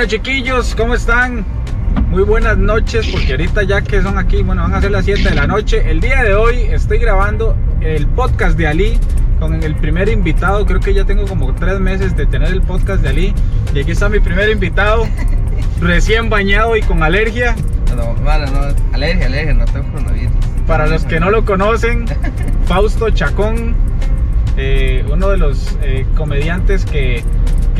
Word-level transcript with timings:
Bueno, 0.00 0.12
chiquillos, 0.12 0.74
¿cómo 0.76 0.94
están? 0.94 1.44
Muy 2.08 2.22
buenas 2.22 2.56
noches, 2.56 3.06
porque 3.12 3.32
ahorita 3.32 3.64
ya 3.64 3.82
que 3.82 4.00
son 4.00 4.16
aquí, 4.16 4.42
bueno, 4.42 4.62
van 4.62 4.72
a 4.72 4.80
ser 4.80 4.92
las 4.92 5.04
7 5.04 5.28
de 5.28 5.34
la 5.34 5.46
noche. 5.46 5.90
El 5.90 6.00
día 6.00 6.22
de 6.22 6.32
hoy 6.32 6.56
estoy 6.70 6.96
grabando 6.96 7.54
el 7.82 8.06
podcast 8.06 8.56
de 8.56 8.66
Ali 8.66 8.98
con 9.38 9.62
el 9.62 9.76
primer 9.76 10.08
invitado. 10.08 10.64
Creo 10.64 10.80
que 10.80 10.94
ya 10.94 11.04
tengo 11.04 11.26
como 11.26 11.54
3 11.54 11.80
meses 11.80 12.16
de 12.16 12.24
tener 12.24 12.48
el 12.48 12.62
podcast 12.62 13.02
de 13.02 13.10
Ali. 13.10 13.34
Y 13.74 13.80
aquí 13.80 13.90
está 13.90 14.08
mi 14.08 14.20
primer 14.20 14.48
invitado, 14.48 15.06
recién 15.82 16.30
bañado 16.30 16.78
y 16.78 16.80
con 16.80 17.02
alergia. 17.02 17.54
No, 17.94 18.14
no, 18.14 18.30
alergia, 18.94 19.26
alergia, 19.26 19.52
no 19.52 19.66
tengo 19.66 19.86
coronavirus. 19.92 20.32
Para 20.66 20.86
los 20.86 21.04
que 21.04 21.20
no 21.20 21.30
lo 21.30 21.44
conocen, 21.44 22.06
Fausto 22.64 23.10
Chacón, 23.10 23.74
eh, 24.56 25.04
uno 25.12 25.28
de 25.28 25.36
los 25.36 25.76
eh, 25.82 26.06
comediantes 26.16 26.86
que, 26.86 27.22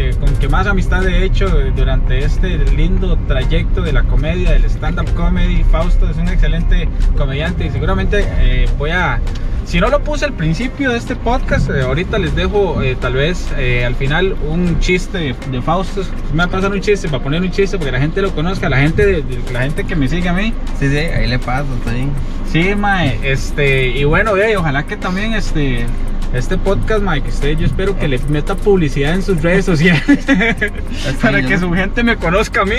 que- 0.01 0.17
con 0.17 0.35
que 0.37 0.49
más 0.49 0.67
amistad 0.67 1.07
he 1.07 1.25
hecho 1.25 1.49
durante 1.77 2.19
este 2.25 2.59
lindo 2.77 3.19
trayecto 3.29 3.83
de 3.83 3.93
la 3.93 4.03
comedia, 4.05 4.53
del 4.53 4.65
stand-up 4.65 5.13
comedy. 5.15 5.65
Fausto 5.71 6.09
es 6.09 6.17
un 6.17 6.29
excelente 6.29 6.89
comediante 7.17 7.67
y 7.67 7.71
seguramente 7.71 8.25
eh, 8.41 8.69
voy 8.79 8.91
a... 8.91 9.21
Si 9.65 9.79
no 9.79 9.89
lo 9.89 10.03
puse 10.03 10.25
al 10.25 10.33
principio 10.33 10.91
de 10.91 10.99
este 10.99 11.15
podcast, 11.15 11.71
eh, 11.71 11.83
ahorita 11.83 12.19
les 12.19 12.35
dejo 12.35 12.83
eh, 12.83 12.97
tal 13.01 13.13
vez 13.13 13.53
al 13.87 13.95
final 13.95 14.35
un 14.49 14.81
chiste 14.81 15.19
de, 15.19 15.35
de 15.53 15.63
Fausto. 15.63 16.03
Me 16.33 16.39
va 16.39 16.45
a 16.45 16.49
pasar 16.49 16.73
un 16.73 16.81
chiste 16.81 17.09
para 17.09 17.23
poner 17.23 17.41
un 17.41 17.51
chiste 17.53 17.77
porque 17.79 17.93
la 17.93 18.01
gente 18.01 18.21
lo 18.21 18.35
conozca, 18.35 18.69
la 18.69 18.79
gente, 18.79 19.07
de- 19.07 19.23
de- 19.23 19.53
la 19.53 19.61
gente 19.61 19.85
que 19.85 19.95
me 19.95 20.09
sigue 20.09 20.29
a 20.29 20.33
mí. 20.33 20.53
Sí, 20.79 20.89
sí, 20.89 20.97
ahí 20.97 21.29
le 21.29 21.39
paso, 21.39 21.67
bien. 21.85 22.11
Sí, 22.51 22.75
mae, 22.75 23.19
este, 23.23 23.89
y 23.89 24.03
bueno, 24.05 24.33
ojalá 24.59 24.85
que 24.87 24.97
también 24.97 25.35
este, 25.35 25.85
este 26.33 26.57
podcast, 26.57 27.03
que 27.23 27.29
usted, 27.29 27.59
yo 27.59 27.67
espero 27.67 27.99
que 27.99 28.07
le 28.07 28.19
meta 28.29 28.55
publicidad 28.55 29.15
en 29.15 29.23
sus 29.23 29.43
redes 29.43 29.65
sociales 29.65 30.03
para 31.23 31.43
que 31.43 31.59
su 31.59 31.73
gente 31.73 32.03
me 32.05 32.17
conozca 32.17 32.63
a 32.63 32.65
mí. 32.65 32.77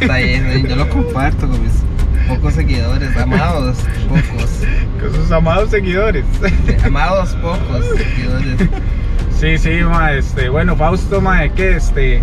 Está 0.00 0.16
bien, 0.16 0.66
yo 0.66 0.76
lo 0.76 0.88
comparto 0.88 1.48
con 1.48 1.62
mis 1.62 1.72
pocos 2.28 2.54
seguidores, 2.54 3.16
amados 3.16 3.78
pocos. 4.08 4.50
Con 5.00 5.14
sus 5.14 5.30
amados 5.30 5.70
seguidores. 5.70 6.24
Amados 6.84 7.30
pocos 7.36 7.86
seguidores. 7.96 8.68
Sí, 9.38 9.58
sí, 9.58 9.82
mae, 9.82 10.18
este, 10.18 10.48
bueno, 10.48 10.76
Fausto, 10.76 11.20
mae, 11.20 11.52
que 11.52 11.76
este, 11.76 12.22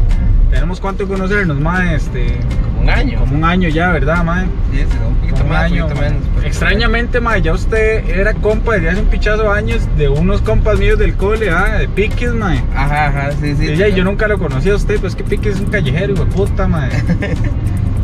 tenemos 0.49 0.79
cuánto 0.81 1.07
conocernos, 1.07 1.59
mae, 1.59 1.95
este, 1.95 2.37
Como 2.65 2.81
un 2.83 2.89
año. 2.89 3.19
como 3.19 3.35
un 3.35 3.43
año 3.43 3.69
ya, 3.69 3.91
¿verdad, 3.91 4.23
mae? 4.23 4.45
Sí, 4.73 4.81
un 5.07 5.15
poquito 5.15 5.33
Como 5.35 5.43
un 5.45 5.49
más, 5.49 5.63
año. 5.65 5.83
poquito 5.87 6.01
menos. 6.01 6.23
pero- 6.35 6.47
Extrañamente, 6.47 7.19
mae, 7.21 7.41
ya 7.41 7.53
usted 7.53 8.09
era 8.09 8.33
compa 8.33 8.73
desde 8.75 8.89
hace 8.89 9.01
un 9.01 9.07
pichazo 9.07 9.43
de 9.43 9.49
años 9.49 9.87
de 9.97 10.09
unos 10.09 10.41
compas 10.41 10.79
míos 10.79 10.97
del 10.99 11.15
cole, 11.15 11.49
ah, 11.49 11.77
de 11.79 11.87
Piques, 11.87 12.33
mae. 12.33 12.63
Ajá, 12.75 13.07
ajá, 13.07 13.31
sí, 13.39 13.55
sí. 13.57 13.65
Y 13.71 13.75
ya, 13.75 13.87
yo 13.89 14.03
nunca 14.03 14.27
lo 14.27 14.37
conocí 14.39 14.69
a 14.69 14.75
usted, 14.75 14.99
pues 14.99 15.15
que 15.15 15.23
Pique 15.23 15.49
es 15.49 15.59
un 15.59 15.67
callejero, 15.67 16.13
hijo 16.13 16.25
de 16.25 16.31
puta, 16.31 16.67
madre. 16.67 16.95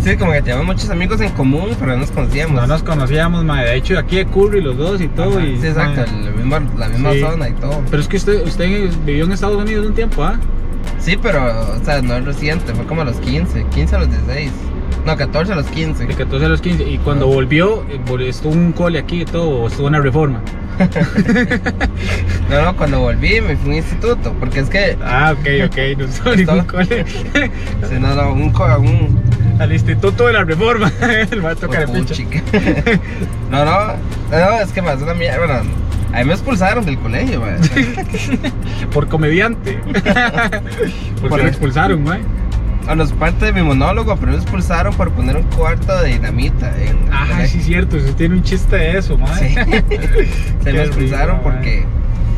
Sí, 0.02 0.16
como 0.18 0.34
que 0.34 0.42
tenemos 0.44 0.68
muchos 0.68 0.88
amigos 0.92 1.20
en 1.20 1.32
común, 1.32 1.70
pero 1.80 1.94
no 1.94 1.98
nos 1.98 2.12
conocíamos. 2.12 2.56
No 2.62 2.68
nos 2.68 2.84
conocíamos, 2.84 3.44
madre. 3.44 3.70
De 3.72 3.76
hecho, 3.78 3.98
aquí 3.98 4.18
de 4.18 4.28
Curry 4.28 4.62
los 4.62 4.78
dos 4.78 5.02
y 5.02 5.08
todo. 5.08 5.40
Ajá, 5.40 5.48
y, 5.48 5.58
sí, 5.60 5.66
exacto, 5.66 6.02
mae. 6.12 6.22
la 6.26 6.32
misma, 6.32 6.62
la 6.78 6.90
misma 6.90 7.12
Sí. 7.14 7.20
zona 7.22 7.50
y 7.50 7.54
todo. 7.54 7.82
Pero 7.90 8.02
es 8.04 8.08
que 8.08 8.18
usted, 8.18 8.46
usted 8.46 8.88
vivió 9.04 9.26
en 9.26 9.32
Estados 9.32 9.58
Unidos 9.60 9.88
un 9.88 9.96
tiempo, 9.96 10.24
¿ah? 10.24 10.36
Sí, 11.00 11.18
pero, 11.22 11.46
o 11.80 11.86
sea, 11.86 12.02
no 12.02 12.16
es 12.16 12.26
reciente, 12.26 12.74
fue 12.74 12.86
como 12.86 13.02
a 13.02 13.06
los 13.06 13.18
15, 13.18 13.66
15 13.74 13.96
a 13.96 14.00
los 14.00 14.10
16. 14.10 14.52
No, 15.06 15.16
14 15.16 15.54
a 15.54 15.56
los 15.56 15.68
15. 15.68 16.06
De 16.08 16.16
14 16.16 16.46
a 16.46 16.50
los 16.50 16.62
15. 16.62 16.84
Y 16.90 16.98
cuando 16.98 17.28
volvió, 17.28 17.84
eh, 17.90 18.00
estuvo 18.28 18.54
un 18.54 18.72
cole 18.72 18.98
aquí 19.00 19.22
y 19.22 19.26
todo, 19.26 19.50
o 19.50 19.68
estuvo 19.68 19.88
en 19.88 19.94
la 19.94 20.02
reforma. 20.02 20.42
No, 22.50 22.62
no, 22.62 22.76
cuando 22.78 23.00
volví 23.00 23.42
me 23.42 23.56
fui 23.58 23.70
a 23.70 23.72
un 23.72 23.76
instituto, 23.78 24.34
porque 24.40 24.60
es 24.60 24.70
que, 24.70 24.98
Ah, 25.04 25.34
ok, 25.34 25.48
ok. 25.72 25.78
No 25.98 26.06
estuvo 26.10 26.36
ningún 26.36 26.66
cole. 26.66 27.06
si 27.90 28.00
no, 28.00 28.14
no, 28.14 28.34
un, 28.34 28.52
co- 28.52 28.78
un, 28.80 29.20
Al 29.60 29.72
Instituto 29.74 30.28
de 30.28 30.34
la 30.34 30.44
Reforma. 30.44 30.92
El 31.32 31.44
va 31.44 31.52
a 31.52 31.56
tocar 31.56 31.84
el 31.84 31.90
un 31.90 31.96
pinche. 31.96 32.14
chica. 32.16 32.42
No, 33.50 33.66
no, 33.66 33.94
no, 34.32 34.60
es 34.62 34.72
que 34.72 34.82
me 34.82 34.90
hace 34.92 35.04
una 35.04 35.14
mierda, 35.16 35.38
bueno, 35.46 35.64
a 36.16 36.20
mí 36.20 36.26
me 36.26 36.34
expulsaron 36.34 36.86
del 36.86 36.98
colegio, 36.98 37.42
man. 37.42 37.58
Por 38.94 39.08
comediante. 39.08 39.78
Porque 39.84 41.30
Por- 41.30 41.42
lo 41.42 41.48
expulsaron, 41.48 42.04
güey. 42.04 42.20
Bueno, 42.86 43.04
es 43.04 43.12
parte 43.14 43.46
de 43.46 43.54
mi 43.54 43.64
monólogo, 43.64 44.16
pero 44.16 44.32
me 44.34 44.38
expulsaron 44.38 44.94
por 44.94 45.10
poner 45.12 45.36
un 45.38 45.44
cuarto 45.44 46.00
de 46.04 46.10
dinamita 46.14 46.72
en 46.80 46.96
Ah, 47.12 47.26
colegio. 47.32 47.48
sí, 47.60 47.66
cierto. 47.66 47.98
Usted 47.98 48.14
tiene 48.14 48.36
un 48.36 48.44
chiste 48.44 48.76
de 48.76 48.98
eso, 49.00 49.18
madre. 49.18 49.50
Sí. 49.56 49.56
Se 50.64 50.72
me 50.72 50.84
expulsaron 50.84 51.40
porque. 51.42 51.84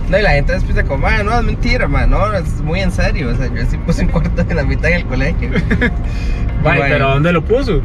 No, 0.09 0.17
y 0.17 0.21
la 0.21 0.29
gente 0.31 0.53
después 0.53 0.73
de 0.73 0.85
como, 0.85 0.99
"Man, 1.03 1.25
no, 1.25 1.37
es 1.37 1.43
mentira, 1.43 1.89
man, 1.89 2.09
no, 2.11 2.31
es 2.33 2.61
muy 2.61 2.79
en 2.79 2.93
serio. 2.93 3.27
O 3.29 3.35
sea, 3.35 3.47
yo 3.53 3.61
sí 3.69 3.75
puse 3.85 4.03
un 4.03 4.07
cuarto 4.07 4.29
de 4.41 4.45
dinamita 4.45 4.87
en 4.87 4.93
el 4.95 5.05
colegio. 5.05 5.49
Bueno. 6.63 6.81
pero 6.87 7.09
¿dónde 7.09 7.33
lo 7.33 7.43
puso? 7.43 7.81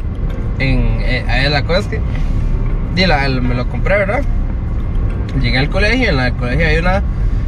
En, 0.57 0.79
eh, 1.01 1.25
ahí 1.27 1.49
la 1.49 1.63
cosa 1.63 1.79
es 1.79 1.87
que. 2.95 3.07
la- 3.07 3.27
me 3.27 3.55
lo 3.55 3.67
compré, 3.67 3.97
¿verdad? 3.97 4.21
Llegué 5.41 5.57
al 5.57 5.69
colegio, 5.69 6.09
en 6.09 6.17
la- 6.17 6.27
el 6.27 6.33
colegio 6.35 6.67
hay 6.67 6.77
una. 6.77 7.01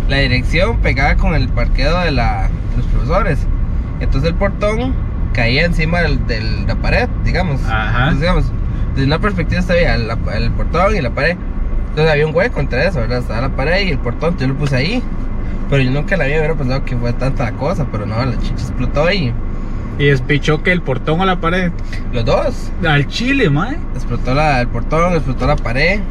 La 0.09 0.18
dirección 0.18 0.78
pegada 0.78 1.16
con 1.16 1.34
el 1.34 1.50
parqueo 1.50 2.00
de, 2.01 2.12
la, 2.12 2.44
de 2.72 2.78
los 2.78 2.85
profesores. 2.88 3.40
Entonces 4.00 4.29
el 4.29 4.35
portón 4.35 4.94
caía 5.34 5.66
encima 5.66 6.01
del- 6.01 6.25
de 6.28 6.41
la 6.68 6.75
pared, 6.75 7.09
digamos. 7.23 7.62
Ajá. 7.66 7.97
Entonces, 8.12 8.22
digamos, 8.22 8.46
desde 8.94 9.07
una 9.07 9.19
perspectiva 9.19 9.59
está 9.62 9.73
bien 9.73 10.07
la- 10.07 10.18
el 10.35 10.51
portón 10.51 10.96
y 10.96 11.01
la 11.01 11.09
pared. 11.09 11.35
Entonces 11.90 12.12
había 12.12 12.28
un 12.28 12.35
hueco 12.35 12.59
entre 12.59 12.85
eso, 12.88 13.00
¿verdad? 13.00 13.19
Estaba 13.19 13.41
la 13.41 13.50
pared 13.50 13.88
y 13.88 13.90
el 13.91 13.97
portón, 13.97 14.38
yo 14.38 14.47
lo 14.47 14.56
puse 14.56 14.75
ahí. 14.75 15.02
Pero 15.69 15.81
yo 15.81 15.90
nunca 15.90 16.16
la 16.17 16.25
había 16.25 16.38
hubiera 16.38 16.53
pensado 16.53 16.85
que 16.85 16.96
fue 16.96 17.12
tanta 17.13 17.52
cosa, 17.53 17.88
pero 17.91 18.06
no, 18.06 18.23
la 18.23 18.38
chicha 18.40 18.53
explotó 18.53 19.12
y 19.12 19.34
Y 19.97 20.06
despichó 20.07 20.62
que 20.62 20.72
el 20.73 20.81
portón 20.81 21.22
a 21.22 21.25
la 21.25 21.40
pared. 21.40 21.72
los 22.12 22.25
dos. 22.25 22.69
Al 22.85 23.07
chile, 23.07 23.50
mae. 23.50 23.78
Explotó 23.96 24.34
la, 24.35 24.59
el 24.62 24.67
portón, 24.67 25.13
explotó 25.13 25.47
la 25.47 25.56
pared. 25.56 26.02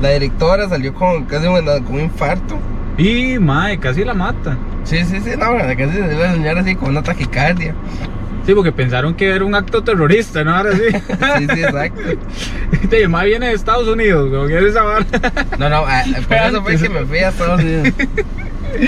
La 0.00 0.10
directora 0.10 0.68
salió 0.68 0.94
con 0.94 1.24
casi 1.24 1.46
un, 1.46 1.64
con 1.64 1.94
un 1.94 2.00
infarto. 2.00 2.58
Y, 2.96 3.38
mae, 3.38 3.78
casi 3.78 4.04
la 4.04 4.14
mata. 4.14 4.56
Sí, 4.84 5.04
sí, 5.04 5.20
sí, 5.20 5.30
no, 5.38 5.56
casi 5.56 5.92
se 5.92 6.14
la 6.14 6.32
señora 6.32 6.60
así 6.60 6.74
con 6.74 6.90
una 6.90 7.02
taquicardia. 7.02 7.74
Sí, 8.46 8.54
porque 8.54 8.72
pensaron 8.72 9.14
que 9.14 9.28
era 9.28 9.44
un 9.44 9.54
acto 9.54 9.84
terrorista, 9.84 10.42
¿no? 10.42 10.56
Ahora 10.56 10.72
sí. 10.72 10.82
Sí, 11.38 11.46
sí, 11.54 11.62
exacto. 11.62 12.00
Este, 12.72 13.06
mae 13.08 13.26
viene 13.26 13.48
de 13.48 13.52
Estados 13.52 13.86
Unidos, 13.86 14.30
¿no? 14.30 14.46
¿Qué 14.46 14.58
es 14.58 14.64
esa 14.64 14.82
vara? 14.82 15.06
No, 15.58 15.68
no, 15.68 15.84
ah, 15.86 16.02
por 16.28 16.36
eso 16.36 16.62
fue 16.62 16.76
que 16.76 16.88
me 16.88 17.04
fui 17.04 17.18
a 17.18 17.28
Estados 17.28 17.60
Unidos. 17.60 17.94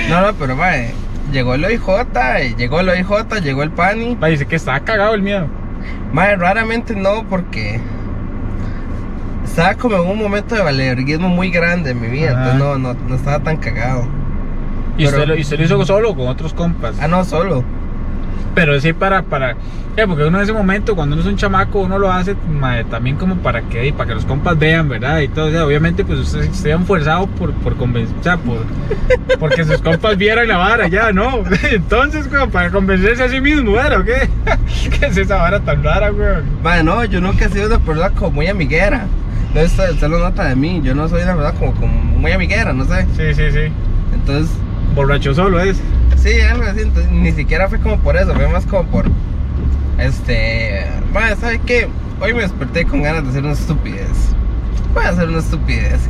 No, 0.08 0.20
no, 0.22 0.32
pero 0.34 0.56
mae, 0.56 0.92
llegó 1.30 1.54
el 1.54 1.64
OIJ, 1.64 2.56
llegó 2.56 2.80
el 2.80 2.88
OIJ, 2.88 3.40
llegó 3.42 3.62
el 3.62 3.70
PANI. 3.70 4.16
Mae, 4.16 4.32
dice 4.32 4.46
que 4.46 4.56
estaba 4.56 4.80
cagado 4.80 5.14
el 5.14 5.22
miedo. 5.22 5.46
Mae, 6.12 6.36
raramente 6.36 6.94
no, 6.96 7.24
porque 7.28 7.80
estaba 9.52 9.74
como 9.74 9.96
en 9.96 10.08
un 10.08 10.18
momento 10.18 10.54
de 10.54 10.62
valerismo 10.62 11.28
muy 11.28 11.50
grande 11.50 11.90
en 11.90 12.00
mi 12.00 12.08
vida, 12.08 12.30
entonces 12.30 12.54
no, 12.54 12.78
no, 12.78 12.94
no 12.94 13.14
estaba 13.14 13.38
tan 13.40 13.58
cagado. 13.58 14.06
Y, 14.96 15.04
Pero- 15.04 15.18
usted 15.18 15.28
lo, 15.28 15.36
y 15.36 15.40
usted 15.42 15.58
lo 15.58 15.64
hizo 15.64 15.84
solo 15.84 16.14
con 16.14 16.28
otros 16.28 16.54
compas. 16.54 16.96
Ah, 17.00 17.06
no, 17.06 17.22
solo. 17.24 17.62
Pero 18.54 18.80
sí 18.80 18.94
para, 18.94 19.22
para, 19.22 19.56
ya, 19.94 20.06
porque 20.06 20.24
uno 20.24 20.38
en 20.38 20.44
ese 20.44 20.54
momento, 20.54 20.96
cuando 20.96 21.14
uno 21.14 21.22
es 21.22 21.28
un 21.28 21.36
chamaco, 21.36 21.80
uno 21.80 21.98
lo 21.98 22.10
hace 22.10 22.34
mae, 22.50 22.84
también 22.84 23.16
como 23.16 23.36
para 23.36 23.60
que, 23.62 23.88
y 23.88 23.92
para 23.92 24.08
que 24.08 24.14
los 24.14 24.24
compas 24.24 24.58
vean, 24.58 24.88
¿verdad? 24.88 25.20
Y 25.20 25.28
todo, 25.28 25.48
o 25.48 25.50
sea, 25.50 25.66
obviamente, 25.66 26.02
pues 26.02 26.18
ustedes 26.18 26.48
estén 26.48 26.86
forzados 26.86 27.28
por, 27.38 27.52
por 27.52 27.76
convencer, 27.76 28.16
o 28.18 28.22
sea, 28.22 28.38
por, 28.38 28.58
porque 29.38 29.64
sus 29.64 29.82
compas 29.82 30.16
vieran 30.16 30.48
la 30.48 30.56
vara, 30.56 30.88
ya, 30.88 31.12
¿no? 31.12 31.42
Entonces, 31.70 32.26
weón, 32.32 32.50
para 32.50 32.70
convencerse 32.70 33.22
a 33.22 33.28
sí 33.28 33.40
mismo, 33.42 33.72
¿verdad? 33.72 34.00
¿O 34.00 34.04
qué? 34.04 34.30
¿Qué 34.98 35.06
es 35.06 35.16
esa 35.18 35.36
vara 35.36 35.60
tan 35.60 35.82
rara, 35.82 36.10
weón? 36.10 36.44
Mae, 36.62 36.82
no, 36.82 37.04
yo 37.04 37.20
nunca 37.20 37.44
he 37.44 37.48
sido 37.50 37.66
una 37.66 37.78
persona 37.78 38.10
como 38.10 38.30
muy 38.32 38.46
amiguera. 38.46 39.06
Usted, 39.54 39.90
usted 39.92 40.08
lo 40.08 40.18
nota 40.18 40.44
de 40.48 40.56
mí, 40.56 40.80
yo 40.82 40.94
no 40.94 41.08
soy 41.08 41.22
una 41.22 41.34
verdad 41.34 41.54
como, 41.58 41.72
como 41.74 41.92
muy 41.92 42.32
amiguera, 42.32 42.72
no 42.72 42.84
sé. 42.84 43.06
Sí, 43.16 43.34
sí, 43.34 43.50
sí. 43.52 43.72
Entonces, 44.14 44.50
Borracho 44.94 45.34
solo 45.34 45.60
es. 45.60 45.78
sí, 46.16 46.40
algo 46.40 46.64
así, 46.64 46.80
entonces, 46.80 47.10
ni 47.12 47.32
siquiera 47.32 47.68
fue 47.68 47.78
como 47.78 47.98
por 47.98 48.16
eso, 48.16 48.32
fue 48.34 48.48
más 48.48 48.64
como 48.66 48.84
por, 48.84 49.04
este, 49.98 50.86
mae, 51.12 51.36
¿sabe 51.36 51.60
qué? 51.66 51.88
Hoy 52.20 52.34
me 52.34 52.42
desperté 52.42 52.84
con 52.86 53.02
ganas 53.02 53.24
de 53.24 53.30
hacer 53.30 53.42
una 53.44 53.52
estupidez. 53.52 54.08
Voy 54.94 55.04
a 55.04 55.08
hacer 55.10 55.28
una 55.28 55.38
estupidez. 55.38 56.00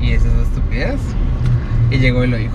Y 0.00 0.12
esa 0.12 0.26
es 0.28 0.32
una 0.32 0.42
estupidez. 0.42 1.00
Y 1.90 1.98
llegó 1.98 2.22
el 2.22 2.34
OIJ. 2.34 2.50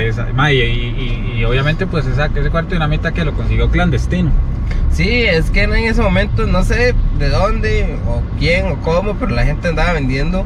Esa- 0.00 0.26
mae, 0.32 0.54
y, 0.54 0.60
y- 0.60 1.32
y- 1.34 1.38
y 1.40 1.44
obviamente, 1.44 1.86
pues 1.86 2.06
esa, 2.06 2.26
ese 2.26 2.50
cuarto 2.50 2.70
de 2.70 2.76
dinamita 2.76 3.12
que 3.12 3.24
lo 3.24 3.32
consiguió 3.34 3.68
clandestino. 3.70 4.30
Sí, 4.92 5.24
es 5.24 5.50
que 5.50 5.62
en 5.64 5.74
ese 5.74 6.00
momento 6.02 6.46
no 6.46 6.62
sé 6.64 6.94
de 7.18 7.28
dónde 7.28 7.96
o 8.06 8.22
quién 8.38 8.66
o 8.66 8.76
cómo, 8.82 9.14
pero 9.16 9.32
la 9.32 9.44
gente 9.44 9.68
andaba 9.68 9.92
vendiendo 9.92 10.44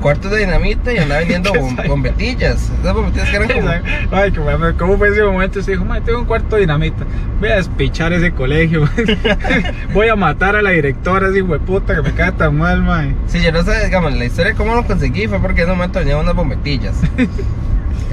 cuartos 0.00 0.30
de 0.30 0.38
dinamita 0.38 0.92
y 0.94 0.98
andaba 0.98 1.20
vendiendo 1.20 1.52
¿Qué 1.52 1.58
bom- 1.60 1.86
bombetillas. 1.88 2.70
Esas 2.80 2.94
bombetillas 2.94 3.28
que 3.28 3.36
eran 3.36 3.48
como. 3.48 3.70
Ay, 4.16 4.32
¿cómo 4.78 4.96
fue 4.98 5.08
ese 5.10 5.22
momento? 5.22 5.62
Se 5.62 5.72
dijo, 5.72 5.84
"Mae, 5.84 6.00
tengo 6.00 6.18
un 6.20 6.24
cuarto 6.24 6.56
de 6.56 6.62
dinamita. 6.62 7.04
Voy 7.38 7.50
a 7.50 7.56
despichar 7.56 8.12
ese 8.12 8.32
colegio. 8.32 8.88
Voy 9.94 10.08
a 10.08 10.16
matar 10.16 10.56
a 10.56 10.62
la 10.62 10.70
directora, 10.70 11.28
ese 11.28 11.42
hueputa 11.42 11.94
que 11.94 12.02
me 12.02 12.12
cae 12.12 12.32
tan 12.32 12.56
mal, 12.56 12.82
mae. 12.82 13.14
Sí, 13.28 13.40
yo 13.42 13.52
no 13.52 13.62
sé, 13.62 13.84
digamos, 13.84 14.12
la 14.14 14.24
historia 14.24 14.52
de 14.52 14.56
cómo 14.56 14.74
lo 14.74 14.84
conseguí 14.86 15.26
fue 15.28 15.38
porque 15.38 15.62
en 15.62 15.68
ese 15.68 15.76
momento 15.76 15.98
venía 16.00 16.16
unas 16.16 16.34
bombetillas. 16.34 16.94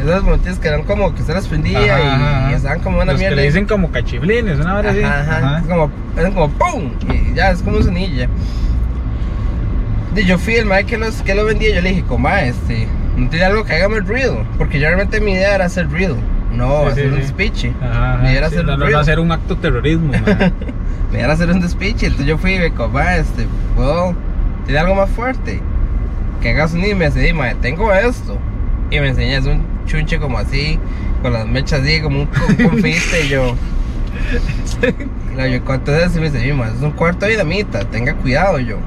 Esas 0.01 0.23
montillas 0.23 0.59
que 0.59 0.67
eran 0.67 0.83
como 0.83 1.13
que 1.15 1.23
se 1.23 1.33
las 1.33 1.47
prendía 1.47 1.79
Ajá, 1.79 2.49
y, 2.49 2.51
y 2.51 2.55
estaban 2.55 2.79
como 2.81 2.97
una 2.97 3.05
Los 3.13 3.19
mierda. 3.19 3.35
que 3.35 3.41
le 3.41 3.47
dicen 3.47 3.65
como 3.65 3.91
cachiflines, 3.91 4.59
una 4.59 4.75
hora 4.77 4.91
así. 4.91 5.01
Ajá, 5.03 5.63
como, 5.67 5.91
es 6.17 6.25
como 6.33 6.49
¡pum! 6.49 6.91
Y 7.11 7.33
ya, 7.33 7.51
es 7.51 7.61
como 7.61 7.77
un 7.77 7.83
sonido 7.83 8.13
ya. 8.15 8.27
Y 10.15 10.25
yo 10.25 10.37
fui 10.39 10.55
el 10.55 10.65
mae 10.65 10.83
que, 10.85 10.97
los, 10.97 11.21
que 11.21 11.35
lo 11.35 11.45
vendía, 11.45 11.73
yo 11.75 11.81
le 11.81 11.89
dije, 11.89 12.03
coma, 12.03 12.41
este, 12.43 12.87
no 13.15 13.29
tiene 13.29 13.45
algo 13.45 13.63
que 13.63 13.73
hágame 13.75 13.99
ruido. 13.99 14.43
Porque 14.57 14.79
yo 14.79 14.87
realmente 14.87 15.19
mi 15.21 15.33
idea 15.33 15.55
era 15.55 15.65
hacer 15.65 15.89
ruido, 15.89 16.15
no 16.51 16.79
Sí, 16.79 16.85
sí, 16.85 16.91
hacer 16.91 17.07
un 17.07 17.13
sí. 17.15 17.21
despiche. 17.21 17.73
Ajá, 17.81 18.19
idea 18.23 18.31
era 18.37 18.49
Sí, 18.49 18.55
hacer 18.55 18.65
no, 18.65 18.77
no, 18.77 18.89
no 18.89 18.97
hacer 18.99 19.19
un 19.19 19.31
acto 19.31 19.57
terrorismo. 19.57 20.11
Me 21.11 21.19
iban 21.19 21.29
a 21.29 21.33
hacer 21.33 21.49
un 21.51 21.61
despiche, 21.61 22.07
entonces 22.07 22.25
yo 22.27 22.37
fui 22.37 22.55
y 22.55 22.59
me 22.59 22.71
coma, 22.71 23.15
este, 23.17 23.45
puedo, 23.75 24.15
tiene 24.65 24.79
algo 24.79 24.95
más 24.95 25.09
fuerte. 25.09 25.61
Que 26.41 26.49
haga 26.51 26.67
sonido 26.67 26.91
y 26.91 26.95
me 26.95 27.05
dice, 27.09 27.33
mae, 27.33 27.55
tengo 27.55 27.93
esto. 27.93 28.37
Y 28.89 28.99
me 28.99 29.09
enseñas 29.09 29.45
un 29.45 29.61
chunche 29.87 30.19
como 30.19 30.37
así, 30.37 30.77
con 31.23 31.33
las 31.33 31.47
mechas 31.47 31.81
así, 31.81 31.99
como 32.01 32.19
un, 32.21 32.27
confite, 32.27 33.25
y 33.25 33.29
yo. 33.29 33.55
Y 35.37 35.51
yo, 35.53 35.63
¿cuánto 35.63 35.95
es 35.95 36.07
eso? 36.07 36.17
Y 36.17 36.21
me 36.21 36.29
dice, 36.31 36.43
"Sí, 36.43 36.51
mae, 36.53 36.71
es 36.73 36.81
un 36.81 36.91
cuarto 36.91 37.25
de 37.25 37.33
dinamita, 37.33 37.81
tenga 37.85 38.13
cuidado, 38.15 38.59
yo. 38.59 38.77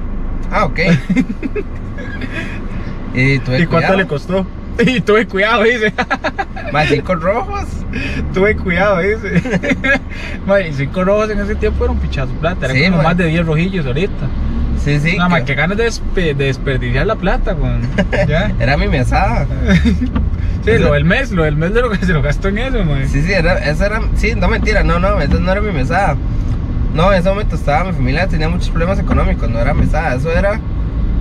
Ah, 0.50 0.64
ok. 0.64 0.79
y 3.14 3.38
tuve 3.41 3.61
¿Y 3.61 3.67
cuánto 3.67 3.69
cuidado. 3.69 3.97
le 3.97 4.06
costó? 4.06 4.47
Y 4.85 5.00
tuve 5.00 5.26
cuidado, 5.26 5.62
dice. 5.64 5.93
Más 6.73 6.88
cinco 6.88 7.14
rojos. 7.14 7.64
tuve 8.32 8.56
cuidado, 8.56 9.00
dice. 9.00 9.43
Y 10.69 10.73
cinco 10.73 11.05
rojos 11.05 11.29
en 11.31 11.41
ese 11.41 11.55
tiempo 11.55 11.85
era 11.85 11.93
un 11.93 11.99
pichazo 11.99 12.32
plata. 12.41 12.64
Era 12.67 12.75
Sí, 12.75 12.85
como 12.91 13.03
más 13.03 13.17
de 13.17 13.26
10 13.26 13.44
rojillos 13.46 13.85
ahorita. 13.85 14.26
Sí, 14.82 14.99
sí. 15.00 15.17
Nada 15.19 15.29
más 15.29 15.41
que- 15.41 15.46
que 15.46 15.55
ganas 15.56 15.76
de, 15.76 15.87
despe- 15.87 16.35
de 16.35 16.46
desperdiciar 16.46 17.06
la 17.06 17.17
plata. 17.17 17.55
Ya. 18.26 18.53
Era 18.58 18.79
mi 18.79 18.88
mesada. 18.88 19.46
Sí, 20.65 20.79
lo 20.79 20.93
del 20.93 21.05
mes, 21.05 21.31
lo 21.33 21.45
del 21.45 21.57
mes 21.57 21.73
de 21.73 21.81
lo 21.81 21.91
que 21.91 21.97
se 22.07 22.12
lo 22.12 22.23
gastó 22.23 22.49
en 22.49 22.59
eso, 22.59 22.85
man. 22.85 23.09
Sí, 23.09 23.23
sí, 23.23 23.33
era, 23.33 23.59
eso 23.59 23.85
era, 23.85 24.01
sí, 24.15 24.35
no 24.37 24.49
mentira, 24.49 24.83
no, 24.83 24.99
no, 24.99 25.21
eso 25.21 25.41
no 25.41 25.51
era 25.51 25.61
mi 25.61 25.73
mesada. 25.73 26.17
No, 26.95 27.12
en 27.12 27.21
ese 27.21 27.29
momento 27.29 27.55
estaba, 27.55 27.85
mi 27.85 27.93
familia 27.93 28.27
tenía 28.27 28.49
muchos 28.49 28.69
problemas 28.71 28.99
económicos, 28.99 29.49
no 29.49 29.59
era 29.61 29.73
mesada, 29.75 30.15
eso 30.17 30.31
era 30.33 30.61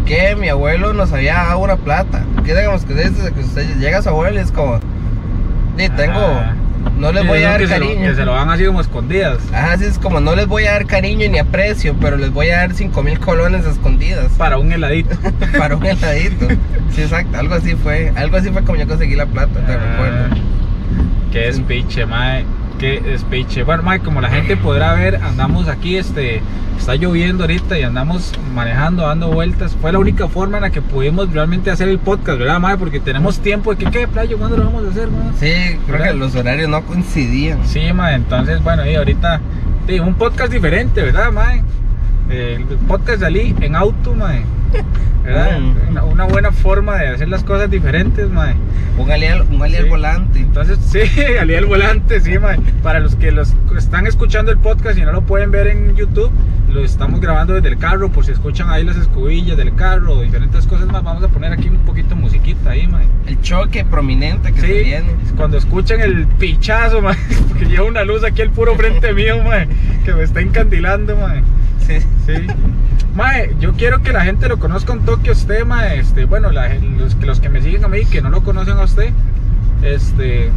que 0.06 0.36
mi 0.36 0.50
abuelo 0.50 0.94
nos 0.94 1.13
había 1.13 1.36
dado 1.36 1.59
una 1.59 1.75
plata. 1.75 2.24
Que 2.44 2.56
digamos 2.56 2.83
que 2.86 2.94
usted 2.94 3.77
llega 3.77 4.00
a 4.00 4.01
su 4.01 4.09
abuelo 4.09 4.39
y 4.39 4.41
es 4.41 4.51
como, 4.51 4.80
sí, 5.77 5.89
tengo, 5.89 6.19
Ah. 6.19 6.53
No 6.97 7.11
les 7.11 7.21
Sí, 7.23 7.27
voy 7.27 7.43
a 7.43 7.49
dar 7.51 7.59
que 7.61 7.67
se 7.67 7.79
lo- 7.79 7.85
cariño. 7.87 8.07
que 8.09 8.15
se 8.15 8.25
lo 8.25 8.31
van 8.33 8.49
así 8.49 8.65
como 8.65 8.81
escondidas. 8.81 9.39
Ajá, 9.53 9.77
sí, 9.77 9.85
es 9.85 9.99
como, 9.99 10.19
no 10.19 10.35
les 10.35 10.47
voy 10.47 10.65
a 10.65 10.71
dar 10.73 10.85
cariño 10.85 11.27
ni 11.29 11.37
aprecio, 11.39 11.95
pero 11.99 12.17
les 12.17 12.31
voy 12.31 12.49
a 12.49 12.57
dar 12.57 12.73
cinco 12.73 13.03
mil 13.03 13.19
colones 13.19 13.65
escondidas 13.65 14.31
Para 14.37 14.57
un 14.57 14.71
heladito. 14.71 15.15
para 15.57 15.75
un 15.75 15.85
heladito. 15.85 16.47
Sí, 16.93 17.01
exacto, 17.01 17.37
algo 17.37 17.55
así 17.55 17.75
fue, 17.75 18.11
algo 18.15 18.37
así 18.37 18.49
fue 18.49 18.63
como 18.63 18.77
yo 18.77 18.87
conseguí 18.87 19.15
la 19.15 19.25
plata, 19.25 19.59
te 19.65 19.71
Ah, 19.73 19.77
recuerdo. 19.77 20.35
Qué 21.31 21.39
despiche, 21.39 22.05
mae. 22.05 22.43
Qué 22.79 23.01
despiche. 23.01 23.63
Bueno, 23.63 23.83
mae, 23.83 23.99
como 23.99 24.21
la 24.21 24.29
gente 24.29 24.55
podrá 24.55 24.93
ver, 24.93 25.17
andamos 25.17 25.67
aquí, 25.67 25.97
este, 25.97 26.41
está 26.77 26.95
lloviendo 26.95 27.43
ahorita 27.43 27.77
y 27.77 27.83
andamos 27.83 28.31
manejando, 28.55 29.05
dando 29.05 29.27
vueltas. 29.27 29.75
Fue 29.81 29.91
la 29.91 29.99
única 29.99 30.29
forma 30.29 30.57
en 30.57 30.63
la 30.63 30.69
que 30.69 30.81
pudimos 30.81 31.29
realmente 31.33 31.71
hacer 31.71 31.89
el 31.89 31.99
podcast, 31.99 32.39
¿verdad, 32.39 32.57
mae? 32.59 32.77
Porque 32.77 33.01
tenemos 33.01 33.39
tiempo 33.39 33.75
de 33.75 33.83
que, 33.83 33.91
¿qué, 33.91 34.07
playo? 34.07 34.37
¿Cuándo 34.37 34.55
lo 34.55 34.63
vamos 34.63 34.85
a 34.85 34.89
hacer, 34.91 35.09
mae? 35.09 35.33
Sí, 35.39 35.77
creo 35.85 35.97
¿Verdad? 35.97 36.05
que 36.05 36.13
los 36.13 36.35
horarios 36.35 36.69
no 36.69 36.81
coincidían. 36.85 37.59
Sí, 37.67 37.91
mae, 37.93 38.15
entonces, 38.15 38.63
bueno, 38.63 38.89
y 38.89 38.95
ahorita, 38.95 39.41
sí, 39.85 39.99
un 39.99 40.13
podcast 40.13 40.49
diferente, 40.51 41.01
¿verdad, 41.01 41.33
mae? 41.33 41.61
El 42.29 42.63
podcast 42.87 43.21
salí 43.21 43.55
en 43.61 43.75
auto, 43.75 44.13
mae. 44.13 44.43
¿Verdad? 45.23 45.59
Mm. 45.59 45.89
Una, 45.89 46.03
una 46.03 46.23
buena 46.25 46.51
forma 46.51 46.97
de 46.97 47.07
hacer 47.09 47.27
las 47.27 47.43
cosas 47.43 47.69
diferentes, 47.69 48.29
mae. 48.29 48.55
Un 48.97 49.11
alial, 49.11 49.45
un 49.51 49.61
alial 49.61 49.83
Sí. 49.83 49.89
volante. 49.89 50.39
Entonces, 50.39 50.77
sí, 50.91 50.99
alí 51.39 51.53
el 51.55 51.65
volante, 51.65 52.19
sí, 52.21 52.37
mae. 52.37 52.59
Para 52.83 52.99
los 52.99 53.15
que 53.15 53.31
los 53.31 53.53
están 53.77 54.05
escuchando 54.07 54.51
el 54.51 54.57
podcast 54.59 54.97
y 54.97 55.01
no 55.01 55.11
lo 55.11 55.21
pueden 55.21 55.51
ver 55.51 55.67
en 55.67 55.95
YouTube, 55.95 56.31
lo 56.71 56.83
estamos 56.83 57.19
grabando 57.19 57.55
desde 57.55 57.69
el 57.69 57.77
carro, 57.79 58.11
por 58.11 58.25
si 58.25 58.31
escuchan 58.31 58.69
ahí 58.69 58.83
las 58.83 58.95
escobillas 58.95 59.57
del 59.57 59.73
carro 59.73 60.13
o 60.13 60.21
diferentes 60.21 60.67
cosas 60.67 60.85
más, 60.87 61.03
vamos 61.03 61.23
a 61.23 61.27
poner 61.29 61.51
aquí 61.51 61.67
un 61.67 61.77
poquito 61.77 62.09
de 62.09 62.15
musiquita 62.15 62.69
ahí, 62.71 62.87
mae. 62.87 63.05
El 63.25 63.41
choque 63.41 63.83
prominente 63.85 64.51
que 64.53 64.61
se 64.61 64.67
Sí, 64.67 64.83
viene. 64.85 65.07
cuando 65.35 65.57
escuchen 65.57 65.99
el 66.01 66.27
pichazo, 66.27 67.01
mae, 67.03 67.17
porque 67.47 67.65
lleva 67.65 67.85
una 67.85 68.03
luz 68.03 68.23
aquí 68.23 68.41
al 68.43 68.51
puro 68.51 68.75
frente 68.75 69.13
mío, 69.13 69.43
mae, 69.43 69.67
que 70.05 70.13
me 70.13 70.21
está 70.23 70.41
encandilando, 70.41 71.15
mae. 71.15 71.41
Sí. 71.85 71.99
Sí. 72.25 72.47
Mae, 73.15 73.55
yo 73.59 73.73
quiero 73.73 74.01
que 74.01 74.11
la 74.11 74.21
gente 74.23 74.47
lo 74.47 74.59
conozca 74.59 74.95
toque 75.05 75.29
a 75.29 75.33
usted, 75.33 75.65
mae. 75.65 75.99
Este, 75.99 76.25
bueno, 76.25 76.51
la 76.51 76.69
los, 76.99 77.15
que- 77.15 77.25
los 77.25 77.39
que 77.39 77.49
me 77.49 77.61
siguen 77.61 77.83
a 77.83 77.87
mí 77.87 78.05
que 78.05 78.21
no 78.21 78.29
lo 78.29 78.41
conocen 78.43 78.77
a 78.77 78.83
usted, 78.83 79.11
este, 79.81 80.49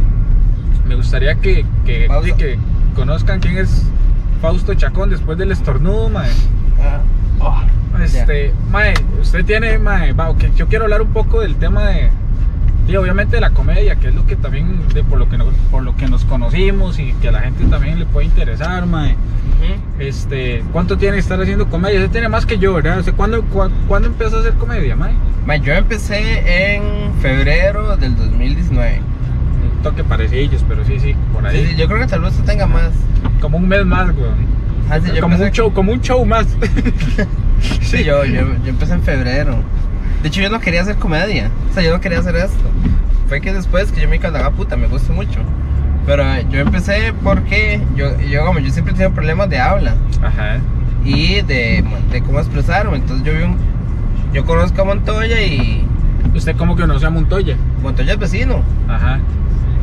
me 0.87 0.95
gustaría 0.95 1.35
que, 1.35 1.65
que, 1.85 2.07
sí, 2.23 2.33
que 2.33 2.59
conozcan 2.95 3.39
quién 3.39 3.57
es 3.57 3.83
Fausto 4.41 4.73
Chacón 4.75 5.09
después 5.09 5.37
del 5.37 5.51
estornudo, 5.51 6.09
mae. 6.09 6.29
Ah, 6.81 6.99
oh, 7.39 7.61
Este, 8.03 8.53
mae, 8.71 8.93
usted 9.21 9.45
tiene, 9.45 9.77
mae, 9.79 10.13
va, 10.13 10.33
yo 10.55 10.67
quiero 10.67 10.85
hablar 10.85 11.01
un 11.01 11.13
poco 11.13 11.41
del 11.41 11.55
tema 11.55 11.85
de, 11.87 12.09
sí, 12.87 12.95
obviamente 12.95 13.37
de 13.37 13.41
la 13.41 13.49
comedia, 13.51 13.95
que 13.95 14.09
es 14.09 14.15
lo 14.15 14.25
que 14.25 14.35
también, 14.35 14.79
de, 14.93 15.03
por, 15.03 15.17
lo 15.19 15.29
que 15.29 15.37
por 15.71 15.83
lo 15.83 15.95
que 15.95 16.07
nos 16.07 16.23
conocimos 16.25 16.99
y 16.99 17.13
que 17.13 17.29
a 17.29 17.31
la 17.31 17.39
gente 17.41 17.65
también 17.65 17.99
le 17.99 18.05
puede 18.05 18.25
interesar, 18.27 18.85
mae. 18.85 19.15
Este, 19.99 20.63
¿cuánto 20.71 20.97
tiene 20.97 21.15
que 21.15 21.19
estar 21.19 21.41
haciendo 21.41 21.67
comedia? 21.69 21.99
Usted 21.99 22.11
tiene 22.11 22.29
más 22.29 22.45
que 22.45 22.57
yo, 22.57 22.73
¿verdad? 22.73 22.99
O 22.99 23.03
sea, 23.03 23.13
¿cuándo, 23.13 23.43
¿cuándo 23.87 24.07
empezó 24.07 24.37
a 24.37 24.39
hacer 24.41 24.53
comedia, 24.53 24.95
mae? 24.95 25.13
Ma, 25.45 25.55
yo 25.57 25.73
empecé 25.73 26.75
en 26.75 27.13
febrero 27.21 27.95
del 27.97 28.15
2019. 28.15 29.01
Un 29.75 29.83
toque 29.83 30.03
parecillos, 30.03 30.63
pero 30.67 30.83
sí, 30.85 30.99
sí, 30.99 31.15
por 31.33 31.45
ahí. 31.45 31.63
Sí, 31.63 31.71
sí, 31.71 31.75
yo 31.75 31.87
creo 31.87 31.99
que 31.99 32.07
tal 32.07 32.21
vez 32.21 32.31
usted 32.31 32.45
tenga 32.45 32.65
más. 32.65 32.91
Como 33.41 33.57
un 33.57 33.67
mes 33.67 33.85
más, 33.85 34.07
weón. 34.15 34.63
Ah, 34.89 34.99
sí, 34.99 35.19
como 35.19 35.37
un 35.37 35.51
show, 35.51 35.73
como 35.73 35.91
un 35.91 36.01
show 36.01 36.25
más. 36.25 36.47
Sí, 37.81 38.03
yo, 38.03 38.25
yo, 38.25 38.41
yo 38.63 38.69
empecé 38.69 38.93
en 38.93 39.03
febrero. 39.03 39.55
De 40.21 40.27
hecho, 40.27 40.41
yo 40.41 40.49
no 40.49 40.59
quería 40.59 40.81
hacer 40.81 40.97
comedia. 40.97 41.49
O 41.69 41.73
sea, 41.73 41.83
yo 41.83 41.91
no 41.91 42.01
quería 42.01 42.19
hacer 42.19 42.35
esto. 42.35 42.63
Fue 43.27 43.39
que 43.39 43.53
después 43.53 43.91
que 43.91 44.01
yo 44.01 44.09
me 44.09 44.19
quedaba 44.19 44.51
puta, 44.51 44.75
me 44.75 44.87
gusta 44.87 45.13
mucho. 45.13 45.39
Pero 46.05 46.23
yo 46.51 46.59
empecé 46.59 47.13
porque 47.23 47.79
yo, 47.95 48.19
yo, 48.21 48.45
como 48.45 48.59
yo 48.59 48.71
siempre 48.71 48.93
he 48.93 48.97
tenido 48.97 49.13
problemas 49.13 49.49
de 49.49 49.59
habla 49.59 49.95
Ajá. 50.21 50.57
y 51.05 51.41
de, 51.41 51.83
de 52.11 52.21
cómo 52.23 52.39
expresarme. 52.39 52.97
Entonces 52.97 53.25
yo 53.25 53.33
vi 53.37 53.43
un, 53.43 53.55
yo 54.33 54.43
conozco 54.45 54.81
a 54.81 54.85
Montoya 54.85 55.41
y 55.41 55.85
¿Usted 56.35 56.55
cómo 56.55 56.75
conoce 56.75 57.05
a 57.05 57.09
Montoya? 57.11 57.55
Montoya 57.83 58.13
es 58.13 58.19
vecino. 58.19 58.63
Ajá, 58.87 59.19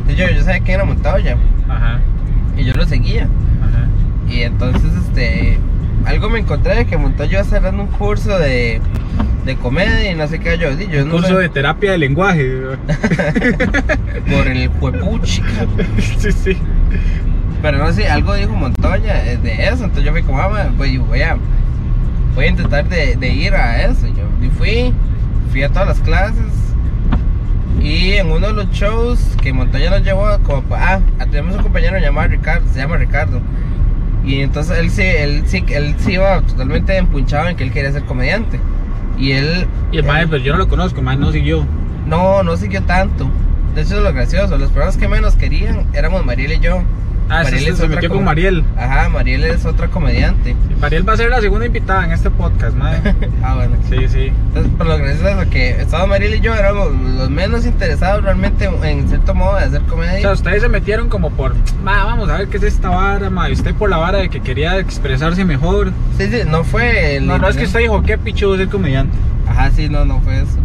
Entonces 0.01 0.17
yo, 0.17 0.35
yo 0.35 0.43
sabía 0.43 0.59
quién 0.59 0.75
era 0.75 0.83
Montoya 0.85 1.37
ajá, 1.69 1.99
y 2.57 2.65
yo 2.65 2.73
lo 2.73 2.85
seguía. 2.85 3.23
ajá. 3.23 3.87
Y 4.29 4.41
entonces, 4.41 4.91
este, 4.95 5.57
algo 6.05 6.29
me 6.29 6.39
encontré 6.39 6.75
de 6.75 6.85
que 6.85 6.97
Montoya 6.97 7.39
iba 7.39 7.43
cerrando 7.43 7.83
un 7.83 7.89
curso 7.89 8.37
de, 8.37 8.81
de 9.45 9.55
comedia 9.55 10.11
y 10.11 10.15
no 10.15 10.27
sé 10.27 10.39
qué. 10.39 10.57
Yo, 10.57 10.71
yo 10.71 11.05
no 11.05 11.11
Curso 11.11 11.37
de 11.37 11.49
terapia 11.49 11.91
de 11.91 11.97
lenguaje. 11.97 12.51
por 14.31 14.47
el 14.47 14.67
juepuchi. 14.67 15.41
sí, 16.17 16.31
sí. 16.31 16.57
Pero 17.61 17.77
no 17.77 17.91
sé, 17.93 18.07
algo 18.07 18.33
dijo 18.33 18.53
Montoya 18.53 19.31
eh, 19.31 19.37
de 19.37 19.67
eso. 19.67 19.83
Entonces 19.83 20.03
yo 20.03 20.11
fui 20.11 20.23
como, 20.23 20.39
ah, 20.39 20.49
ma, 20.49 20.63
voy, 20.75 21.21
a, 21.21 21.37
voy 22.35 22.45
a 22.45 22.49
intentar 22.49 22.87
de, 22.87 23.15
de 23.15 23.29
ir 23.29 23.53
a 23.53 23.83
eso. 23.83 24.07
Yo 24.07 24.45
y 24.45 24.49
fui, 24.49 24.93
fui 25.51 25.63
a 25.63 25.69
todas 25.69 25.87
las 25.87 25.99
clases. 25.99 26.45
Y 27.79 28.13
en 28.13 28.31
uno 28.31 28.47
de 28.47 28.53
los 28.53 28.69
shows 28.71 29.19
que 29.41 29.53
Montoya 29.53 29.89
nos 29.89 30.03
llevó, 30.03 30.37
como, 30.43 30.63
ah, 30.75 30.99
tenemos 31.31 31.55
un 31.55 31.63
compañero 31.63 31.97
llamado 31.99 32.27
Ricardo, 32.27 32.67
se 32.71 32.79
llama 32.79 32.97
Ricardo. 32.97 33.41
Y 34.23 34.41
entonces 34.41 34.77
él 34.77 34.89
sí, 34.89 35.01
él 35.01 35.43
sí, 35.45 35.63
él 35.69 35.95
sí 35.99 36.13
iba 36.13 36.41
totalmente 36.41 36.95
empunchado 36.95 37.47
en 37.47 37.55
que 37.55 37.63
él 37.63 37.71
quería 37.71 37.91
ser 37.91 38.03
comediante. 38.03 38.59
Y 39.17 39.31
él. 39.31 39.67
Y 39.91 39.97
el 39.97 40.05
mae, 40.05 40.27
pero 40.27 40.43
yo 40.43 40.53
no 40.53 40.59
lo 40.59 40.67
conozco, 40.67 41.01
mae 41.01 41.17
no 41.17 41.31
siguió. 41.31 41.65
no, 42.05 42.43
no 42.43 42.57
siguió 42.57 42.81
tanto. 42.83 43.29
De 43.75 43.81
hecho, 43.81 43.97
es 43.97 44.03
lo 44.03 44.13
gracioso. 44.13 44.57
Los 44.57 44.69
programas 44.69 44.97
que 44.97 45.07
menos 45.07 45.35
querían 45.35 45.87
éramos 45.93 46.25
Mariel 46.25 46.53
y 46.53 46.59
yo. 46.59 46.81
Ah, 47.33 47.45
sí, 47.45 47.53
Mariel 47.53 47.75
se, 47.77 47.87
metió 47.87 48.09
con 48.09 48.23
Mariel. 48.25 48.63
Ajá, 48.77 49.07
Mariel 49.09 49.43
es 49.45 49.65
otra 49.65 49.87
comediante. 49.87 50.55
Mariel 50.81 51.07
va 51.07 51.13
a 51.13 51.17
ser 51.17 51.29
la 51.29 51.39
segunda 51.41 51.65
invitada 51.65 52.05
en 52.05 52.11
este 52.11 52.29
podcast, 52.29 52.75
mae. 52.75 52.99
Ah, 53.43 53.55
bueno. 53.55 53.75
Sí, 53.89 53.97
sí. 54.09 54.31
Entonces, 54.47 54.71
por 54.77 54.85
lo 54.87 54.97
gracioso 54.97 55.41
es 55.41 55.47
que 55.47 55.69
estaba 55.81 56.05
Mariel 56.07 56.35
y 56.35 56.39
yo 56.41 56.53
éramos 56.53 56.91
los 57.17 57.29
menos 57.29 57.65
interesados 57.65 58.23
realmente 58.23 58.65
en 58.83 59.07
cierto 59.07 59.33
modo 59.33 59.55
de 59.55 59.63
hacer 59.63 59.79
O 59.81 59.83
sea, 59.85 59.89
comedia. 59.89 60.31
ustedes 60.31 60.61
se 60.61 60.69
metieron 60.69 61.07
como 61.09 61.29
por, 61.31 61.53
"Ma, 61.83 62.03
vamos 62.03 62.29
a 62.29 62.37
ver 62.37 62.47
qué 62.49 62.57
es 62.57 62.63
esta 62.63 62.89
vara, 62.89 63.29
ma. 63.29 63.49
Y 63.49 63.53
usted 63.53 63.73
por 63.75 63.89
la 63.89 63.97
vara 63.97 64.19
de 64.19 64.29
que 64.29 64.41
quería 64.41 64.77
expresarse 64.77 65.45
mejor. 65.45 65.91
Sí, 66.17 66.27
sí, 66.29 66.41
no 66.47 66.63
fue 66.63 67.15
el 67.15 67.27
No, 67.27 67.37
no 67.37 67.47
es 67.47 67.55
que 67.55 67.63
usted 67.63 67.79
dijo, 67.79 68.03
qué 68.03 68.17
pichudo 68.17 68.57
ser 68.57 68.67
comediante. 68.67 69.15
Ajá, 69.47 69.71
sí, 69.71 69.87
no, 69.89 70.03
no 70.05 70.19
fue 70.21 70.37
eso. 70.41 70.57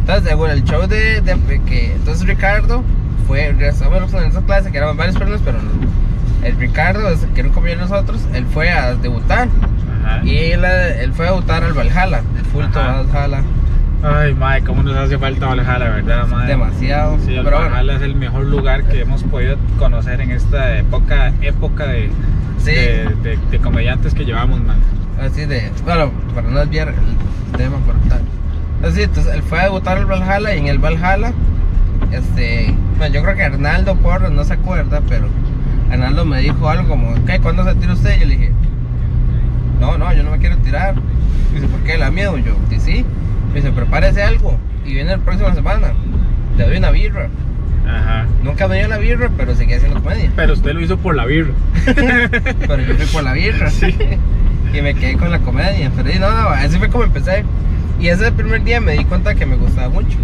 Entonces, 0.00 0.36
bueno, 0.36 0.54
el 0.54 0.64
show 0.64 0.86
de, 0.86 1.20
de- 1.22 1.60
que 1.66 1.92
entonces 1.92 2.26
Ricardo 2.26 2.82
fue, 3.26 3.52
regresamos 3.52 4.12
en 4.12 4.24
esa 4.24 4.42
clase 4.42 4.70
que 4.70 4.76
éramos 4.78 4.96
varios 4.96 5.16
personas, 5.16 5.40
pero 5.44 5.58
no- 5.58 6.03
el 6.44 6.56
Ricardo, 6.56 7.08
ese 7.08 7.26
que 7.28 7.42
compañero 7.44 7.84
de 7.84 7.88
nosotros, 7.90 8.20
él 8.34 8.46
fue 8.52 8.70
a 8.70 8.94
debutar. 8.94 9.48
Ajá. 10.04 10.20
Y 10.24 10.36
él, 10.52 10.64
él 10.64 11.12
fue 11.12 11.26
a 11.26 11.30
debutar 11.30 11.64
al 11.64 11.72
Valhalla, 11.72 12.22
el 12.38 12.44
Fulto 12.46 12.78
Ajá. 12.80 13.02
Valhalla. 13.12 13.42
Ay, 14.02 14.34
mae, 14.34 14.62
cómo 14.62 14.82
nos 14.82 14.94
hace 14.96 15.16
falta 15.18 15.46
Valhalla, 15.46 15.88
¿verdad, 15.88 16.26
mae? 16.28 16.46
Demasiado. 16.46 17.18
Sí, 17.24 17.34
el 17.36 17.44
pero 17.44 17.56
bueno, 17.56 17.70
Valhalla 17.72 17.96
es 17.96 18.02
el 18.02 18.14
mejor 18.16 18.44
lugar 18.44 18.84
que 18.84 19.00
hemos 19.00 19.22
podido 19.24 19.56
conocer 19.78 20.20
en 20.20 20.30
esta 20.30 20.76
época, 20.78 21.32
época 21.40 21.86
de, 21.86 22.10
Sí. 22.58 22.70
de, 22.72 23.14
de- 23.22 23.38
de 23.50 23.58
comediantes 23.58 24.12
que 24.14 24.24
llevamos, 24.24 24.60
man. 24.62 24.76
así 25.20 25.46
de. 25.46 25.70
Bueno, 25.84 26.10
para 26.34 26.48
no 26.48 26.60
desviar 26.60 26.88
el 26.88 27.56
tema, 27.56 27.76
tal. 28.10 28.20
Así, 28.90 29.02
entonces 29.04 29.32
él 29.34 29.42
fue 29.42 29.60
a 29.60 29.64
debutar 29.64 29.96
al 29.96 30.04
Valhalla 30.04 30.54
y 30.54 30.58
en 30.58 30.66
el 30.66 30.78
Valhalla, 30.78 31.32
este. 32.12 32.74
Bueno, 32.98 33.14
yo 33.14 33.22
creo 33.22 33.34
que 33.36 33.42
Arnaldo 33.42 33.96
Porras 33.96 34.30
no 34.32 34.44
se 34.44 34.52
acuerda, 34.52 35.00
pero 35.08 35.26
Arnaldo 35.94 36.24
me 36.24 36.40
dijo 36.40 36.68
algo 36.68 36.88
como, 36.88 37.14
¿qué? 37.24 37.38
¿Cuándo 37.40 37.64
se 37.64 37.74
tira 37.76 37.92
usted? 37.92 38.18
Yo 38.20 38.26
le 38.26 38.36
dije, 38.36 38.52
no, 39.80 39.96
no, 39.96 40.12
yo 40.12 40.22
no 40.22 40.32
me 40.32 40.38
quiero 40.38 40.56
tirar. 40.58 40.94
Dice, 41.54 41.68
¿por 41.68 41.80
qué? 41.80 41.96
¿La 41.96 42.10
miedo? 42.10 42.36
Yo, 42.38 42.54
sí, 42.68 42.80
sí. 42.80 43.04
Me 43.48 43.60
dice, 43.60 43.70
prepárese 43.70 44.22
algo 44.22 44.58
y 44.84 44.94
viene 44.94 45.10
la 45.10 45.18
próxima 45.18 45.54
semana. 45.54 45.92
Le 46.56 46.64
doy 46.64 46.76
una 46.76 46.90
birra. 46.90 47.28
Ajá. 47.86 48.26
Nunca 48.42 48.66
me 48.66 48.78
dio 48.78 48.88
la 48.88 48.98
birra, 48.98 49.30
pero 49.36 49.54
seguía 49.54 49.76
haciendo 49.76 50.02
comedia. 50.02 50.30
Pero 50.34 50.54
usted 50.54 50.72
lo 50.72 50.80
hizo 50.80 50.96
por 50.96 51.14
la 51.14 51.26
birra. 51.26 51.52
Pero 51.84 52.78
yo 52.80 52.94
fui 52.94 53.06
por 53.06 53.22
la 53.22 53.32
birra. 53.32 53.70
Sí. 53.70 53.94
Y 54.72 54.82
me 54.82 54.94
quedé 54.94 55.16
con 55.16 55.30
la 55.30 55.38
comedia. 55.38 55.90
Pero 55.94 56.20
no, 56.20 56.30
no, 56.30 56.48
así 56.48 56.78
fue 56.78 56.88
como 56.88 57.04
empecé. 57.04 57.44
Y 58.00 58.08
ese 58.08 58.32
primer 58.32 58.64
día 58.64 58.80
me 58.80 58.92
di 58.92 59.04
cuenta 59.04 59.34
que 59.34 59.46
me 59.46 59.56
gustaba 59.56 59.88
mucho. 59.88 60.18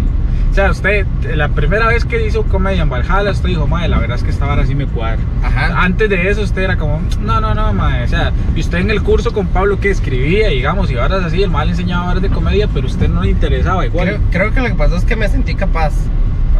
O 0.51 0.53
sea, 0.53 0.69
usted, 0.69 1.05
la 1.33 1.47
primera 1.47 1.87
vez 1.87 2.03
que 2.03 2.27
hizo 2.27 2.43
comedia 2.43 2.81
en 2.81 2.89
Valhalla, 2.89 3.31
usted 3.31 3.47
dijo, 3.47 3.67
madre, 3.67 3.87
la 3.87 3.99
verdad 3.99 4.17
es 4.17 4.23
que 4.23 4.31
esta 4.31 4.45
vara 4.45 4.65
sí 4.65 4.75
me 4.75 4.85
cuadra. 4.85 5.17
Ajá. 5.43 5.81
Antes 5.81 6.09
de 6.09 6.29
eso, 6.29 6.41
usted 6.41 6.63
era 6.63 6.75
como, 6.75 7.01
no, 7.21 7.39
no, 7.39 7.53
no, 7.55 7.71
madre. 7.73 8.03
O 8.03 8.07
sea, 8.09 8.33
y 8.53 8.59
usted 8.59 8.79
en 8.79 8.91
el 8.91 9.01
curso 9.01 9.31
con 9.31 9.47
Pablo 9.47 9.79
que 9.79 9.89
escribía, 9.89 10.49
digamos, 10.49 10.91
y 10.91 10.95
es 10.95 10.99
así, 10.99 11.41
el 11.41 11.49
mal 11.49 11.69
enseñaba 11.69 12.07
varas 12.07 12.21
de 12.21 12.29
comedia, 12.29 12.67
pero 12.73 12.85
usted 12.87 13.07
no 13.07 13.23
le 13.23 13.29
interesaba 13.29 13.85
igual. 13.85 14.07
Creo, 14.07 14.19
creo 14.29 14.53
que 14.53 14.59
lo 14.59 14.67
que 14.67 14.75
pasó 14.75 14.97
es 14.97 15.05
que 15.05 15.15
me 15.15 15.29
sentí 15.29 15.55
capaz. 15.55 15.93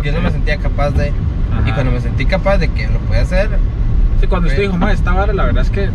Yo 0.04 0.12
no 0.14 0.22
me 0.22 0.32
sentía 0.32 0.56
capaz 0.58 0.92
de. 0.92 1.10
Ajá. 1.10 1.68
Y 1.70 1.72
cuando 1.74 1.92
me 1.92 2.00
sentí 2.00 2.26
capaz 2.26 2.58
de 2.60 2.70
que 2.70 2.88
lo 2.88 3.00
podía 3.00 3.22
hacer, 3.24 3.50
Sí, 4.22 4.28
cuando 4.28 4.48
usted 4.48 4.60
Ok. 4.62 4.68
dijo, 4.68 4.78
madre, 4.78 4.94
esta 4.94 5.12
vara, 5.14 5.34
la 5.34 5.46
verdad 5.46 5.64
es 5.64 5.70
que, 5.72 5.90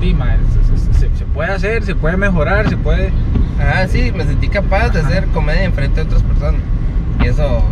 sí, 0.00 0.14
madre, 0.14 0.38
se, 0.74 0.92
se- 0.98 1.16
se- 1.18 1.24
puede 1.26 1.50
hacer, 1.52 1.84
se 1.84 1.94
puede 1.94 2.16
mejorar, 2.16 2.68
se 2.68 2.76
puede. 2.78 3.12
ah, 3.60 3.86
sí, 3.88 4.10
me 4.16 4.24
sentí 4.24 4.48
capaz 4.48 4.88
de 4.88 5.00
Ajá. 5.00 5.08
hacer 5.08 5.26
comedia 5.28 5.62
enfrente 5.64 6.00
de 6.00 6.06
otras 6.06 6.22
personas. 6.22 6.60
Y 7.22 7.26
eso, 7.28 7.62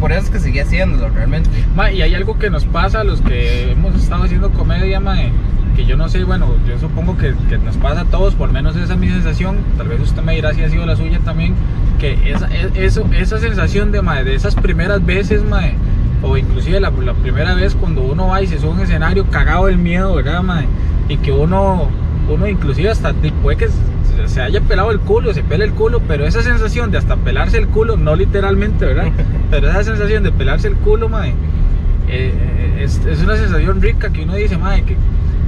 por 0.00 0.12
eso 0.12 0.22
es 0.22 0.30
que 0.30 0.38
seguí 0.38 0.58
haciéndolo 0.60 1.08
realmente. 1.10 1.48
Ma, 1.74 1.90
y 1.90 2.02
hay 2.02 2.14
algo 2.14 2.38
que 2.38 2.50
nos 2.50 2.64
pasa 2.64 3.00
a 3.00 3.04
los 3.04 3.20
que 3.20 3.72
hemos 3.72 3.94
estado 3.94 4.24
haciendo 4.24 4.50
comedia, 4.50 5.00
mae, 5.00 5.30
que 5.76 5.84
yo 5.84 5.96
no 5.96 6.08
sé, 6.08 6.24
bueno, 6.24 6.48
yo 6.68 6.78
supongo 6.78 7.16
que, 7.16 7.34
que 7.48 7.58
nos 7.58 7.76
pasa 7.76 8.02
a 8.02 8.04
todos, 8.04 8.34
por 8.34 8.52
menos 8.52 8.76
esa 8.76 8.94
es 8.94 8.98
mi 8.98 9.08
sensación, 9.08 9.58
tal 9.76 9.88
vez 9.88 10.00
usted 10.00 10.22
me 10.22 10.34
dirá 10.34 10.52
si 10.52 10.62
ha 10.62 10.68
sido 10.68 10.84
la 10.86 10.96
suya 10.96 11.18
también, 11.20 11.54
que 11.98 12.18
esa, 12.30 12.48
e- 12.54 12.84
eso, 12.84 13.06
esa 13.16 13.38
sensación 13.38 13.92
de, 13.92 14.02
mae, 14.02 14.24
de 14.24 14.34
esas 14.34 14.54
primeras 14.54 15.04
veces, 15.04 15.44
mae, 15.44 15.74
o 16.22 16.36
inclusive 16.36 16.80
la, 16.80 16.90
la 16.90 17.14
primera 17.14 17.54
vez 17.54 17.74
cuando 17.74 18.02
uno 18.02 18.28
va 18.28 18.42
y 18.42 18.46
se 18.46 18.58
sube 18.58 18.70
a 18.70 18.74
un 18.74 18.80
escenario 18.80 19.26
cagado 19.30 19.66
del 19.66 19.78
miedo, 19.78 20.14
¿verdad, 20.14 20.42
mae? 20.42 20.66
Y 21.08 21.16
que 21.16 21.32
uno, 21.32 21.88
uno 22.28 22.46
inclusive 22.46 22.90
hasta 22.90 23.12
puede 23.42 23.56
que 23.56 23.68
se- 24.16 24.28
se 24.28 24.40
haya 24.42 24.60
pelado 24.60 24.90
el 24.90 25.00
culo, 25.00 25.32
se 25.34 25.42
pele 25.42 25.64
el 25.64 25.72
culo, 25.72 26.00
pero 26.06 26.26
esa 26.26 26.42
sensación 26.42 26.90
de 26.90 26.98
hasta 26.98 27.16
pelarse 27.16 27.58
el 27.58 27.68
culo, 27.68 27.96
no 27.96 28.14
literalmente, 28.16 28.84
¿verdad? 28.86 29.08
Pero 29.50 29.68
esa 29.70 29.84
sensación 29.84 30.22
de 30.22 30.32
pelarse 30.32 30.68
el 30.68 30.76
culo, 30.76 31.08
mae, 31.08 31.34
eh, 32.08 32.32
es, 32.80 33.04
es 33.06 33.22
una 33.22 33.36
sensación 33.36 33.80
rica 33.82 34.10
que 34.10 34.22
uno 34.22 34.34
dice, 34.34 34.56
madre, 34.56 34.82
que, 34.84 34.96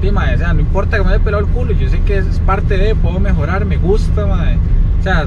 sí, 0.03 0.11
mae, 0.11 0.35
o 0.35 0.39
sea, 0.39 0.53
no 0.53 0.61
importa 0.61 0.97
que 0.99 1.05
me 1.05 1.11
haya 1.11 1.23
pelado 1.25 1.43
el 1.45 1.49
culo, 1.51 1.73
yo 1.73 1.89
sé 1.89 2.01
que 2.01 2.19
es 2.19 2.39
parte 2.41 2.77
de, 2.77 2.95
puedo 2.95 3.19
mejorar, 3.21 3.65
me 3.65 3.77
gusta, 3.77 4.27
madre. 4.27 4.59
O 5.01 5.03
sea, 5.03 5.25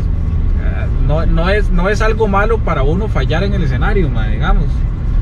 no, 1.08 1.26
no, 1.26 1.50
es, 1.50 1.70
no 1.70 1.90
es 1.90 2.02
algo 2.02 2.28
malo 2.28 2.58
para 2.60 2.84
uno 2.84 3.08
fallar 3.08 3.44
en 3.44 3.54
el 3.54 3.64
escenario, 3.64 4.10
madre, 4.10 4.34
digamos. 4.34 4.66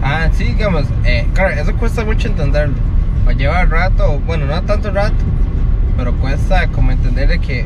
Ah, 0.02 0.28
sí, 0.34 0.46
digamos, 0.46 0.84
eh, 1.04 1.26
claro, 1.34 1.54
eso 1.62 1.74
cuesta 1.76 2.04
mucho 2.04 2.28
entenderlo. 2.28 2.76
O 3.28 3.32
lleva 3.32 3.66
rato, 3.66 4.20
bueno, 4.26 4.46
no 4.46 4.62
tanto 4.64 4.92
rato, 4.92 5.16
pero 5.98 6.14
cuesta 6.16 6.68
como 6.68 6.92
entender 6.92 7.28
de 7.30 7.40
que 7.40 7.66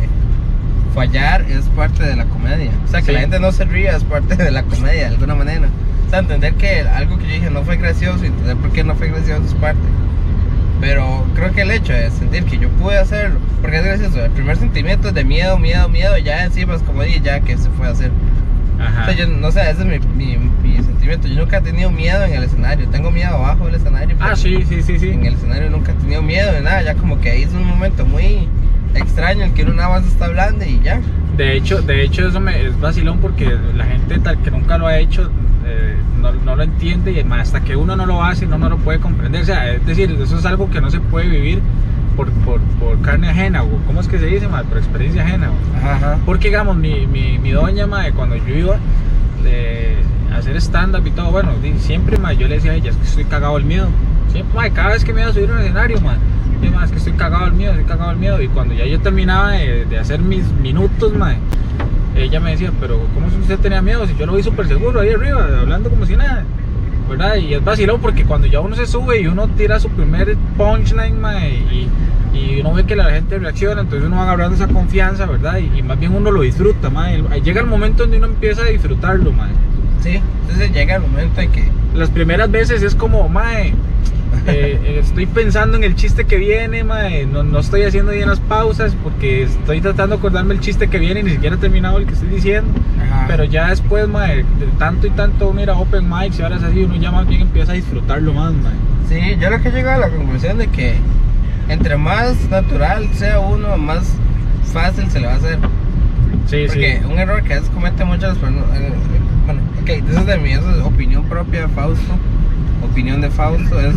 fallar 0.94 1.42
es 1.50 1.66
parte 1.76 2.04
de 2.04 2.16
la 2.16 2.26
comedia. 2.26 2.72
O 2.86 2.88
sea, 2.88 3.00
que 3.02 3.08
Sí. 3.08 3.12
la 3.14 3.20
gente 3.22 3.40
no 3.40 3.52
se 3.52 3.66
ría 3.66 3.96
es 3.96 4.04
parte 4.04 4.36
de 4.36 4.52
la 4.52 4.64
comedia 4.64 5.02
de 5.02 5.16
alguna 5.16 5.36
manera. 5.36 5.68
O 6.08 6.10
sea, 6.10 6.20
entender 6.20 6.54
que 6.56 6.82
algo 6.82 7.18
que 7.18 7.28
yo 7.28 7.34
dije 7.34 7.50
no 7.52 7.64
fue 7.64 7.78
gracioso 7.78 8.24
y 8.24 8.28
entender 8.28 8.58
por 8.58 8.72
qué 8.72 8.84
no 8.84 8.96
fue 8.96 9.10
gracioso 9.10 9.44
es 9.46 9.54
parte. 9.56 9.80
Pero 10.82 11.26
creo 11.36 11.52
que 11.52 11.62
el 11.62 11.72
hecho 11.72 11.92
de 11.94 12.10
sentir 12.10 12.46
que 12.46 12.58
yo 12.58 12.70
pude 12.70 12.98
hacerlo, 12.98 13.38
porque 13.62 13.78
es 13.78 13.84
gracioso, 13.86 14.24
el 14.24 14.32
primer 14.32 14.56
sentimiento 14.58 15.10
es 15.10 15.14
de 15.14 15.26
miedo, 15.26 15.60
miedo, 15.60 15.90
miedo, 15.90 16.18
ya 16.18 16.46
encima 16.46 16.76
es 16.76 16.82
como 16.84 17.04
dije, 17.04 17.20
ya 17.22 17.42
que 17.42 17.58
se 17.58 17.70
fue 17.72 17.88
a 17.88 17.92
hacer. 17.92 18.12
Ajá. 18.80 19.02
O 19.02 19.06
sea, 19.06 19.14
yo 19.14 19.28
no 19.28 19.52
sé, 19.52 19.60
ese 19.70 19.82
es 19.82 19.86
mi, 19.86 20.00
mi, 20.16 20.38
mi 20.64 20.82
sentimiento. 20.82 21.28
Yo 21.28 21.36
nunca 21.42 21.58
he 21.58 21.62
tenido 21.62 21.92
miedo 21.92 22.24
en 22.24 22.34
el 22.34 22.44
escenario. 22.44 22.88
Tengo 22.88 23.12
miedo 23.12 23.36
abajo 23.36 23.66
del 23.66 23.76
escenario. 23.76 24.16
Ah, 24.22 24.38
sí, 24.38 24.64
sí, 24.70 24.82
sí, 24.82 24.98
sí. 24.98 25.10
En 25.10 25.26
el 25.26 25.34
escenario 25.34 25.70
nunca 25.70 25.92
he 25.92 25.96
tenido 25.96 26.22
miedo 26.22 26.50
de 26.54 26.62
nada. 26.62 26.82
Ya 26.82 26.96
como 26.96 27.20
que 27.20 27.30
ahí 27.30 27.44
es 27.44 27.52
un 27.52 27.66
momento 27.66 28.06
muy 28.06 28.48
extraño 28.96 29.46
el 29.46 29.54
que 29.54 29.64
uno 29.64 29.74
nada 29.74 29.90
más 29.90 30.06
está 30.06 30.26
hablando 30.26 30.66
y 30.66 30.80
ya. 30.82 31.02
De 31.38 31.56
hecho, 31.56 31.82
de 31.82 32.04
hecho 32.04 32.28
eso 32.28 32.40
me, 32.40 32.66
es 32.66 32.80
vacilón 32.80 33.20
porque 33.20 33.58
la 33.76 33.86
gente 33.86 34.20
tal 34.20 34.42
que 34.42 34.52
nunca 34.52 34.78
lo 34.78 34.88
ha 34.88 34.98
hecho 34.98 35.30
eh, 35.66 35.96
no, 36.20 36.32
no 36.34 36.56
lo 36.56 36.64
entiende 36.64 37.12
y 37.12 37.20
hasta 37.32 37.62
que 37.62 37.76
uno 37.76 37.96
no 37.96 38.06
lo 38.06 38.24
hace 38.24 38.46
no, 38.46 38.58
no 38.58 38.70
lo 38.70 38.78
puede 38.78 39.00
comprender. 39.00 39.42
O 39.42 39.46
sea, 39.46 39.72
es 39.72 39.86
decir, 39.86 40.18
eso 40.22 40.38
es 40.38 40.46
algo 40.46 40.70
que 40.70 40.82
no 40.82 40.90
se 40.90 41.00
puede 41.00 41.28
vivir 41.28 41.62
por, 42.16 42.30
por, 42.32 42.60
por 42.80 43.02
carne 43.02 43.30
ajena, 43.30 43.64
o 43.64 43.70
¿cómo 43.88 44.02
es 44.02 44.08
que 44.08 44.20
se 44.20 44.26
dice? 44.26 44.48
ma? 44.48 44.64
Por 44.64 44.78
experiencia 44.78 45.24
ajena. 45.24 45.50
Ajá. 45.78 46.18
Porque, 46.26 46.50
digamos, 46.50 46.76
mi, 46.76 47.08
mi, 47.08 47.38
mi 47.38 47.52
doña, 47.52 47.88
mae, 47.88 48.12
cuando 48.12 48.36
yo 48.36 48.56
iba 48.56 48.76
a 50.34 50.38
hacer 50.38 50.58
stand-up 50.58 51.06
y 51.08 51.12
todo, 51.12 51.32
bueno, 51.32 51.52
siempre, 51.80 52.18
mae, 52.18 52.36
yo 52.36 52.48
le 52.48 52.56
decía 52.56 52.72
a 52.72 52.76
ella, 52.76 52.90
es 52.90 52.98
que 52.98 53.04
estoy 53.04 53.24
cagado 53.26 53.56
del 53.56 53.66
miedo. 53.66 53.88
Siempre, 54.32 54.72
cada 54.72 54.90
vez 54.90 55.04
que 55.04 55.14
me 55.14 55.22
iba 55.22 55.30
a 55.30 55.34
subir 55.34 55.50
a 55.50 55.54
un 55.54 55.60
escenario, 55.60 56.00
mae, 56.02 56.18
yo, 56.62 56.84
es 56.84 56.92
que 56.92 56.98
estoy 56.98 57.14
cagado 57.14 57.46
del 57.46 57.54
miedo, 57.54 57.72
estoy 57.72 57.86
cagado 57.86 58.10
del 58.10 58.20
miedo. 58.20 58.42
Y 58.42 58.48
cuando 58.48 58.74
ya 58.74 58.86
yo 58.86 59.00
terminaba 59.00 59.52
de, 59.52 59.86
de 59.86 59.98
hacer 59.98 60.20
mis 60.20 60.44
minutos, 60.54 61.14
ella 62.16 62.40
me 62.40 62.52
decía, 62.52 62.72
pero 62.80 63.00
¿cómo 63.14 63.28
usted 63.28 63.60
tenía 63.60 63.82
miedo? 63.82 64.06
Si 64.06 64.16
yo 64.16 64.26
lo 64.26 64.34
vi 64.34 64.44
súper 64.44 64.68
seguro 64.68 65.00
ahí 65.00 65.10
arriba, 65.10 65.48
hablando 65.62 65.90
como 65.90 66.06
si 66.06 66.16
nada. 66.16 66.44
¿Verdad? 67.10 67.38
Y 67.38 67.56
es 67.56 67.64
vacilón 67.64 68.02
porque 68.02 68.24
cuando 68.24 68.46
ya 68.46 68.60
uno 68.60 68.76
se 68.76 68.86
sube 68.86 69.20
y 69.20 69.26
uno 69.26 69.48
tira 69.48 69.80
su 69.80 69.90
primer 69.90 70.38
punchline, 70.58 71.20
mae, 71.20 71.56
y, 71.56 71.90
y 72.34 72.62
uno 72.62 72.74
ve 72.74 72.86
que 72.86 72.96
la 72.96 73.06
gente 73.06 73.40
reacciona, 73.40 73.82
entonces 73.82 74.08
uno 74.08 74.18
va 74.18 74.24
agarrando 74.24 74.56
esa 74.56 74.68
confianza, 74.68 75.26
¿verdad? 75.26 75.58
Y, 75.58 75.80
y 75.80 75.82
más 75.82 76.00
bien 76.00 76.14
uno 76.14 76.30
lo 76.30 76.42
disfruta, 76.42 76.92
Llega 77.44 77.62
el 77.62 77.68
momento 77.68 78.04
donde 78.04 78.18
uno 78.18 78.28
empieza 78.28 78.62
a 78.62 78.66
disfrutarlo. 78.66 79.32
Sí, 80.02 80.22
entonces 80.42 80.72
llega 80.72 80.96
el 80.96 81.02
momento 81.02 81.42
en 81.42 81.52
que. 81.52 81.64
Las 81.96 82.12
primeras 82.12 82.52
veces 82.52 82.84
es 82.84 82.94
como, 82.94 83.28
mae, 83.28 83.74
eh, 84.48 84.80
eh, 84.84 85.00
estoy 85.02 85.26
pensando 85.26 85.78
en 85.78 85.84
el 85.84 85.96
chiste 85.96 86.26
que 86.26 86.38
viene, 86.38 86.84
mae, 86.84 87.26
no, 87.26 87.44
no 87.44 87.60
estoy 87.60 87.84
haciendo 87.84 88.12
bien 88.12 88.30
las 88.30 88.40
pausas 88.40 88.96
porque 89.04 89.44
estoy 89.44 89.82
tratando 89.82 90.16
de 90.16 90.20
acordarme 90.20 90.54
el 90.54 90.60
chiste 90.60 90.88
que 90.88 90.98
viene 91.00 91.20
y 91.22 91.24
ni 91.24 91.32
siquiera 91.32 91.56
he 91.56 91.60
terminado 91.60 91.98
el 91.98 92.06
que 92.06 92.14
estoy 92.14 92.30
diciendo. 92.30 92.72
Ajá. 93.04 93.26
Pero 93.28 93.44
ya 93.44 93.70
después, 93.70 94.08
mae, 94.08 94.38
de 94.38 94.66
tanto 94.78 95.08
y 95.08 95.12
tanto 95.12 95.50
uno 95.50 95.62
ir 95.62 95.70
a 95.70 95.76
open 95.78 96.10
mics 96.10 96.40
y 96.40 96.42
ahora 96.44 96.58
es 96.58 96.64
así, 96.64 96.84
uno 96.84 96.96
ya 96.96 97.12
más 97.12 97.28
bien 97.28 97.42
empieza 97.42 97.72
a 97.72 97.76
disfrutarlo 97.76 98.34
más, 98.34 98.54
mae. 98.54 98.74
Sí, 99.08 99.38
yo 99.40 99.50
lo 99.50 99.62
que 99.62 99.70
he 99.70 99.72
llegado 99.72 100.04
a 100.04 100.08
la 100.08 100.16
conclusión 100.16 100.58
de 100.58 100.68
que 100.68 100.94
entre 101.68 101.98
más 101.98 102.36
natural 102.50 103.08
sea 103.14 103.40
uno, 103.40 103.78
más 103.78 104.14
fácil 104.74 105.10
se 105.10 105.20
le 105.20 105.28
va 105.28 105.34
a 105.34 105.38
hacer. 105.38 105.58
Sí, 106.48 106.64
Porque 106.68 107.00
sí. 107.00 107.06
un 107.12 107.20
error 107.20 107.44
que 107.44 107.54
a 107.54 107.56
veces 107.58 107.72
cometen 107.72 108.08
muchas 108.08 108.38
personas. 108.38 108.66
eh, 108.76 108.92
bueno, 109.46 109.62
ok, 109.82 109.90
eso 110.10 110.20
es 110.20 110.26
de 110.26 110.38
mi 110.38 110.52
eso 110.52 110.70
es 110.72 110.82
opinión 110.84 111.24
propia 111.26 111.68
Fausto. 111.70 112.14
Opinión 112.84 113.22
de 113.22 113.30
Fausto 113.30 113.80
es. 113.80 113.96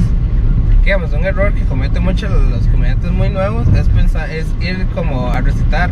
Digamos, 0.84 1.12
un 1.12 1.24
error 1.24 1.52
que 1.52 1.62
cometen 1.62 2.02
muchos 2.02 2.30
los 2.50 2.66
comediantes 2.68 3.10
muy 3.12 3.30
nuevos 3.30 3.66
es 3.76 3.88
pensar, 3.88 4.28
es 4.30 4.46
ir 4.60 4.84
como 4.94 5.30
a 5.30 5.40
recitar. 5.40 5.90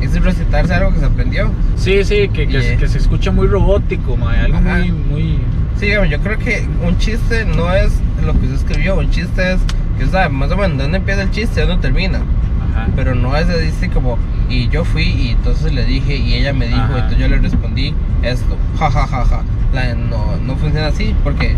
Es 0.00 0.22
recitarse 0.22 0.74
algo 0.74 0.92
que 0.92 1.00
se 1.00 1.06
aprendió. 1.06 1.50
Sí, 1.76 2.04
sí, 2.04 2.28
que, 2.28 2.46
que, 2.46 2.76
que 2.76 2.86
se 2.88 2.98
escucha 2.98 3.32
muy 3.32 3.46
robótico, 3.48 4.16
algo 4.28 4.58
Ajá. 4.58 4.78
muy, 4.78 4.92
muy... 4.92 5.38
Sí, 5.78 5.86
digamos, 5.86 6.08
yo 6.10 6.20
creo 6.20 6.38
que 6.38 6.66
un 6.86 6.96
chiste 6.98 7.44
no 7.44 7.72
es 7.74 7.92
lo 8.24 8.32
que 8.32 8.46
usted 8.46 8.54
escribió, 8.54 8.96
un 8.96 9.10
chiste 9.10 9.54
es 9.54 9.60
que 9.98 10.06
sabe 10.06 10.28
más 10.28 10.50
o 10.52 10.56
menos 10.56 10.78
dónde 10.78 10.98
empieza 10.98 11.22
el 11.22 11.30
chiste 11.30 11.62
y 11.62 11.66
dónde 11.66 11.82
termina. 11.82 12.18
Ajá. 12.18 12.88
Pero 12.94 13.14
no 13.14 13.36
es 13.36 13.48
de 13.48 13.58
decir 13.60 13.90
como, 13.90 14.18
y 14.48 14.68
yo 14.68 14.84
fui 14.84 15.02
y 15.04 15.30
entonces 15.30 15.72
le 15.72 15.84
dije 15.84 16.16
y 16.16 16.34
ella 16.34 16.52
me 16.52 16.66
dijo, 16.68 16.78
Ajá. 16.80 16.94
entonces 16.94 17.18
yo 17.18 17.28
le 17.28 17.38
respondí 17.38 17.94
esto, 18.22 18.56
ja 18.78 18.90
ja 18.90 19.06
ja 19.06 19.24
ja. 19.24 19.42
La- 19.72 19.94
no, 19.94 20.36
no 20.46 20.56
funciona 20.56 20.86
así 20.88 21.14
porque 21.24 21.56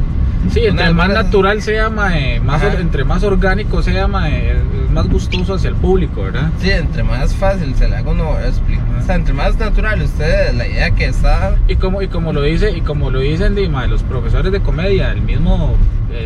Sí, 0.50 0.60
entre 0.64 0.84
Una 0.90 0.92
más 0.92 1.08
natural 1.10 1.60
sea, 1.62 1.90
mae, 1.90 2.40
más, 2.40 2.62
or- 2.64 2.80
entre 2.80 3.04
más 3.04 3.22
orgánico 3.22 3.82
sea, 3.82 4.08
mae, 4.08 4.52
es 4.52 4.90
más 4.92 5.08
gustoso 5.08 5.54
hacia 5.54 5.68
el 5.68 5.76
público, 5.76 6.22
¿verdad? 6.22 6.50
sí, 6.60 6.70
entre 6.70 7.02
más 7.02 7.34
fácil 7.34 7.74
se 7.76 7.88
le 7.88 7.96
haga 7.96 8.10
uno 8.10 8.38
explicar, 8.40 8.84
o 9.00 9.06
sea, 9.06 9.14
entre 9.16 9.34
más 9.34 9.56
natural 9.58 10.02
usted 10.02 10.54
la 10.54 10.66
idea 10.66 10.90
que 10.92 11.06
está, 11.06 11.56
Y 11.68 11.76
como, 11.76 12.00
y 12.02 12.08
como 12.08 12.32
lo 12.32 12.42
dice, 12.42 12.70
y 12.70 12.80
como 12.80 13.10
lo 13.10 13.20
dicen 13.20 13.54
di, 13.54 13.68
mae, 13.68 13.88
los 13.88 14.02
profesores 14.02 14.50
de 14.50 14.60
comedia, 14.60 15.12
el 15.12 15.20
mismo 15.22 15.74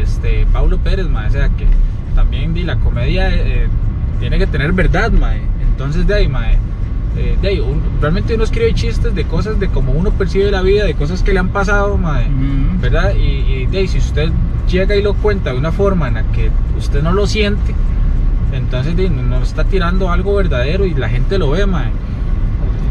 este 0.00 0.46
Paulo 0.52 0.78
Pérez, 0.78 1.08
mae, 1.08 1.28
o 1.28 1.30
sea 1.32 1.48
que 1.48 1.66
también 2.14 2.54
di, 2.54 2.62
la 2.62 2.76
comedia 2.76 3.28
eh, 3.30 3.66
tiene 4.20 4.38
que 4.38 4.46
tener 4.46 4.72
verdad, 4.72 5.10
mae. 5.10 5.40
Entonces 5.68 6.06
de 6.06 6.14
ahí, 6.14 6.28
mae, 6.28 6.56
eh, 7.16 7.36
de 7.40 7.48
ahí, 7.48 7.60
un- 7.60 7.82
realmente 8.00 8.34
uno 8.34 8.44
escribe 8.44 8.72
chistes 8.74 9.14
de 9.14 9.24
cosas 9.24 9.58
de 9.60 9.68
cómo 9.68 9.92
uno 9.92 10.10
percibe 10.12 10.50
la 10.50 10.62
vida, 10.62 10.84
de 10.84 10.94
cosas 10.94 11.22
que 11.22 11.32
le 11.32 11.38
han 11.40 11.48
pasado, 11.48 11.94
Ujú. 11.94 12.80
¿verdad? 12.80 13.14
Y, 13.14 13.20
y 13.52 13.66
de 13.66 13.78
ahí, 13.78 13.88
si 13.88 13.98
usted 13.98 14.30
llega 14.68 14.96
y 14.96 15.02
lo 15.02 15.14
cuenta 15.14 15.52
de 15.52 15.58
una 15.58 15.72
forma 15.72 16.08
en 16.08 16.14
la 16.14 16.22
que 16.24 16.50
usted 16.78 17.02
no 17.02 17.12
lo 17.12 17.26
siente, 17.26 17.74
entonces 18.52 18.96
de 18.96 19.08
no 19.10 19.22
no 19.22 19.42
está 19.42 19.64
tirando 19.64 20.10
algo 20.10 20.34
verdadero 20.36 20.84
y 20.86 20.94
la 20.94 21.08
gente 21.08 21.38
lo 21.38 21.50
ve, 21.50 21.66
mae. 21.66 21.90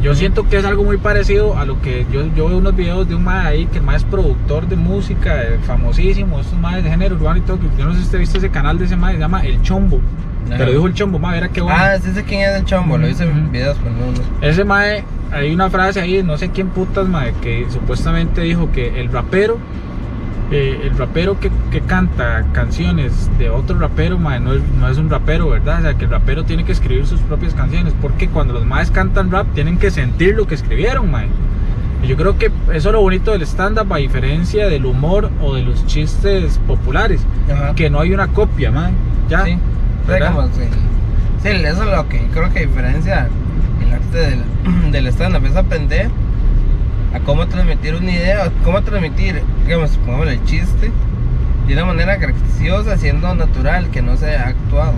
Yo 0.03 0.15
siento 0.15 0.49
que 0.49 0.57
es 0.57 0.65
algo 0.65 0.83
muy 0.83 0.97
parecido 0.97 1.55
a 1.59 1.63
lo 1.65 1.79
que 1.79 2.07
yo, 2.11 2.25
yo 2.35 2.47
veo 2.47 2.57
unos 2.57 2.75
videos 2.75 3.07
de 3.07 3.13
un 3.13 3.23
mae 3.23 3.45
ahí 3.47 3.65
que 3.67 3.77
el 3.77 3.83
mae 3.83 3.97
es 3.97 4.03
productor 4.03 4.67
de 4.67 4.75
música, 4.75 5.43
eh, 5.43 5.59
famosísimo, 5.67 6.39
estos 6.39 6.57
maes 6.59 6.83
de 6.83 6.89
género 6.89 7.15
urbano 7.15 7.37
y 7.37 7.41
todo. 7.41 7.59
que 7.59 7.67
Yo 7.77 7.85
no 7.85 7.91
sé 7.93 7.99
si 7.99 8.05
usted 8.05 8.17
ha 8.17 8.19
visto 8.21 8.37
ese 8.39 8.49
canal 8.49 8.79
de 8.79 8.85
ese 8.85 8.95
mae, 8.95 9.13
se 9.13 9.19
llama 9.19 9.45
El 9.45 9.61
Chombo. 9.61 9.99
Ajá. 10.48 10.55
Pero 10.57 10.71
dijo 10.71 10.88
el 10.88 10.93
Chombo, 10.93 11.19
mae, 11.19 11.38
era 11.38 11.50
qué 11.50 11.62
bueno. 11.62 11.77
Ah, 11.79 11.98
sí 12.01 12.12
sé 12.12 12.24
quién 12.24 12.41
es 12.41 12.57
el 12.57 12.65
chombo, 12.65 12.98
lo 12.98 13.07
hice 13.07 13.24
en 13.24 13.51
videos, 13.51 13.77
pero 13.81 13.95
no, 13.95 14.12
no. 14.12 14.45
Ese 14.48 14.63
mae, 14.63 15.03
hay 15.31 15.53
una 15.53 15.69
frase 15.69 16.01
ahí, 16.01 16.24
no 16.24 16.38
sé 16.38 16.50
quién 16.50 16.69
putas, 16.69 17.07
mae, 17.07 17.33
que 17.41 17.65
supuestamente 17.69 18.41
dijo 18.41 18.71
que 18.71 19.00
el 19.00 19.12
rapero, 19.12 19.57
eh, 20.51 20.81
el 20.83 20.98
rapero 20.98 21.39
que, 21.39 21.50
que 21.71 21.79
canta 21.81 22.45
canciones 22.51 23.29
de 23.38 23.50
otro 23.50 23.79
rapero, 23.79 24.17
mae, 24.17 24.39
no 24.39 24.53
es, 24.53 24.62
no 24.79 24.89
es 24.89 24.98
un 24.98 25.10
rapero, 25.10 25.50
¿verdad? 25.50 25.79
O 25.79 25.81
sea, 25.83 25.93
que 25.93 26.05
el 26.05 26.12
rapero 26.12 26.43
tiene 26.43 26.65
que 26.65 26.74
escribir 26.74 27.05
sus 27.05 27.21
propias 27.21 27.53
canciones, 27.53 27.93
porque 28.01 28.27
cuando 28.27 28.53
los 28.53 28.65
maes 28.65 28.91
cantan 28.91 29.31
rap 29.31 29.48
tienen 29.53 29.77
que 29.77 29.91
sentir 29.91 30.36
lo 30.36 30.48
que 30.48 30.55
escribieron, 30.55 31.10
mae. 31.10 31.27
Y 32.03 32.07
yo 32.07 32.17
creo 32.17 32.38
que 32.38 32.48
eso 32.74 32.89
es 32.89 32.93
lo 32.93 33.00
bonito 33.00 33.31
del 33.31 33.43
stand-up, 33.43 33.93
a 33.93 33.98
diferencia 33.98 34.67
del 34.67 34.86
humor 34.88 35.29
o 35.39 35.53
de 35.53 35.62
los 35.62 35.86
chistes 35.86 36.60
populares, 36.67 37.21
Ajá. 37.50 37.75
que 37.75 37.89
no 37.91 38.00
hay 38.00 38.12
una 38.12 38.27
copia, 38.27 38.71
mae. 38.71 38.91
Ya, 39.29 39.45
sí, 39.45 39.57
¿verdad? 40.08 40.34
como 40.34 40.48
sí. 40.48 40.63
Sí, 41.43 41.48
eso 41.50 41.84
es 41.84 41.89
lo 41.98 42.08
que 42.10 42.20
creo 42.34 42.51
que 42.53 42.62
diferencia 42.67 43.27
el 43.86 43.93
arte 43.93 44.17
del, 44.17 44.43
del 44.91 45.08
stand-up, 45.08 45.46
es 45.46 45.55
aprender 45.55 46.10
a 47.13 47.20
cómo 47.20 47.48
transmitir 47.48 47.96
una 47.96 48.12
idea, 48.12 48.51
cómo 48.63 48.81
transmitir, 48.84 49.41
digamos, 49.65 49.91
pongamos 49.98 50.27
el 50.27 50.43
chiste 50.46 50.91
de 51.67 51.74
una 51.74 51.86
manera 51.86 52.17
graciosa, 52.17 52.98
siendo 52.98 53.34
natural, 53.36 53.89
que 53.91 54.01
no 54.01 54.17
sea 54.17 54.48
actuado. 54.50 54.93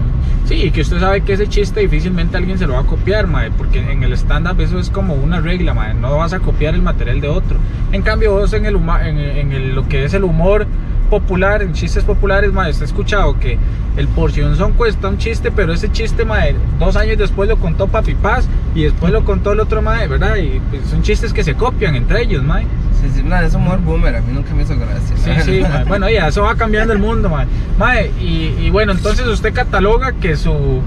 Sí, 0.45 0.55
y 0.55 0.71
que 0.71 0.81
usted 0.81 0.99
sabe 0.99 1.21
que 1.21 1.33
ese 1.33 1.47
chiste 1.47 1.79
difícilmente 1.81 2.35
alguien 2.35 2.57
se 2.57 2.67
lo 2.67 2.73
va 2.73 2.81
a 2.81 2.85
copiar, 2.85 3.27
mae, 3.27 3.51
porque 3.51 3.79
en 3.79 4.03
el 4.03 4.13
stand-up 4.13 4.59
eso 4.59 4.79
es 4.79 4.89
como 4.89 5.13
una 5.13 5.39
regla, 5.39 5.73
mae, 5.73 5.93
no 5.93 6.17
vas 6.17 6.33
a 6.33 6.39
copiar 6.39 6.73
el 6.75 6.81
material 6.81 7.21
de 7.21 7.29
otro. 7.29 7.57
En 7.91 8.01
cambio, 8.01 8.31
vos 8.33 8.51
en, 8.53 8.65
el 8.65 8.75
en, 8.75 9.17
en 9.17 9.51
el- 9.53 9.75
lo 9.75 9.87
que 9.87 10.03
es 10.03 10.13
el 10.13 10.23
humor 10.23 10.67
popular, 11.03 11.61
en 11.61 11.73
chistes 11.73 12.03
populares, 12.03 12.51
mae, 12.53 12.71
usted 12.71 12.83
ha 12.83 12.85
escuchado 12.87 13.39
que 13.39 13.57
el 13.97 14.07
porcionzón 14.07 14.73
cuesta 14.73 15.07
un 15.07 15.17
chiste, 15.17 15.51
pero 15.51 15.73
ese 15.73 15.91
chiste, 15.91 16.25
mae, 16.25 16.55
dos 16.79 16.95
años 16.95 17.17
después 17.17 17.47
lo 17.49 17.57
contó 17.57 17.87
Papi 17.87 18.15
Paz 18.15 18.47
y 18.73 18.83
después 18.83 19.11
lo 19.13 19.23
contó 19.23 19.51
el 19.53 19.59
otro, 19.59 19.81
mae, 19.81 20.07
¿verdad? 20.07 20.35
Y 20.37 20.59
pues, 20.69 20.87
son 20.89 21.01
chistes 21.03 21.31
que 21.33 21.43
se 21.43 21.53
copian 21.55 21.95
entre 21.95 22.23
ellos, 22.23 22.43
mae. 22.43 22.63
Sí, 23.01 23.09
sí, 23.15 23.23
es 23.45 23.53
humor 23.53 23.79
boomer, 23.81 24.15
a 24.15 24.21
mí 24.21 24.31
nunca 24.33 24.53
me 24.53 24.63
hizo 24.63 24.75
gracia. 24.77 25.15
Sí, 25.17 25.31
sí, 25.43 25.61
mae. 25.61 25.83
bueno, 25.85 26.09
ya, 26.09 26.27
eso 26.29 26.43
va 26.43 26.55
cambiando 26.55 26.93
el 26.93 26.99
mundo, 26.99 27.29
mae. 27.29 27.45
Mae, 27.77 28.11
y, 28.19 28.55
y 28.61 28.69
bueno, 28.69 28.93
entonces 28.93 29.27
usted 29.27 29.53
cataloga 29.53 30.13
que 30.13 30.35
su 30.35 30.81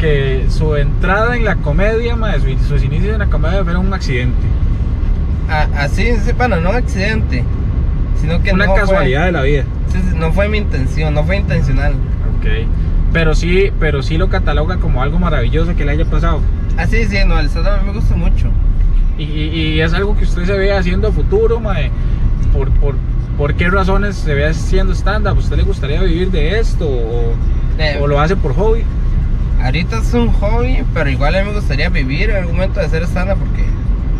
que 0.00 0.44
su 0.50 0.76
entrada 0.76 1.36
en 1.36 1.44
la 1.46 1.56
comedia, 1.56 2.16
mae, 2.16 2.38
su- 2.38 2.64
sus 2.68 2.82
inicios 2.84 3.14
en 3.14 3.18
la 3.20 3.26
comedia 3.26 3.64
fueron 3.64 3.86
un 3.86 3.94
accidente, 3.94 4.36
así, 5.78 6.12
sí, 6.24 6.32
bueno, 6.36 6.60
no 6.60 6.70
un 6.70 6.76
accidente, 6.76 7.44
sino 8.20 8.42
que 8.42 8.52
una 8.52 8.66
no 8.66 8.74
casualidad 8.74 9.20
Fue, 9.20 9.26
de 9.26 9.32
la 9.32 9.42
vida. 9.42 9.64
sí, 9.92 9.98
sí, 10.10 10.16
no 10.16 10.32
fue 10.32 10.48
mi 10.48 10.58
intención, 10.58 11.14
no 11.14 11.24
fue 11.24 11.36
intencional. 11.36 11.92
Ok. 12.38 12.46
Pero 13.12 13.34
sí, 13.34 13.70
pero 13.80 14.02
sí 14.02 14.18
lo 14.18 14.28
cataloga 14.28 14.76
como 14.76 15.02
algo 15.02 15.18
maravilloso 15.18 15.74
que 15.76 15.84
le 15.84 15.92
haya 15.92 16.04
pasado. 16.04 16.40
Así, 16.76 17.04
sí, 17.06 17.16
no, 17.26 17.38
el 17.38 17.46
stand-up 17.48 17.72
a 17.74 17.76
mí 17.78 17.86
me 17.86 17.92
gusta 17.92 18.14
mucho. 18.16 18.50
Y, 19.18 19.22
y- 19.24 19.80
es 19.80 19.94
algo 19.94 20.16
que 20.16 20.24
usted 20.24 20.44
se 20.44 20.52
ve 20.52 20.72
haciendo 20.72 21.08
a 21.08 21.12
futuro, 21.12 21.58
mae. 21.60 21.90
¿Por, 22.52 22.68
por, 22.72 22.94
por 23.38 23.54
qué 23.54 23.70
razones 23.70 24.16
se 24.16 24.34
ve 24.34 24.46
haciendo 24.46 24.94
stand-up? 24.94 25.38
¿Usted 25.38 25.56
le 25.56 25.62
gustaría 25.62 26.02
vivir 26.02 26.30
de 26.30 26.58
esto 26.58 26.86
o, 26.86 27.32
Eh, 27.78 27.98
o 28.00 28.06
lo 28.06 28.20
hace 28.20 28.36
por 28.36 28.54
hobby? 28.54 28.82
Ahorita 29.62 29.98
es 30.00 30.12
un 30.12 30.30
hobby, 30.32 30.84
pero 30.92 31.08
igual 31.08 31.34
a 31.34 31.40
mí 31.42 31.48
me 31.48 31.54
gustaría 31.54 31.88
vivir 31.88 32.28
en 32.30 32.36
algún 32.36 32.54
momento 32.56 32.80
de 32.80 32.86
hacer 32.86 33.04
stand-up 33.04 33.38
porque 33.38 33.64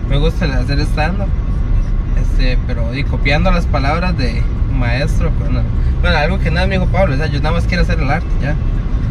me 0.08 0.16
gusta 0.16 0.46
hacer 0.46 0.80
stand-up. 0.80 1.28
Este, 2.20 2.58
pero 2.66 2.94
y 2.94 3.04
copiando 3.04 3.50
las 3.50 3.66
palabras 3.66 4.16
de 4.16 4.42
un 4.70 4.78
maestro. 4.78 5.30
Bueno, 5.38 5.60
bueno, 6.00 6.16
algo 6.16 6.38
que 6.38 6.50
nada 6.50 6.66
me 6.66 6.74
dijo 6.74 6.86
Pablo, 6.86 7.14
o 7.14 7.16
sea, 7.16 7.26
yo 7.26 7.40
nada 7.40 7.54
más 7.54 7.66
quiero 7.66 7.82
hacer 7.82 7.98
el 8.00 8.10
arte 8.10 8.28
ya. 8.42 8.54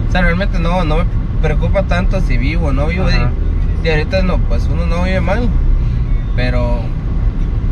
O 0.07 0.11
sea, 0.11 0.21
realmente 0.21 0.59
no, 0.59 0.83
no 0.85 0.97
me 0.97 1.05
preocupa 1.41 1.83
tanto 1.83 2.21
si 2.21 2.37
vivo 2.37 2.67
o 2.67 2.73
no 2.73 2.87
vivo. 2.87 3.07
Y, 3.09 3.87
y 3.87 3.89
ahorita 3.89 4.21
no, 4.23 4.37
pues 4.39 4.67
uno 4.71 4.85
no 4.85 5.03
vive 5.03 5.21
mal, 5.21 5.49
pero 6.35 6.81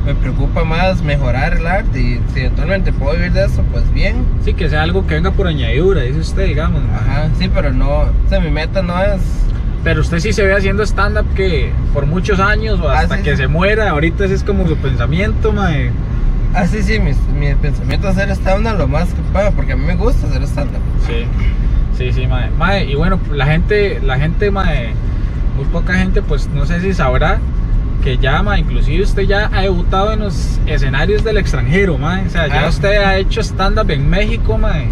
me 0.06 0.16
preocupa 0.16 0.64
más 0.64 1.02
mejorar 1.02 1.54
el 1.54 1.66
arte 1.66 2.00
y 2.00 2.22
si 2.34 2.42
eventualmente 2.42 2.92
puedo 2.92 3.16
vivir 3.16 3.32
de 3.32 3.46
eso, 3.46 3.64
pues 3.72 3.92
bien. 3.94 4.26
Sí, 4.44 4.54
que 4.54 4.70
sea 4.70 4.82
algo 4.82 5.08
que 5.08 5.16
venga 5.16 5.32
por 5.32 5.48
añadidura, 5.48 6.02
dice 6.02 6.20
usted, 6.20 6.48
digamos. 6.48 6.82
Ajá, 6.94 7.30
sí, 7.40 7.50
pero 7.54 7.72
no, 7.72 7.90
o 8.02 8.30
sea, 8.30 8.40
mi 8.40 8.50
meta 8.50 8.82
no 8.82 9.02
es 9.02 9.22
Pero 9.84 10.02
usted 10.02 10.20
sí 10.20 10.32
se 10.32 10.44
ve 10.46 10.56
haciendo 10.56 10.84
stand-up 10.86 11.26
que 11.36 11.72
por 11.94 12.06
muchos 12.06 12.40
años 12.40 12.80
o 12.80 12.90
Ah, 12.90 13.00
hasta 13.00 13.18
sí, 13.18 13.24
que 13.24 13.32
sí. 13.32 13.38
se 13.38 13.48
muera, 13.48 13.90
ahorita 13.90 14.26
ese 14.26 14.36
es 14.36 14.44
como 14.44 14.68
su 14.68 14.78
pensamiento, 14.78 15.52
mae. 15.52 15.92
Ah, 16.56 16.68
sí, 16.68 16.82
sí, 16.84 17.00
mis, 17.00 17.18
mi 17.38 17.54
pensamiento 17.56 18.08
es 18.10 18.16
hacer 18.18 18.30
stand-up 18.36 18.78
lo 18.78 18.88
más 18.88 19.10
que 19.10 19.22
pueda, 19.34 19.52
porque 19.52 19.74
a 19.74 19.76
mí 19.76 19.86
me 19.86 19.96
gusta 19.96 20.28
hacer 20.28 20.44
stand-up. 20.44 20.82
Sí, 21.06 21.26
sí, 21.98 22.14
sí, 22.14 22.28
mae. 22.28 22.50
Mae, 22.52 22.86
y 22.86 22.96
bueno, 22.96 23.20
la 23.32 23.46
gente, 23.46 24.00
la 24.04 24.18
gente, 24.18 24.52
mae, 24.52 24.94
muy 25.58 25.66
poca 25.66 25.94
gente, 25.96 26.22
pues 26.22 26.48
no 26.48 26.66
sé 26.66 26.80
si 26.80 26.94
sabrá 26.94 27.40
que 28.04 28.18
ya, 28.18 28.42
mae, 28.44 28.60
inclusive 28.62 29.04
usted 29.04 29.24
ya 29.24 29.50
ha 29.54 29.62
debutado 29.62 30.12
en 30.14 30.20
los 30.20 30.60
escenarios 30.66 31.24
del 31.26 31.38
extranjero, 31.38 31.98
mae. 31.98 32.26
O 32.26 32.30
sea, 32.30 32.48
ya 32.48 32.66
Ah. 32.66 32.70
usted 32.70 33.04
ha 33.04 33.18
hecho 33.18 33.42
stand-up 33.42 33.90
en 33.92 34.10
México, 34.10 34.58
mae. 34.58 34.88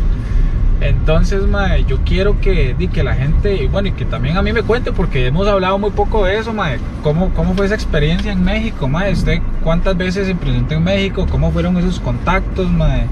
Entonces, 0.82 1.48
mae, 1.48 1.86
yo 1.86 2.00
quiero 2.04 2.40
que, 2.42 2.76
que 2.92 3.04
la 3.04 3.14
gente, 3.14 3.56
y 3.64 3.68
bueno, 3.68 3.90
y 3.90 3.92
que 3.92 4.04
también 4.04 4.38
a 4.38 4.42
mí 4.42 4.52
me 4.52 4.64
cuente, 4.64 4.92
porque 4.92 5.28
hemos 5.28 5.48
hablado 5.48 5.78
muy 5.78 5.92
poco 5.92 6.26
de 6.26 6.38
eso, 6.40 6.54
mae. 6.54 6.80
¿Cómo, 7.04 7.30
cómo 7.36 7.54
fue 7.54 7.68
esa 7.68 7.76
experiencia 7.76 8.32
en 8.32 8.44
México, 8.44 8.88
mae? 8.88 9.14
¿Usted 9.14 9.40
cuántas 9.64 9.96
veces 9.96 10.26
se 10.28 10.34
presentó 10.36 10.74
en 10.74 10.84
México? 10.84 11.28
¿Cómo 11.30 11.52
fueron 11.52 11.78
esos 11.78 12.00
contactos, 12.00 12.70
mae? 12.72 13.06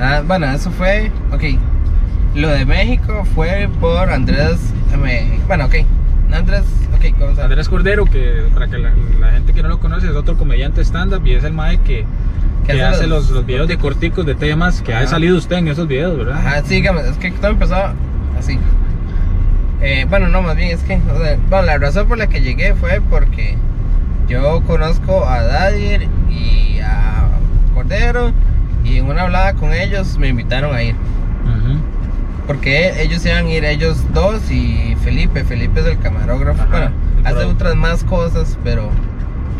Ah, 0.00 0.22
bueno, 0.26 0.50
eso 0.50 0.70
fue, 0.70 1.12
ok. 1.32 1.44
Lo 2.34 2.48
de 2.48 2.64
México 2.64 3.24
fue 3.34 3.68
por 3.80 4.08
Andrés, 4.10 4.72
me- 5.00 5.38
bueno, 5.46 5.66
ok. 5.66 5.74
Andrés, 6.32 6.62
ok, 6.96 7.18
¿cómo 7.18 7.34
se 7.34 7.42
Andrés 7.42 7.68
Cordero, 7.68 8.04
que 8.06 8.44
para 8.54 8.68
que 8.68 8.78
la, 8.78 8.92
la 9.20 9.32
gente 9.32 9.52
que 9.52 9.62
no 9.62 9.68
lo 9.68 9.78
conoce 9.80 10.06
es 10.06 10.14
otro 10.14 10.36
comediante 10.38 10.80
stand-up 10.84 11.26
y 11.26 11.32
es 11.34 11.44
el 11.44 11.52
mae 11.52 11.78
que, 11.78 12.06
Que 12.72 12.78
que 12.78 12.82
hace 12.84 13.06
los- 13.06 13.24
los, 13.26 13.30
los 13.30 13.46
videos 13.46 13.68
de 13.68 13.78
corticos 13.78 14.24
de 14.26 14.34
temas 14.34 14.82
que 14.82 14.94
ha 14.94 15.06
salido 15.06 15.36
usted 15.36 15.56
en 15.56 15.68
esos 15.68 15.86
videos, 15.88 16.16
¿verdad? 16.16 16.36
Ajá, 16.38 16.62
sí, 16.64 16.82
es 16.84 17.16
que 17.18 17.30
todo 17.32 17.50
empezó 17.52 17.76
así. 18.38 18.58
Eh, 19.82 20.06
bueno, 20.10 20.28
no, 20.28 20.42
más 20.42 20.56
bien 20.56 20.70
es 20.70 20.82
que, 20.82 20.94
o 20.96 21.22
sea, 21.22 21.38
bueno, 21.48 21.64
la 21.66 21.78
razón 21.78 22.06
por 22.06 22.18
la 22.18 22.26
que 22.26 22.40
llegué 22.42 22.74
fue 22.74 23.00
porque 23.08 23.56
yo 24.28 24.60
conozco 24.66 25.26
a 25.26 25.42
Dadir 25.42 26.06
y 26.30 26.78
a 26.80 27.28
Cordero 27.74 28.32
y 28.84 28.98
en 28.98 29.06
una 29.06 29.22
hablada 29.22 29.54
con 29.54 29.72
ellos 29.72 30.18
me 30.18 30.28
invitaron 30.28 30.74
a 30.74 30.82
ir. 30.82 30.94
Porque 32.46 33.00
ellos 33.00 33.24
iban 33.24 33.46
a 33.46 33.48
ir, 33.50 33.64
ellos 33.64 33.98
dos 34.12 34.50
y 34.50 34.96
Felipe. 35.04 35.44
Felipe 35.44 35.80
es 35.80 35.86
el 35.86 35.98
camarógrafo. 36.00 36.62
Ajá, 36.62 36.70
bueno, 36.70 36.90
el 37.20 37.26
hace 37.26 37.44
otras 37.44 37.76
más 37.76 38.02
cosas, 38.02 38.58
pero 38.64 38.90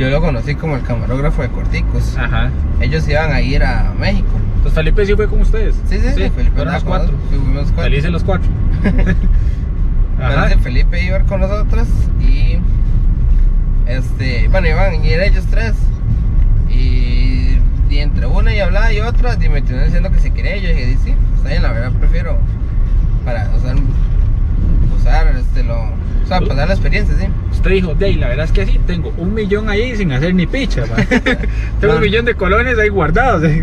yo 0.00 0.08
lo 0.08 0.22
conocí 0.22 0.54
como 0.54 0.76
el 0.76 0.82
camarógrafo 0.82 1.42
de 1.42 1.50
Corticos. 1.50 2.16
Ajá. 2.16 2.50
Ellos 2.80 3.06
iban 3.06 3.32
a 3.32 3.42
ir 3.42 3.62
a 3.62 3.92
México. 3.98 4.30
Entonces 4.54 4.72
Felipe 4.72 5.04
sí 5.04 5.14
fue 5.14 5.28
con 5.28 5.42
ustedes. 5.42 5.74
Sí, 5.90 5.98
sí, 5.98 6.08
sí, 6.08 6.30
Felipe 6.30 6.50
fueron 6.54 6.72
los 6.72 6.84
cuatro. 6.84 7.12
fuimos 7.28 7.64
cuatro. 7.66 7.82
Felices 7.82 8.10
los 8.10 8.24
cuatro. 8.24 8.48
Ajá. 10.18 10.32
Entonces 10.32 10.60
Felipe 10.62 11.04
iba 11.04 11.18
a 11.18 11.20
ir 11.20 11.26
con 11.26 11.42
nosotros 11.42 11.86
y 12.18 12.58
este, 13.86 14.48
bueno, 14.48 14.68
iban 14.68 15.02
a 15.02 15.06
ir 15.06 15.20
ellos 15.20 15.44
tres. 15.50 15.74
Y, 16.70 17.58
y 17.90 17.98
entre 17.98 18.24
una 18.24 18.54
y 18.54 18.60
hablaba 18.60 18.90
y 18.94 19.00
otra, 19.00 19.34
y 19.34 19.48
me 19.50 19.58
estuvieron 19.58 19.84
diciendo 19.84 20.10
que 20.10 20.18
si 20.18 20.30
quería. 20.30 20.56
Yo 20.56 20.70
dije, 20.70 20.96
sí, 21.04 21.14
está 21.36 21.50
bien, 21.50 21.62
la 21.62 21.72
verdad 21.72 21.92
prefiero 21.92 22.38
para 23.26 23.50
usar, 23.54 23.76
usar 24.96 25.26
este, 25.36 25.62
lo, 25.62 25.90
o 26.24 26.26
sea, 26.26 26.40
pasar 26.40 26.68
la 26.68 26.74
experiencia, 26.74 27.14
sí. 27.18 27.26
Usted 27.52 27.70
dijo, 27.70 27.94
Dey, 27.94 28.14
la 28.16 28.28
verdad 28.28 28.44
es 28.46 28.52
que 28.52 28.66
sí, 28.66 28.80
tengo 28.86 29.12
un 29.18 29.34
millón 29.34 29.68
ahí 29.68 29.96
sin 29.96 30.12
hacer 30.12 30.34
ni 30.34 30.46
picha. 30.46 30.84
Tengo 31.80 31.94
un 31.94 32.00
No. 32.00 32.00
millón 32.00 32.24
de 32.24 32.34
colones 32.34 32.78
ahí 32.78 32.88
guardados. 32.88 33.42
Dey, 33.42 33.62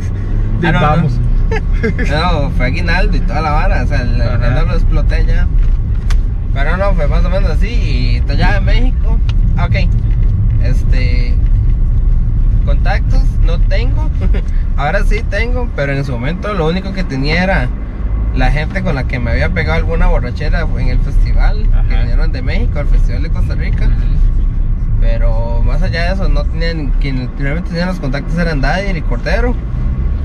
Ah, 0.63 0.71
no, 0.71 0.81
vamos. 0.81 1.13
No, 2.09 2.49
fue 2.57 2.65
aguinaldo 2.65 3.15
y 3.15 3.19
toda 3.21 3.41
la 3.41 3.51
vara, 3.51 3.83
o 3.83 3.87
sea, 3.87 4.01
el 4.01 4.21
aguinaldo 4.21 4.65
lo 4.65 4.73
exploté 4.73 5.25
ya. 5.25 5.47
Pero 6.53 6.75
no, 6.77 6.93
fue 6.95 7.07
más 7.07 7.23
o 7.23 7.29
menos 7.29 7.49
así. 7.51 7.67
Y 7.67 8.15
está 8.17 8.33
allá 8.33 8.57
en 8.57 8.65
México. 8.65 9.17
Ah, 9.55 9.65
Ok. 9.65 9.75
Este. 10.63 11.35
Contactos 12.65 13.21
no 13.45 13.59
tengo. 13.61 14.09
Ahora 14.77 15.03
sí 15.03 15.21
tengo, 15.29 15.69
pero 15.75 15.93
en 15.93 16.03
su 16.03 16.11
momento 16.11 16.53
lo 16.53 16.67
único 16.67 16.93
que 16.93 17.03
tenía 17.03 17.43
era 17.43 17.69
la 18.37 18.51
gente 18.51 18.81
con 18.83 18.95
la 18.95 19.05
que 19.07 19.19
me 19.19 19.31
había 19.31 19.49
pegado 19.49 19.79
alguna 19.79 20.07
borrachera 20.07 20.61
en 20.77 20.87
el 20.89 20.99
festival 20.99 21.65
que 21.89 21.95
vinieron 21.97 22.31
de 22.31 22.41
México, 22.41 22.79
al 22.79 22.87
Festival 22.87 23.23
de 23.23 23.29
Costa 23.29 23.55
Rica. 23.55 23.89
Pero 24.99 25.61
más 25.63 25.81
allá 25.81 26.07
de 26.07 26.13
eso, 26.13 26.27
no 26.29 26.43
tenían, 26.43 26.91
quien 26.99 27.29
realmente 27.37 27.69
tenían 27.69 27.87
los 27.89 27.99
contactos 27.99 28.37
eran 28.37 28.61
Dyer 28.61 28.97
y 28.97 29.01
Cordero. 29.01 29.55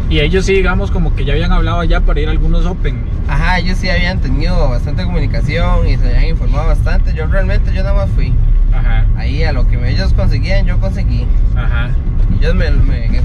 Y 0.08 0.20
ellos 0.20 0.44
sí, 0.46 0.54
digamos, 0.54 0.90
como 0.90 1.14
que 1.14 1.24
ya 1.24 1.32
habían 1.32 1.52
hablado 1.52 1.80
allá 1.80 2.00
para 2.00 2.20
ir 2.20 2.28
a 2.28 2.32
algunos 2.32 2.66
Open. 2.66 2.96
Ajá, 3.28 3.58
ellos 3.58 3.78
sí 3.78 3.88
habían 3.88 4.20
tenido 4.20 4.68
bastante 4.68 5.04
comunicación 5.04 5.86
y 5.88 5.96
se 5.96 6.06
habían 6.08 6.30
informado 6.30 6.66
bastante. 6.68 7.14
Yo 7.14 7.26
realmente, 7.26 7.72
yo 7.72 7.82
nada 7.82 7.94
más 7.94 8.10
fui. 8.10 8.32
Ajá, 8.74 9.06
Ahí 9.16 9.42
a 9.44 9.52
lo 9.52 9.66
que 9.68 9.76
ellos 9.90 10.12
conseguían, 10.14 10.66
yo 10.66 10.78
conseguí. 10.80 11.26
ajá. 11.56 11.90
Ellos 12.38 12.54
me, 12.54 12.70
me- 12.70 13.22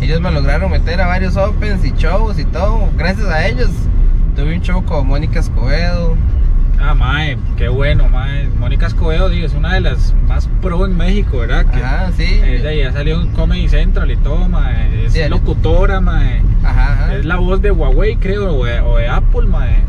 ellos 0.00 0.20
me 0.20 0.30
lograron 0.30 0.70
meter 0.70 1.00
a 1.00 1.06
varios 1.06 1.36
opens 1.36 1.84
y 1.84 1.92
shows 1.92 2.38
y 2.38 2.44
todo. 2.44 2.88
Gracias 2.96 3.26
a 3.28 3.46
ellos 3.46 3.70
tuve 4.36 4.54
un 4.56 4.60
show 4.62 4.84
con 4.84 5.06
Mónica 5.06 5.40
Escobedo. 5.40 6.16
Ah, 6.82 6.94
mae, 6.94 7.36
qué 7.58 7.68
bueno, 7.68 8.08
mae. 8.08 8.48
Mónica 8.58 8.86
Escobedo, 8.86 9.28
digo, 9.28 9.44
es 9.46 9.52
una 9.52 9.74
de 9.74 9.80
las 9.80 10.14
más 10.26 10.48
pro 10.62 10.86
en 10.86 10.96
México, 10.96 11.38
¿verdad? 11.38 11.66
Que, 11.66 11.76
Ajá, 11.82 12.10
sí. 12.16 12.24
ahí 12.24 12.78
ya 12.78 12.90
salió 12.92 13.20
en 13.20 13.28
Comedy 13.32 13.68
Central 13.68 14.10
y 14.10 14.16
todo, 14.16 14.48
mae. 14.48 15.04
Es 15.04 15.12
Sí, 15.12 15.20
locutora, 15.28 16.00
mae. 16.00 16.40
Ajá, 16.64 16.92
ajá. 16.92 17.14
Es 17.16 17.24
la 17.26 17.36
voz 17.36 17.60
de 17.60 17.70
Huawei, 17.70 18.16
creo, 18.16 18.54
o 18.56 18.64
de, 18.64 18.80
o 18.80 18.96
de 18.96 19.08
Apple, 19.08 19.46
mae. 19.46 19.82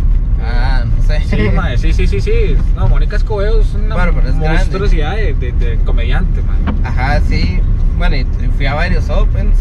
Ah, 0.43 0.83
no 0.85 1.01
sé. 1.03 1.21
Sí, 1.21 1.49
mae, 1.55 1.77
sí, 1.77 1.93
sí, 1.93 2.07
sí, 2.07 2.19
sí. 2.19 2.57
No, 2.75 2.89
Mónica 2.89 3.15
Escobedo 3.15 3.61
es 3.61 3.73
una 3.73 3.95
Bueno, 3.95 4.21
es 4.27 4.35
monstruosidad 4.35 5.15
de, 5.15 5.33
de- 5.33 5.51
de 5.53 5.77
comediante, 5.85 6.41
mae. 6.41 6.75
Ajá, 6.85 7.21
sí. 7.21 7.61
Bueno, 7.97 8.17
y 8.17 8.25
fui 8.57 8.65
a 8.65 8.73
varios 8.73 9.09
opens, 9.09 9.55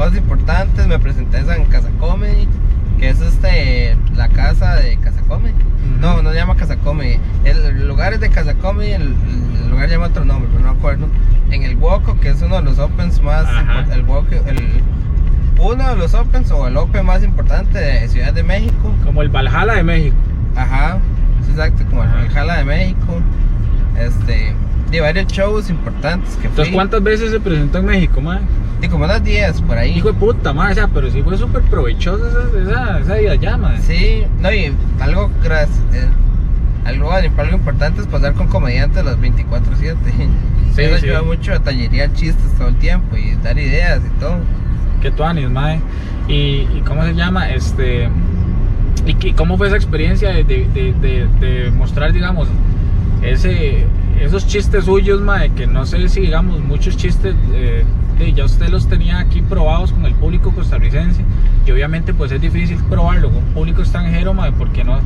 cosas 0.00 0.16
importantes. 0.16 0.86
Me 0.86 0.98
presenté 0.98 1.38
en 1.38 1.66
Casa 1.66 1.90
Comedy, 1.98 2.48
que 2.98 3.10
es 3.10 3.20
este 3.20 3.96
la 4.16 4.28
casa 4.28 4.76
de 4.76 4.96
Casa 4.96 5.20
Comedy. 5.28 5.54
No, 6.00 6.22
no 6.22 6.30
se 6.30 6.36
llama 6.36 6.56
Casa 6.56 6.76
Comedy. 6.76 7.18
El, 7.44 7.86
lugar 7.86 8.14
es 8.14 8.20
de 8.20 8.30
Casa 8.30 8.54
Comedy, 8.54 8.92
el, 8.92 9.14
el 9.62 9.70
lugar 9.70 9.90
llama 9.90 10.06
otro 10.06 10.24
nombre, 10.24 10.48
pero 10.50 10.64
no 10.64 10.70
acuerdo. 10.70 11.06
En 11.50 11.64
el 11.64 11.76
Woco, 11.76 12.18
que 12.18 12.30
es 12.30 12.40
uno 12.40 12.56
de 12.56 12.62
los 12.62 12.78
opens 12.78 13.20
más 13.22 13.46
el 13.92 14.04
Woco, 14.04 14.34
el 14.46 14.82
uno 15.58 15.90
de 15.90 15.96
los 15.96 16.14
opens 16.14 16.50
o 16.50 16.66
el 16.66 16.78
open 16.78 17.04
más 17.04 17.22
importante 17.22 17.78
de 17.78 18.08
Ciudad 18.08 18.32
de 18.32 18.42
México. 18.42 18.94
Como 19.04 19.20
el 19.20 19.28
Valhalla 19.28 19.74
de 19.74 19.82
México. 19.82 20.16
Ajá, 20.56 20.96
exacto, 21.46 21.84
como 21.90 22.04
Ajá. 22.04 22.22
el 22.22 22.28
Valhalla 22.28 22.56
de 22.56 22.64
México. 22.64 23.20
Este, 23.98 24.54
de 24.90 25.00
varios 25.02 25.26
shows 25.26 25.68
importantes 25.68 26.30
que 26.36 26.48
fui. 26.48 26.48
Entonces, 26.48 26.74
¿cuántas 26.74 27.02
veces 27.02 27.32
se 27.32 27.40
presentó 27.40 27.78
en 27.78 27.84
México, 27.84 28.22
mae? 28.22 28.40
Y 28.82 28.88
como 28.88 29.04
unas 29.04 29.22
10 29.22 29.62
por 29.62 29.76
ahí. 29.76 29.96
Hijo 29.98 30.08
de 30.08 30.14
puta, 30.14 30.52
mae, 30.52 30.72
o 30.72 30.74
sea, 30.74 30.88
pero 30.88 31.10
sí 31.10 31.22
fue 31.22 31.36
súper 31.36 31.62
provechosa 31.62 32.24
esa, 32.62 32.98
esa, 33.00 33.18
esa 33.18 33.56
mae. 33.58 33.78
Sí, 33.82 34.24
no, 34.40 34.52
y 34.52 34.72
algo, 35.00 35.30
eh, 35.44 36.06
algo, 36.84 37.12
algo 37.12 37.56
importante 37.56 38.00
es 38.00 38.06
pasar 38.06 38.32
con 38.34 38.46
comediantes 38.48 39.04
los 39.04 39.18
24-7. 39.18 39.96
Sí, 40.74 40.82
Eso 40.82 40.98
sí. 40.98 41.06
ayuda 41.06 41.22
mucho 41.22 41.52
a 41.52 41.58
tallerear 41.58 42.12
chistes 42.12 42.52
todo 42.56 42.68
el 42.68 42.76
tiempo 42.76 43.16
y 43.16 43.34
dar 43.42 43.58
ideas 43.58 44.00
y 44.06 44.20
todo. 44.20 44.36
Que 45.02 45.10
tú 45.10 45.24
anis, 45.24 45.50
mae. 45.50 45.80
Y, 46.28 46.68
y 46.72 46.82
cómo 46.86 47.02
se 47.04 47.12
llama, 47.14 47.50
este. 47.50 48.08
¿Y, 49.04 49.14
qué- 49.14 49.34
cómo 49.34 49.58
fue 49.58 49.66
esa 49.66 49.74
experiencia 49.76 50.30
de- 50.30 50.44
de- 50.44 51.26
de 51.40 51.70
mostrar, 51.72 52.12
digamos, 52.12 52.46
ese, 53.20 53.84
esos 54.20 54.46
chistes 54.46 54.84
suyos, 54.84 55.20
mae? 55.20 55.50
Que 55.50 55.66
no 55.66 55.86
sé 55.86 56.08
si, 56.08 56.20
digamos, 56.20 56.60
muchos 56.60 56.96
chistes 56.96 57.34
eh, 57.54 57.84
de- 58.18 58.32
ya 58.32 58.44
usted 58.44 58.68
los 58.68 58.86
tenía 58.88 59.18
aquí 59.18 59.40
probados 59.42 59.92
con 59.92 60.04
el 60.06 60.14
público 60.14 60.52
costarricense. 60.52 61.22
Y 61.66 61.70
obviamente, 61.70 62.12
pues 62.14 62.30
es 62.32 62.40
difícil 62.40 62.76
probarlo 62.88 63.28
con 63.30 63.38
un 63.44 63.52
público 63.54 63.80
extranjero, 63.82 64.34
mae, 64.34 64.52
porque 64.52 64.84
no. 64.84 64.98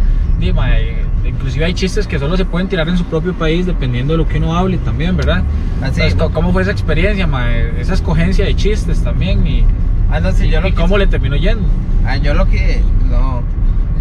mae, 0.54 1.02
inclusive 1.24 1.64
hay 1.64 1.74
chistes 1.74 2.06
que 2.06 2.18
solo 2.18 2.36
se 2.36 2.44
pueden 2.44 2.68
tirar 2.68 2.88
en 2.88 2.98
su 2.98 3.04
propio 3.04 3.32
país 3.34 3.64
dependiendo 3.66 4.12
de 4.12 4.18
lo 4.18 4.28
que 4.28 4.38
uno 4.38 4.54
hable 4.56 4.76
también, 4.78 5.16
¿verdad? 5.16 5.42
Así. 5.80 6.00
Entonces, 6.00 6.14
¿cómo- 6.16 6.34
¿Cómo 6.34 6.52
fue 6.52 6.62
esa 6.62 6.70
experiencia, 6.72 7.26
mae? 7.26 7.80
Esa 7.80 7.94
escogencia 7.94 8.44
de 8.44 8.54
chistes 8.56 9.02
también 9.02 9.46
y, 9.46 9.64
Ah, 10.10 10.20
no, 10.20 10.30
sí, 10.32 10.48
yo 10.48 10.60
lo 10.60 10.68
y 10.68 10.72
que- 10.72 10.76
cómo 10.76 10.98
le 10.98 11.06
terminó 11.06 11.34
yendo. 11.36 11.64
Ah, 12.06 12.16
yo 12.18 12.34
lo 12.34 12.46
que. 12.46 12.82
No, 13.10 13.42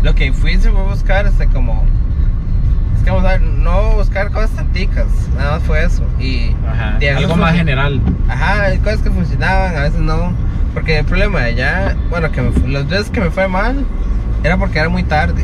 lo 0.03 0.13
que 0.15 0.31
fui 0.33 0.57
se 0.57 0.69
fue 0.69 0.81
a 0.81 0.83
buscar, 0.83 1.25
este, 1.27 1.47
como. 1.47 1.85
Es 3.03 3.07
que 3.07 3.11
vamos 3.11 3.29
a 3.29 3.37
ver, 3.37 3.41
no 3.41 3.95
buscar 3.95 4.31
cosas 4.31 4.51
tanticas, 4.51 5.07
nada 5.35 5.51
más 5.51 5.63
fue 5.63 5.83
eso. 5.83 6.05
Y. 6.21 6.55
Ajá, 6.65 6.97
algo 7.17 7.35
más 7.35 7.53
general. 7.53 7.99
Ajá, 8.29 8.63
hay 8.63 8.77
cosas 8.77 9.01
que 9.01 9.11
funcionaban, 9.11 9.75
a 9.75 9.81
veces 9.81 9.99
no. 9.99 10.31
Porque 10.73 10.99
el 10.99 11.05
problema 11.05 11.41
de 11.41 11.45
allá, 11.47 11.97
bueno, 12.09 12.31
que 12.31 12.41
me 12.41 12.67
las 12.69 12.87
veces 12.87 13.09
que 13.09 13.19
me 13.19 13.29
fue 13.29 13.49
mal, 13.49 13.85
era 14.41 14.55
porque 14.55 14.79
era 14.79 14.87
muy 14.87 15.03
tarde. 15.03 15.43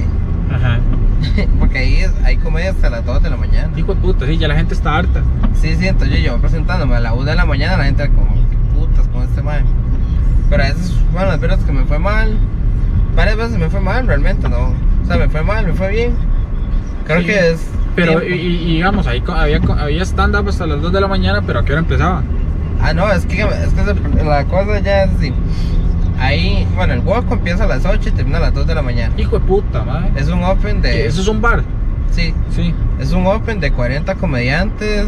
Ajá. 0.56 0.80
porque 1.60 1.80
ahí 1.80 2.06
hay 2.24 2.38
comedia 2.38 2.70
hasta 2.70 2.90
las 2.90 3.04
2 3.04 3.24
de 3.24 3.30
la 3.30 3.36
mañana. 3.36 3.78
Hijo 3.78 3.94
de 3.94 4.00
puta, 4.00 4.26
sí, 4.26 4.38
ya 4.38 4.48
la 4.48 4.56
gente 4.56 4.74
está 4.74 4.96
harta. 4.96 5.22
Sí, 5.54 5.76
sí, 5.76 5.86
entonces 5.86 6.24
yo 6.24 6.38
presentándome 6.40 6.96
a 6.96 7.02
la 7.02 7.12
1 7.12 7.26
de 7.26 7.36
la 7.36 7.46
mañana, 7.46 7.76
la 7.76 7.84
gente 7.84 8.04
era 8.04 8.14
como, 8.14 8.38
putas 8.74 9.06
con 9.10 9.24
este 9.24 9.42
man. 9.42 9.66
Pero 10.50 10.64
a 10.64 10.68
veces, 10.68 10.96
bueno, 11.12 11.28
las 11.28 11.42
veces 11.42 11.60
que 11.66 11.74
me 11.74 11.84
fue 11.84 12.00
mal, 12.00 12.38
varias 13.18 13.36
veces 13.36 13.58
me 13.58 13.70
fue 13.70 13.82
mal 13.82 14.08
realmente, 14.08 14.48
¿no? 14.48 14.70
O 15.04 15.06
sea, 15.06 15.18
me 15.18 15.28
fue 15.28 15.44
mal, 15.44 15.68
me 15.68 15.74
fue 15.74 15.90
bien. 15.92 16.29
Creo 17.10 17.22
Sí, 17.22 17.26
que 17.26 17.50
es. 17.52 17.60
Pero, 17.96 18.24
y, 18.24 18.34
y- 18.34 18.74
digamos, 18.76 19.08
ahí 19.08 19.22
había, 19.28 19.60
había 19.80 20.04
stand-up 20.04 20.48
hasta 20.48 20.66
las 20.68 20.80
2 20.82 20.94
de 20.94 21.02
la 21.02 21.08
mañana, 21.08 21.42
pero 21.46 21.60
¿a 21.60 21.66
qué 21.66 21.72
hora 21.74 21.82
empezaba? 21.82 22.22
Ah, 22.82 22.94
no, 22.94 23.12
es 23.12 23.26
que, 23.26 23.42
es 23.42 23.74
que 23.74 24.24
la 24.24 24.46
cosa 24.46 24.80
ya 24.80 25.04
es 25.06 25.12
así. 25.18 25.34
Ahí, 26.20 26.68
bueno, 26.76 26.94
el 26.94 27.00
hueco 27.00 27.34
empieza 27.34 27.64
a 27.64 27.68
las 27.68 27.86
8 27.86 28.10
y 28.10 28.12
termina 28.12 28.38
a 28.38 28.42
las 28.42 28.54
2 28.54 28.68
de 28.68 28.76
la 28.76 28.82
mañana. 28.82 29.14
Hijo 29.18 29.40
de 29.40 29.46
puta, 29.46 29.84
madre. 29.84 30.12
Es 30.16 30.28
un 30.30 30.44
open 30.44 30.82
de. 30.82 31.08
Eso 31.08 31.22
es 31.22 31.28
un 31.28 31.42
bar. 31.42 31.64
Sí, 32.12 32.34
Sí. 32.52 32.74
es 33.00 33.12
un 33.12 33.26
open 33.28 33.60
de 33.60 33.72
40 33.72 34.16
comediantes 34.16 35.08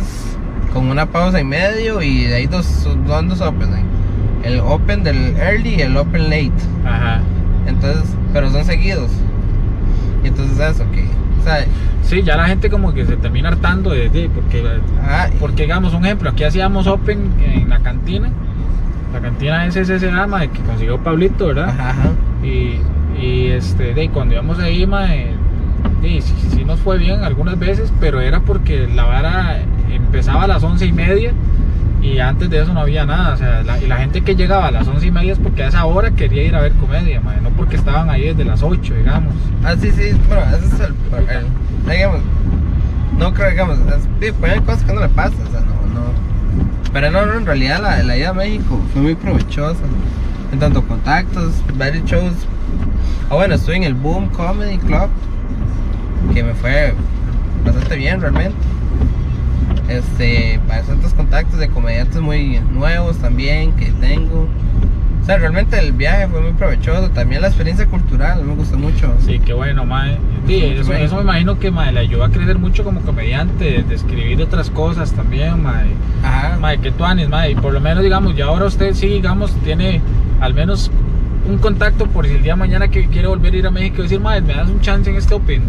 con 0.74 0.88
una 0.90 1.06
pausa 1.06 1.40
y 1.40 1.44
medio 1.44 2.02
y 2.02 2.24
de 2.26 2.36
ahí 2.36 2.48
dos, 2.48 2.66
son 2.66 3.06
dos 3.30 3.42
opens. 3.42 3.74
ahí. 3.74 3.84
El 4.44 4.60
open 4.60 5.04
del 5.04 5.36
early 5.38 5.76
y 5.76 5.82
el 5.82 5.96
open 5.98 6.24
late. 6.30 6.52
Ajá. 6.86 7.20
Entonces, 7.68 8.04
pero 8.34 8.50
son 8.50 8.66
seguidos. 8.66 9.12
Y 10.24 10.28
entonces 10.30 10.60
eso, 10.60 10.84
que. 10.92 11.06
Sí, 12.04 12.24
ya 12.24 12.36
la 12.38 12.46
gente 12.48 12.70
como 12.70 12.94
que 12.94 13.06
se 13.06 13.16
termina 13.18 13.50
hartando 13.50 13.92
de, 13.92 14.10
de- 14.10 14.30
porque, 14.30 14.64
porque 15.40 15.64
digamos, 15.64 15.94
un 15.94 16.06
ejemplo, 16.06 16.30
aquí 16.30 16.44
hacíamos 16.44 16.88
open 16.88 17.32
en 17.44 17.70
la 17.70 17.80
cantina. 17.80 18.30
La 19.14 19.20
cantina 19.20 19.70
SSSA, 19.70 20.28
mae, 20.28 20.50
que 20.50 20.60
consiguió 20.62 20.98
Pablito, 20.98 21.48
¿verdad? 21.48 21.70
ajá. 21.70 21.96
Y, 22.44 22.80
y 23.22 23.48
este, 23.48 23.94
de, 23.94 24.10
cuando 24.10 24.34
íbamos 24.36 24.58
ahí, 24.60 24.86
mae, 24.88 25.32
de, 26.02 26.22
sí, 26.22 26.34
sí 26.50 26.64
nos 26.66 26.80
fue 26.80 26.98
bien 26.98 27.24
algunas 27.24 27.58
veces, 27.60 27.92
pero 28.00 28.20
era 28.22 28.40
porque 28.40 28.88
la 28.94 29.04
vara 29.04 29.60
empezaba 29.92 30.44
a 30.44 30.48
las 30.48 30.64
once 30.64 30.86
y 30.86 30.92
media 30.94 31.32
y 32.02 32.20
antes 32.20 32.50
de 32.50 32.62
eso 32.62 32.74
no 32.74 32.82
había 32.82 33.06
nada. 33.06 33.34
O 33.34 33.38
sea, 33.38 33.64
la, 33.64 33.78
y 33.78 33.88
la 33.88 33.98
gente 33.98 34.22
que 34.22 34.36
llegaba 34.36 34.68
a 34.68 34.72
las 34.72 34.88
once 34.88 35.06
y 35.06 35.12
media 35.12 35.34
es 35.34 35.40
porque 35.40 35.64
a 35.64 35.68
esa 35.68 35.86
hora 35.86 36.12
quería 36.12 36.44
ir 36.44 36.56
a 36.56 36.62
ver 36.62 36.74
comedia, 36.74 37.22
mae, 37.22 37.40
no 37.42 37.50
porque 37.52 37.76
estaban 37.76 38.10
ahí 38.10 38.24
desde 38.24 38.44
las 38.44 38.64
8, 38.64 38.94
digamos. 38.96 39.34
Ah, 39.64 39.76
sí, 39.80 39.92
sí, 39.92 40.12
bueno, 40.28 40.44
ese 40.56 40.66
es 40.66 40.80
el. 40.82 40.96
digamos, 41.90 42.22
no 43.18 43.34
creo, 43.34 43.52
digamos, 43.52 43.80
es, 43.80 44.34
pues 44.34 44.52
hay 44.52 44.60
cosas 44.62 44.84
que 44.84 44.94
no 44.94 45.02
le 45.02 45.10
pasa, 45.10 45.36
o 45.48 45.52
sea, 45.52 45.60
no, 45.62 45.76
no. 45.94 46.92
Pero 46.92 47.12
no, 47.12 47.26
no, 47.26 47.34
en 47.38 47.46
realidad 47.46 47.82
la, 47.82 48.02
la 48.04 48.18
ida 48.18 48.30
a 48.30 48.34
México 48.34 48.80
fue 48.94 49.02
muy 49.02 49.16
provechosa. 49.16 49.84
En 50.52 50.60
tanto 50.60 50.82
contactos, 50.86 51.54
varios 51.78 52.04
shows. 52.06 52.34
Ah, 53.30 53.36
bueno, 53.36 53.56
estuve 53.56 53.78
en 53.78 53.84
el 53.84 53.94
Boom 53.94 54.28
Comedy 54.30 54.78
Club, 54.80 55.10
que 56.34 56.44
me 56.44 56.54
fue 56.54 56.94
bastante 57.64 57.96
bien 57.96 58.20
realmente. 58.20 58.71
Este, 59.98 60.60
bastantes 60.68 61.14
contactos 61.14 61.60
de 61.60 61.68
comediantes 61.70 62.22
muy 62.22 62.60
nuevos 62.60 63.18
también 63.18 63.74
que 63.74 63.88
tengo. 64.00 64.48
O 65.22 65.26
sea, 65.26 65.38
realmente 65.38 65.78
el 65.78 65.92
viaje 65.92 66.28
fue 66.28 66.42
muy 66.42 66.54
provechoso. 66.54 67.10
También 67.10 67.42
la 67.42 67.48
experiencia 67.48 67.86
cultural 67.86 68.44
me 68.44 68.56
gustó 68.56 68.78
mucho. 68.78 69.14
Sí, 69.26 69.40
qué 69.40 69.54
bueno, 69.54 69.86
mae. 69.86 70.18
Sí, 70.48 70.64
eso, 70.64 70.94
eso 70.94 71.16
me 71.18 71.22
imagino 71.22 71.60
que 71.60 71.70
mae, 71.70 71.92
le 71.92 72.00
ayudó 72.00 72.24
a 72.24 72.30
crecer 72.30 72.58
mucho 72.58 72.84
como 72.84 73.02
comediante, 73.02 73.84
de 73.84 73.96
escribir 73.96 74.42
otras 74.42 74.70
cosas 74.70 75.12
también, 75.12 75.62
mae. 75.62 75.88
Ajá. 76.24 76.58
Mae, 76.60 76.80
que 76.80 76.92
tú 76.92 77.06
anis, 77.06 77.30
mae. 77.30 77.52
Y 77.52 77.56
por 77.56 77.74
lo 77.74 77.82
menos, 77.82 78.04
digamos, 78.04 78.36
ya 78.36 78.46
ahora 78.46 78.66
usted 78.66 78.94
sí, 78.96 79.08
digamos, 79.08 79.54
tiene 79.64 80.02
al 80.40 80.54
menos 80.54 80.90
un 81.48 81.58
contacto 81.58 82.08
por 82.08 82.26
si 82.26 82.34
el 82.34 82.44
día 82.44 82.54
de 82.54 82.60
mañana 82.60 82.88
que 82.88 83.08
quiere 83.08 83.28
volver 83.28 83.54
a 83.54 83.58
ir 83.58 83.68
a 83.68 83.72
México 83.72 83.98
y 84.00 84.04
decir, 84.04 84.20
mae, 84.20 84.42
me 84.42 84.56
das 84.56 84.70
un 84.70 84.82
chance 84.82 85.10
en 85.10 85.18
este 85.18 85.36
Open. 85.36 85.62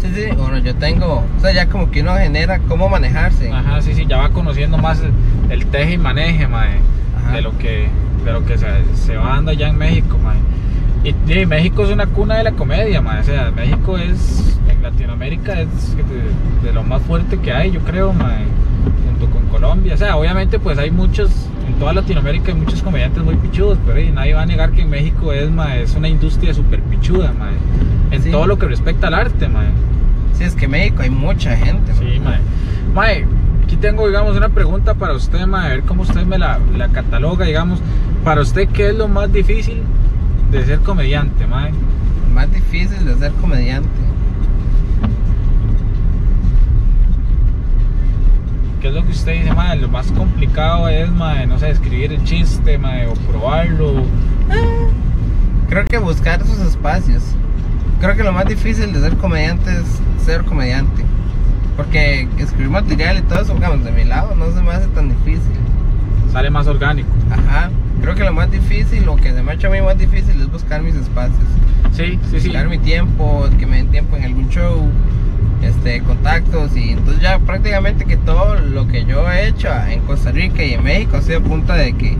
Sí, 0.00 0.08
sí, 0.14 0.34
bueno, 0.36 0.58
yo 0.58 0.74
tengo, 0.76 1.24
o 1.36 1.40
sea, 1.40 1.52
ya 1.52 1.68
como 1.68 1.90
que 1.90 2.00
uno 2.00 2.16
genera 2.16 2.58
cómo 2.60 2.88
manejarse. 2.88 3.52
Ajá, 3.52 3.82
sí, 3.82 3.94
sí, 3.94 4.06
ya 4.08 4.16
va 4.16 4.30
conociendo 4.30 4.78
más 4.78 5.00
el, 5.00 5.12
el 5.50 5.66
teje 5.66 5.92
y 5.94 5.98
maneje, 5.98 6.48
mae, 6.48 6.78
de 7.32 7.42
lo 7.42 7.56
que, 7.58 7.88
de 8.24 8.32
lo 8.32 8.44
que 8.46 8.56
se, 8.56 8.66
se 8.94 9.16
va 9.16 9.34
dando 9.34 9.50
allá 9.50 9.68
en 9.68 9.76
México, 9.76 10.16
mae. 10.18 10.38
Y, 11.04 11.14
y 11.32 11.46
México 11.46 11.84
es 11.84 11.90
una 11.90 12.06
cuna 12.06 12.36
de 12.36 12.44
la 12.44 12.52
comedia, 12.52 13.02
mae. 13.02 13.20
O 13.20 13.24
sea, 13.24 13.50
México 13.50 13.98
es, 13.98 14.58
en 14.68 14.82
Latinoamérica, 14.82 15.60
es 15.60 15.68
de, 15.96 16.66
de 16.66 16.72
lo 16.72 16.82
más 16.82 17.02
fuerte 17.02 17.38
que 17.38 17.52
hay, 17.52 17.70
yo 17.70 17.80
creo, 17.80 18.14
mae, 18.14 18.44
junto 19.06 19.30
con 19.30 19.46
Colombia. 19.48 19.94
O 19.94 19.98
sea, 19.98 20.16
obviamente, 20.16 20.58
pues 20.58 20.78
hay 20.78 20.90
muchos, 20.90 21.30
en 21.70 21.78
toda 21.78 21.92
Latinoamérica 21.92 22.52
hay 22.52 22.58
muchos 22.58 22.82
comediantes 22.82 23.22
muy 23.22 23.36
pichudos, 23.36 23.78
pero 23.86 23.98
eh, 23.98 24.10
nadie 24.12 24.34
va 24.34 24.42
a 24.42 24.46
negar 24.46 24.72
que 24.72 24.82
en 24.82 24.90
México 24.90 25.32
es, 25.32 25.50
mae, 25.50 25.82
es 25.82 25.94
una 25.94 26.08
industria 26.08 26.52
súper 26.54 26.80
pichuda, 26.82 27.32
mae. 27.38 27.52
En 28.10 28.22
Sí. 28.22 28.30
todo 28.30 28.46
lo 28.46 28.58
que 28.58 28.66
respecta 28.66 29.06
al 29.06 29.14
arte, 29.14 29.48
mae. 29.48 29.68
Sí, 30.34 30.44
es 30.44 30.54
que 30.54 30.64
en 30.66 30.70
México 30.72 31.02
hay 31.02 31.10
mucha 31.10 31.56
gente. 31.56 31.92
Sí, 31.94 32.20
mae. 32.22 32.38
Mae, 32.94 33.24
aquí 33.64 33.76
tengo, 33.76 34.06
digamos, 34.08 34.36
una 34.36 34.48
pregunta 34.48 34.94
para 34.94 35.14
usted, 35.14 35.46
mae, 35.46 35.66
a 35.66 35.68
ver 35.70 35.82
cómo 35.82 36.02
usted 36.02 36.24
me 36.26 36.38
la, 36.38 36.58
la 36.76 36.88
cataloga, 36.88 37.46
digamos. 37.46 37.80
Para 38.24 38.40
usted, 38.42 38.68
¿qué 38.68 38.88
es 38.90 38.94
lo 38.96 39.08
más 39.08 39.32
difícil 39.32 39.82
de 40.50 40.64
ser 40.64 40.80
comediante, 40.80 41.46
mae? 41.46 41.70
Más 42.34 42.52
difícil 42.52 43.04
de 43.04 43.14
ser 43.16 43.32
comediante. 43.40 43.88
¿Qué 48.80 48.88
es 48.88 48.94
lo 48.94 49.04
que 49.04 49.10
usted 49.10 49.42
dice, 49.42 49.52
mae? 49.52 49.76
Lo 49.76 49.88
más 49.88 50.10
complicado 50.12 50.88
es, 50.88 51.10
mae, 51.10 51.46
no 51.46 51.58
sé, 51.58 51.68
escribir 51.68 52.12
el 52.12 52.24
chiste, 52.24 52.78
mae, 52.78 53.06
o 53.06 53.12
probarlo. 53.12 54.04
Creo 55.68 55.84
que 55.84 55.98
buscar 55.98 56.40
esos 56.40 56.60
espacios. 56.60 57.22
Creo 58.00 58.16
que 58.16 58.22
lo 58.22 58.32
más 58.32 58.46
difícil 58.46 58.90
de 58.94 59.00
ser 59.00 59.18
comediante 59.18 59.70
es 59.70 60.24
ser 60.24 60.44
comediante. 60.44 61.04
Porque 61.76 62.26
escribir 62.38 62.70
material 62.70 63.18
y 63.18 63.22
todo 63.22 63.42
eso, 63.42 63.52
digamos, 63.52 63.84
de 63.84 63.92
mi 63.92 64.04
lado 64.04 64.34
no 64.34 64.50
se 64.50 64.62
me 64.62 64.70
hace 64.70 64.86
tan 64.88 65.10
difícil. 65.10 65.58
Sale 66.32 66.48
más 66.48 66.66
orgánico. 66.66 67.10
Ajá. 67.30 67.70
Creo 68.00 68.14
que 68.14 68.24
lo 68.24 68.32
más 68.32 68.50
difícil, 68.50 69.04
lo 69.04 69.16
que 69.16 69.30
se 69.32 69.42
me 69.42 69.52
ha 69.52 69.54
hecho 69.56 69.66
a 69.66 69.70
mí 69.70 69.82
más 69.82 69.98
difícil 69.98 70.40
es 70.40 70.50
buscar 70.50 70.80
mis 70.80 70.94
espacios. 70.94 71.36
Sí, 71.92 72.18
sí, 72.30 72.40
sí. 72.40 72.48
Buscar 72.48 72.68
mi 72.70 72.78
tiempo, 72.78 73.46
que 73.58 73.66
me 73.66 73.76
den 73.76 73.88
tiempo 73.88 74.16
en 74.16 74.24
algún 74.24 74.48
show, 74.48 74.88
este, 75.62 76.00
contactos 76.02 76.76
y 76.76 76.90
entonces 76.90 77.22
ya 77.22 77.38
prácticamente 77.38 78.04
que 78.04 78.16
todo 78.16 78.54
lo 78.56 78.88
que 78.88 79.04
yo 79.04 79.30
he 79.30 79.48
hecho 79.48 79.68
en 79.88 80.00
Costa 80.00 80.32
Rica 80.32 80.64
y 80.64 80.74
en 80.74 80.82
México 80.82 81.16
ha 81.16 81.22
sido 81.22 81.42
punta 81.42 81.74
de 81.74 81.92
que 81.92 82.16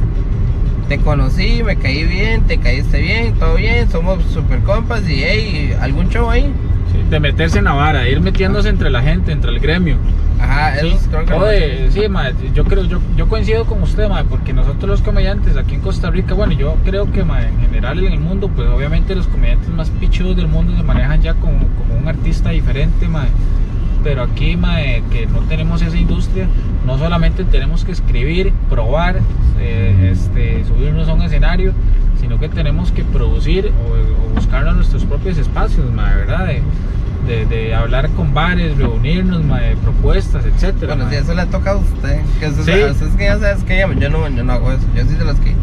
te 0.89 0.99
conocí, 0.99 1.63
me 1.63 1.77
caí 1.77 2.05
bien, 2.05 2.47
te 2.47 2.59
caíste 2.59 3.01
bien, 3.01 3.35
todo 3.35 3.55
bien, 3.55 3.89
somos 3.91 4.25
super 4.25 4.61
compas 4.61 5.09
y 5.09 5.23
hey, 5.23 5.75
algún 5.81 6.09
show 6.09 6.29
ahí. 6.29 6.53
Sí, 6.91 6.99
de 7.09 7.21
meterse 7.21 7.59
en 7.59 7.67
la 7.67 7.73
vara, 7.75 8.09
ir 8.09 8.21
metiéndose 8.21 8.69
entre 8.69 8.91
la 8.91 9.01
gente, 9.01 9.31
entre 9.31 9.51
el 9.51 9.61
gremio. 9.61 9.97
Ajá, 10.41 10.77
eso 10.77 10.99
Sí, 10.99 11.09
creo 11.11 11.25
que 11.27 11.35
Oye, 11.35 11.91
sí, 11.91 12.09
mae, 12.09 12.35
yo 12.55 12.65
creo, 12.65 12.85
yo, 12.85 12.99
yo 13.17 13.29
coincido 13.29 13.65
con 13.67 13.83
usted, 13.83 14.09
mae, 14.09 14.25
porque 14.25 14.53
nosotros 14.53 14.89
los 14.91 15.03
comediantes 15.03 15.57
aquí 15.57 15.75
en 15.75 15.81
Costa 15.81 16.11
Rica, 16.11 16.35
bueno, 16.35 16.55
yo 16.55 16.77
creo 16.85 17.11
que 17.13 17.25
mae, 17.25 17.49
en 17.49 17.61
general 17.61 17.99
en 18.05 18.13
el 18.13 18.21
mundo, 18.21 18.49
pues 18.49 18.69
obviamente 18.69 19.15
los 19.15 19.27
comediantes 19.27 19.69
más 19.69 19.91
pichudos 19.91 20.37
del 20.37 20.49
mundo 20.49 20.75
se 20.77 20.83
manejan 20.83 21.21
ya 21.21 21.35
como, 21.35 21.67
como 21.79 21.97
un 22.01 22.09
artista 22.09 22.51
diferente, 22.51 23.07
mae. 23.07 23.29
Pero 24.03 24.23
aquí, 24.23 24.57
mae, 24.57 25.03
que 25.11 25.27
no 25.27 25.41
tenemos 25.41 25.83
esa 25.83 25.97
industria, 25.97 26.47
no 26.87 26.97
solamente 26.97 27.45
tenemos 27.45 27.85
que 27.85 27.93
escribir, 27.93 28.53
probar, 28.71 29.21
eh, 29.59 30.11
este, 30.13 30.65
subirnos 30.65 31.07
a 31.09 31.13
un 31.13 31.23
escenario, 31.23 31.75
sino 32.19 32.39
que 32.39 32.49
tenemos 32.49 32.93
que 32.93 33.05
producir 33.05 33.71
o, 33.71 34.31
o 34.31 34.35
buscar 34.35 34.65
nuestros 34.75 35.05
propios 35.05 35.37
espacios, 35.37 35.91
mae, 35.93 36.17
¿verdad? 36.17 36.47
De, 36.47 36.63
de, 37.31 37.47
de 37.47 37.75
hablar 37.75 38.11
con 38.11 38.35
bares, 38.35 38.77
reunirnos, 38.77 39.45
mae, 39.45 39.77
propuestas, 39.77 40.45
etcétera. 40.45 40.95
Bueno, 40.95 41.05
mae. 41.05 41.15
si 41.17 41.23
eso 41.23 41.35
le 41.35 41.47
toca 41.47 41.71
a 41.73 41.77
usted. 41.77 42.21
Que 42.41 42.47
eso, 42.47 42.57
Sí. 42.65 42.73
usted 42.91 43.07
es 43.07 43.15
que 43.17 43.25
ya 43.25 43.39
sabes 43.39 43.65
que 43.65 43.79
yo, 43.99 44.11
no, 44.11 44.29
yo 44.29 44.45
no 44.45 44.53
hago 44.53 44.73
eso. 44.73 44.83
Yo 44.95 45.03
sí 45.05 45.15
de 45.15 45.25
los 45.25 45.39
que. 45.39 45.55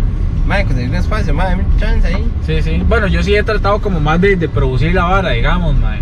Madre, 0.48 0.64
conseguir 0.64 0.90
un 0.90 0.96
espacio, 0.96 1.34
madre, 1.34 1.58
chance 1.78 2.08
ahí. 2.08 2.32
Sí, 2.46 2.62
sí. 2.62 2.82
Bueno, 2.88 3.08
yo 3.08 3.22
sí 3.22 3.36
he 3.36 3.44
tratado 3.44 3.80
como 3.80 4.00
más 4.00 4.22
de, 4.22 4.38
de 4.38 4.48
producir 4.48 4.94
la 4.96 5.04
vara, 5.04 5.32
digamos, 5.32 5.78
mae. 5.78 6.00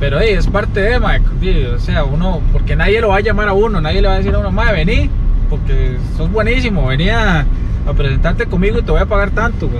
Pero 0.00 0.18
hey, 0.20 0.34
es 0.36 0.48
parte 0.48 0.80
de, 0.80 0.98
di, 1.40 1.64
O 1.66 1.78
sea, 1.78 2.02
uno, 2.02 2.40
porque 2.52 2.74
nadie 2.74 3.00
lo 3.00 3.10
va 3.10 3.18
a 3.18 3.20
llamar 3.20 3.46
a 3.48 3.52
uno, 3.52 3.80
nadie 3.80 4.02
le 4.02 4.08
va 4.08 4.14
a 4.14 4.18
decir 4.18 4.34
a 4.34 4.38
uno, 4.38 4.50
mae, 4.50 4.72
vení, 4.72 5.08
porque 5.48 5.96
sos 6.16 6.28
buenísimo, 6.32 6.86
vení 6.88 7.08
a, 7.08 7.46
a 7.86 7.92
presentarte 7.96 8.46
conmigo 8.46 8.80
y 8.80 8.82
te 8.82 8.90
voy 8.90 9.00
a 9.00 9.06
pagar 9.06 9.30
tanto. 9.30 9.70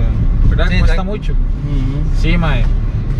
¿verdad? 0.49 0.67
Sí, 0.69 0.79
Cuesta 0.79 1.03
mucho. 1.03 1.33
Sí, 2.21 2.37
mae. 2.37 2.63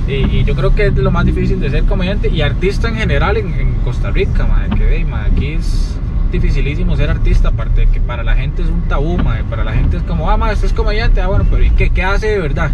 Y, 0.07 0.43
yo 0.43 0.55
creo 0.55 0.75
que 0.75 0.87
es 0.87 0.95
lo 0.95 1.11
más 1.11 1.25
difícil 1.25 1.59
de 1.59 1.69
ser 1.69 1.85
comediante 1.85 2.27
y 2.27 2.41
artista 2.41 2.89
en 2.89 2.95
general 2.95 3.37
en, 3.37 3.73
Costa 3.83 4.11
Rica, 4.11 4.45
mae. 4.45 4.69
Que 4.69 5.05
mae, 5.05 5.31
aquí 5.31 5.53
es 5.53 5.97
dificilísimo 6.31 6.95
ser 6.95 7.09
artista, 7.09 7.49
aparte 7.49 7.81
de 7.81 7.87
que 7.87 7.99
para 8.01 8.23
la 8.23 8.35
gente 8.35 8.63
es 8.63 8.69
un 8.69 8.81
tabú, 8.83 9.17
mae. 9.17 9.43
Para 9.43 9.63
la 9.63 9.73
gente 9.73 9.97
es 9.97 10.03
como, 10.03 10.29
ah, 10.29 10.37
mae, 10.37 10.53
usted 10.53 10.67
es 10.67 10.73
comediante, 10.73 11.21
ah, 11.21 11.27
bueno, 11.27 11.45
pero 11.49 11.63
¿y 11.63 11.69
qué, 11.71 11.89
qué 11.89 12.03
hace 12.03 12.27
de 12.27 12.39
verdad? 12.39 12.71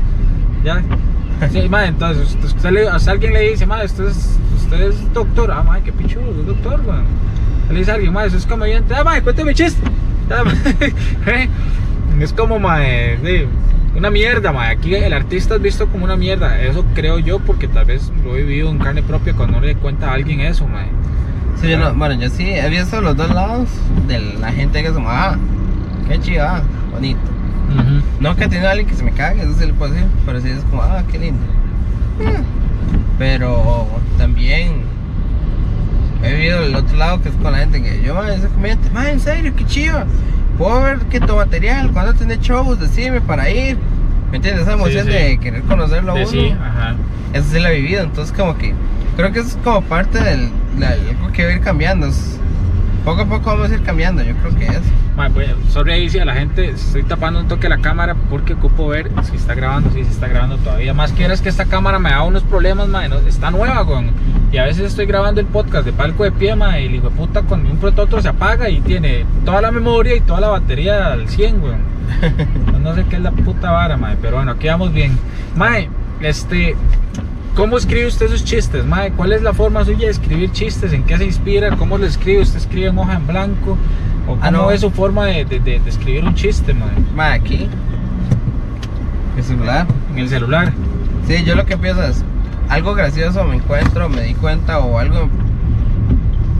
¿Ya? 0.63 0.82
Sí, 1.52 1.70
mae, 1.70 1.88
entonces 1.88 2.38
usted, 2.44 2.72
le, 2.72 2.88
a 2.88 2.96
alguien 2.96 3.34
le 3.34 3.52
dice, 3.52 3.65
mae, 3.65 3.86
usted 3.86 4.08
es, 4.08 5.13
doctor, 5.13 5.52
ah, 5.52 5.63
mae, 5.63 5.82
qué 5.82 5.92
pichudo, 5.92 6.32
es 6.32 6.48
doctor, 6.48 6.82
weón. 6.86 7.06
Le 7.72 7.80
dice 7.80 7.92
a 7.92 7.94
alguien, 7.96 8.12
mae, 8.12 8.28
usted 8.28 8.39
es 8.39 8.46
comediante, 8.46 8.94
ah, 8.94 9.04
mae, 9.04 9.22
cuénteme 9.22 9.54
chiste. 9.54 9.82
Ya, 10.30 10.44
mae. 11.26 11.50
es 12.20 12.34
como, 12.34 12.60
mae, 12.60 13.18
de- 13.18 13.48
una 13.95 14.10
mierda, 14.10 14.52
mae. 14.52 14.71
Aquí 14.71 14.95
el 14.95 15.13
artista 15.13 15.56
es 15.56 15.62
visto 15.62 15.88
como 15.88 16.06
una 16.06 16.15
mierda. 16.15 16.62
Eso 16.62 16.86
creo 16.93 17.19
yo 17.19 17.39
porque 17.39 17.67
tal 17.67 17.86
vez 17.86 18.12
lo 18.23 18.36
he 18.36 18.43
vivido 18.43 18.69
en 18.69 18.80
carne 18.80 19.04
propia 19.04 19.34
cuando 19.34 19.60
no 19.60 19.65
le 19.65 19.75
cuenta 19.75 20.12
a 20.12 20.13
alguien 20.13 20.41
eso, 20.41 20.67
mae. 20.67 20.88
Sí, 21.62 21.69
yo 21.69 21.78
no, 21.78 21.93
bueno, 21.93 22.15
yo 22.15 22.30
sí 22.30 22.49
he 22.49 22.69
visto 22.69 23.02
los 23.02 23.17
dos 23.17 23.30
lados 23.34 23.69
de 24.08 24.19
la 24.19 24.52
gente 24.52 24.82
que 24.82 24.88
es 24.88 24.93
como, 24.93 25.10
ah, 25.10 25.38
qué 26.08 26.19
chido, 26.19 26.45
ah, 26.47 26.62
bonito. 26.91 27.19
Ujú. 27.69 28.02
No 28.21 28.36
que 28.36 28.47
tiene 28.47 28.65
alguien 28.65 28.88
que 28.88 28.95
se 28.95 29.04
me 29.04 29.12
cague, 29.12 29.41
eso 29.41 29.54
sí 29.60 29.65
le 29.65 29.73
puedo 29.73 29.93
decir, 29.93 30.08
pero 30.25 30.39
sí 30.39 30.49
es 30.49 30.63
como, 30.65 30.82
ah, 30.82 31.04
qué 31.12 31.19
lindo. 31.19 31.41
Mm. 32.19 32.43
Pero 33.17 33.88
también 34.17 34.84
he 36.23 36.34
vivido 36.34 36.63
el 36.63 36.75
otro 36.75 36.97
lado 36.97 37.21
que 37.21 37.30
es 37.30 37.36
con 37.36 37.52
la 37.52 37.60
gente 37.60 37.84
que 37.84 38.02
yo, 38.02 38.15
man, 38.15 38.30
ese 38.30 38.47
comediante, 38.47 38.89
man, 38.91 39.08
en 39.08 39.19
serio, 39.19 39.54
qué 39.56 39.65
chido. 39.65 40.06
Puedo 40.60 40.82
ver 40.84 41.00
que 41.10 41.19
tu 41.22 41.36
material, 41.36 41.89
cuando 41.91 42.13
tenés 42.13 42.39
shows, 42.41 42.80
decime 42.80 43.19
para 43.22 43.50
ir. 43.50 43.78
¿Me 44.30 44.36
entiendes? 44.38 44.63
Esa 44.63 44.74
emoción 44.74 45.06
sí. 45.08 45.12
de 45.13 45.39
querer 45.39 45.63
conocerlo 45.63 46.12
a 46.12 46.15
uno. 46.15 46.28
sí, 46.28 46.52
ajá. 46.62 46.95
Eso 47.34 47.48
sí 47.52 47.60
lo 47.60 47.69
he 47.69 47.76
vivido, 47.82 48.04
entonces 48.04 48.36
como 48.38 48.56
que 48.58 48.74
creo 49.15 49.32
que 49.32 49.39
eso 49.39 49.50
es 49.50 49.58
como 49.63 49.82
parte 49.82 50.22
del, 50.24 50.50
de 50.78 50.86
algo 50.86 51.32
que 51.34 51.45
va 51.45 51.50
a 51.50 51.54
ir 51.54 51.62
cambiando. 51.62 52.06
es- 52.08 52.38
poco 53.06 53.22
a 53.22 53.26
poco 53.26 53.45
vamos 53.52 53.72
a 53.72 53.74
ir 53.76 53.82
cambiando, 53.84 54.22
yo 54.22 54.36
creo 54.36 54.56
que 54.56 54.65
es. 54.65 54.82
Pues, 55.27 55.49
sorry 55.69 55.91
ahí 55.91 56.10
si 56.10 56.17
a 56.19 56.23
la 56.25 56.34
gente 56.34 56.69
estoy 56.69 57.03
tapando 57.03 57.41
un 57.41 57.47
toque 57.49 57.67
la 57.67 57.79
cámara 57.79 58.15
porque 58.29 58.53
ocupo 58.53 58.88
ver 58.88 59.12
si 59.23 59.36
está 59.36 59.53
grabando, 59.53 59.89
si 59.91 60.05
se 60.05 60.12
está 60.12 60.29
grabando 60.29 60.55
todavía. 60.58 60.93
Más 60.93 61.12
que 61.12 61.25
es 61.25 61.41
que 61.41 61.49
esta 61.49 61.65
cámara 61.65 61.99
me 61.99 62.10
da 62.10 62.23
unos 62.23 62.43
problemas, 62.43 62.88
no- 62.88 63.01
está 63.27 63.51
nueva, 63.51 63.86
con 63.86 64.12
Y 64.53 64.58
a 64.58 64.63
veces 64.63 64.86
estoy 64.86 65.05
grabando 65.05 65.41
el 65.41 65.47
podcast 65.47 65.86
de 65.86 65.91
palco 65.91 66.23
de 66.23 66.32
pie, 66.32 66.55
mae, 66.55 66.86
y 66.86 66.99
de 66.99 67.10
puta 67.10 67.41
con 67.41 67.65
un 67.65 67.77
prototo 67.77 68.21
se 68.21 68.29
apaga 68.29 68.69
y 68.69 68.79
tiene 68.79 69.25
toda 69.43 69.62
la 69.62 69.71
memoria 69.71 70.15
y 70.15 70.21
toda 70.21 70.39
la 70.39 70.47
batería 70.47 71.12
al 71.12 71.27
100, 71.27 71.62
weón. 71.62 71.79
No, 72.82 72.95
sé 72.95 73.05
qué 73.10 73.17
es 73.17 73.21
la 73.21 73.32
puta 73.32 73.71
vara, 73.71 73.97
mae, 73.97 74.15
pero 74.21 74.38
bueno, 74.38 74.53
aquí 74.53 74.67
vamos 74.67 74.93
bien. 74.93 75.17
Mae, 75.55 75.89
este, 76.21 76.75
¿cómo 77.55 77.77
escribe 77.77 78.08
usted 78.08 78.29
sus 78.29 78.43
chistes, 78.43 78.86
mae? 78.86 79.12
¿Cuál 79.12 79.34
es 79.34 79.41
la 79.43 79.53
forma 79.53 79.84
suya 79.84 80.05
de 80.05 80.12
escribir 80.12 80.51
chistes? 80.51 80.93
¿En 80.93 81.03
qué 81.03 81.17
se 81.17 81.25
inspira? 81.25 81.75
¿Cómo 81.75 81.97
lo 81.97 82.05
escribe? 82.05 82.41
¿Usted 82.41 82.58
escribe 82.58 82.88
en 82.88 82.97
hoja 82.97 83.15
en 83.15 83.27
blanco? 83.27 83.77
¿O 84.30 84.38
Ah, 84.42 84.52
no. 84.52 84.72
es 84.72 84.82
su 84.82 84.92
forma 84.92 85.26
de, 85.26 85.46
de- 85.46 85.60
de- 85.60 85.80
de 85.80 85.89
escribir 85.89 86.24
un 86.24 86.36
chiste, 86.36 86.74
mae? 86.74 86.89
Ma, 87.15 87.34
aquí. 87.34 87.68
Mi 89.36 89.42
celular. 89.44 89.88
En 90.13 90.20
el 90.20 90.30
celular. 90.30 90.72
Sí, 91.28 91.44
yo 91.44 91.56
lo 91.56 91.65
que 91.65 91.78
pienso 91.78 92.04
es, 92.04 92.24
algo 92.70 92.94
gracioso 92.94 93.44
me 93.44 93.56
encuentro, 93.56 94.10
me 94.10 94.22
di 94.22 94.34
cuenta 94.36 94.80
o 94.80 95.00
algo 95.00 95.30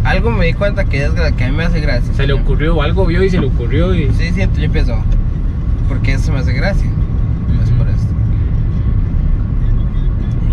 algo 0.04 0.32
me 0.32 0.46
di 0.48 0.54
cuenta 0.54 0.86
que 0.86 1.04
es 1.06 1.12
que 1.38 1.44
a 1.44 1.48
mí 1.52 1.56
me 1.56 1.66
hace 1.66 1.82
gracia. 1.82 2.12
Se 2.14 2.26
le 2.26 2.34
ocurrió, 2.34 2.82
algo 2.82 3.06
vio 3.06 3.24
y 3.24 3.30
se 3.30 3.38
le 3.40 3.48
ocurrió 3.48 3.94
y... 3.94 4.10
Sí, 4.14 4.32
siento, 4.34 4.60
yo 4.60 4.72
pienso, 4.72 4.96
¿por 5.88 6.00
qué 6.02 6.14
eso 6.14 6.32
me 6.32 6.40
hace 6.40 6.54
gracia? 6.54 6.90
Pues 7.58 7.70
por 7.72 7.88
esto. 7.90 8.14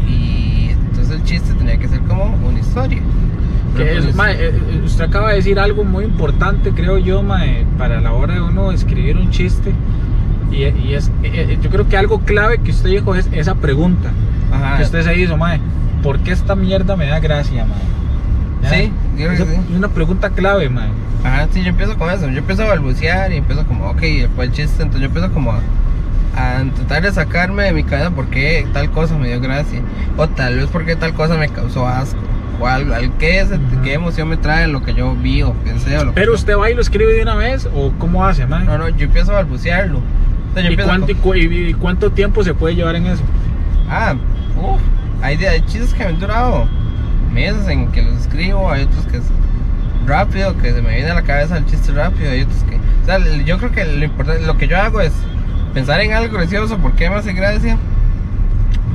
Y 0.09 0.71
entonces 0.71 1.15
el 1.17 1.25
chiste 1.25 1.55
tenía 1.55 1.79
que 1.79 1.89
ser 1.89 2.01
como 2.01 2.25
una 2.47 2.59
historia. 2.59 3.01
Que 3.77 3.85
Pero 3.85 4.01
es- 4.09 4.15
mae, 4.15 4.33
eh, 4.35 4.49
eh, 4.55 4.83
usted 4.85 5.05
acaba 5.05 5.31
de 5.31 5.37
decir 5.37 5.59
algo 5.59 5.85
muy 5.85 6.05
importante, 6.05 6.71
creo 6.73 6.99
yo, 6.99 7.23
mae, 7.23 7.65
para 7.79 8.01
la 8.01 8.13
hora 8.13 8.35
de 8.35 8.41
uno 8.41 8.73
escribir 8.73 9.17
un 9.17 9.31
chiste. 9.31 9.73
Y, 10.51 10.65
y 10.65 10.95
es, 10.95 11.09
eh, 11.23 11.31
eh, 11.51 11.59
yo 11.61 11.71
creo 11.71 11.89
que 11.89 11.97
algo 11.97 12.21
clave 12.21 12.59
que 12.59 12.71
usted 12.71 12.91
dijo 12.91 13.15
es 13.15 13.29
esa 13.33 13.55
pregunta 13.57 14.11
ajá, 14.53 14.77
que 14.79 14.85
usted 14.85 15.03
se 15.03 15.19
hizo, 15.19 15.37
mae. 15.37 15.61
¿Por 16.03 16.21
qué 16.21 16.33
esta 16.33 16.55
mierda 16.55 16.97
me 16.97 17.07
da 17.07 17.19
gracia, 17.21 17.67
mae? 17.67 18.71
Sí, 18.71 18.93
yo 19.17 19.27
creo 19.27 19.29
que 19.31 19.35
Esa 19.35 19.45
sí. 19.45 19.59
Es 19.71 19.77
una 19.77 19.89
pregunta 19.89 20.31
clave, 20.31 20.69
mae. 20.69 20.89
Ajá, 21.25 21.49
sí, 21.53 21.63
yo 21.63 21.69
empiezo 21.71 21.97
con 21.99 22.11
eso. 22.11 22.29
Yo 22.31 22.39
empiezo 22.39 22.63
a 22.63 22.69
balbucear 22.69 23.33
y 23.33 23.37
empiezo 23.37 23.67
como, 23.67 23.91
ok, 23.91 24.01
después 24.01 24.49
el 24.49 24.55
chiste. 24.55 24.83
Entonces 24.83 25.01
yo 25.03 25.07
empiezo 25.07 25.33
como 25.33 25.53
a, 25.53 25.61
a 26.37 26.63
tratar 26.75 27.03
de 27.03 27.13
sacarme 27.13 27.65
de 27.65 27.73
mi 27.73 27.83
cabeza 27.83 28.11
por 28.11 28.27
qué 28.29 28.67
tal 28.73 28.91
cosa 28.91 29.17
me 29.17 29.29
dio 29.29 29.41
gracia. 29.41 29.81
O 30.17 30.29
tal 30.29 30.57
vez 30.57 30.67
porque 30.73 30.95
tal 30.97 31.13
cosa 31.15 31.37
me 31.37 31.49
causó 31.49 31.87
asco. 31.87 32.21
O 32.61 32.67
algo, 32.67 32.95
al- 32.95 33.13
¿qué, 33.19 33.41
es, 33.41 33.49
qué 33.85 33.95
emoción 33.95 34.29
me 34.29 34.37
trae 34.37 34.67
lo 34.67 34.83
que 34.83 34.95
yo 34.95 35.15
vi 35.15 35.43
o 35.43 35.53
pensé 35.53 35.99
o 35.99 36.05
lo 36.05 36.15
que 36.15 36.21
Pero 36.21 36.35
usted 36.35 36.57
va 36.57 36.71
y 36.71 36.75
lo 36.75 36.81
escribe 36.81 37.13
de 37.13 37.23
una 37.23 37.35
vez 37.35 37.69
o 37.75 37.93
cómo 37.99 38.25
hace, 38.25 38.47
mae. 38.47 38.65
No, 38.65 38.79
no, 38.79 38.89
yo 38.89 39.05
empiezo 39.07 39.33
a 39.33 39.37
balbucearlo. 39.37 40.01
Entonces 40.49 40.65
yo 40.65 40.83
¿Y, 40.83 40.85
cuánto, 40.87 41.11
y 41.13 41.15
con- 41.73 41.81
cuánto 41.81 42.11
tiempo 42.13 42.43
se 42.43 42.55
puede 42.55 42.75
llevar 42.75 42.97
en 42.97 43.07
eso? 43.07 43.23
Ah, 43.91 44.15
uff, 44.57 44.81
hay, 45.23 45.37
chistes 45.67 45.93
que 45.93 46.05
me 46.05 46.11
han 46.11 46.19
durado 46.21 46.67
meses 47.33 47.69
en 47.69 47.89
que 47.93 48.03
los 48.03 48.15
escribo, 48.21 48.71
hay 48.71 48.85
otros 48.85 49.05
que 49.07 49.19
es 49.19 49.25
rápido, 50.07 50.57
que 50.57 50.73
se 50.73 50.81
me 50.81 50.95
viene 50.95 51.11
a 51.11 51.15
la 51.15 51.23
cabeza 51.23 51.59
el 51.59 51.67
chiste 51.67 51.93
rápido, 51.93 52.31
hay 52.31 52.43
otros 52.43 52.63
que... 52.65 52.77
O 52.77 53.05
sea, 53.05 53.19
yo 53.45 53.59
creo 53.59 53.73
que 53.73 53.85
lo 53.85 54.05
importante, 54.05 54.47
lo 54.47 54.57
que 54.57 54.67
yo 54.67 54.79
hago 54.79 55.01
es 55.01 55.13
pensar 55.75 56.01
en 56.01 56.13
algo 56.15 56.37
gracioso, 56.39 56.79
por 56.79 56.93
qué 56.93 57.11
me 57.11 57.17
hace 57.17 57.33
gracia, 57.35 57.77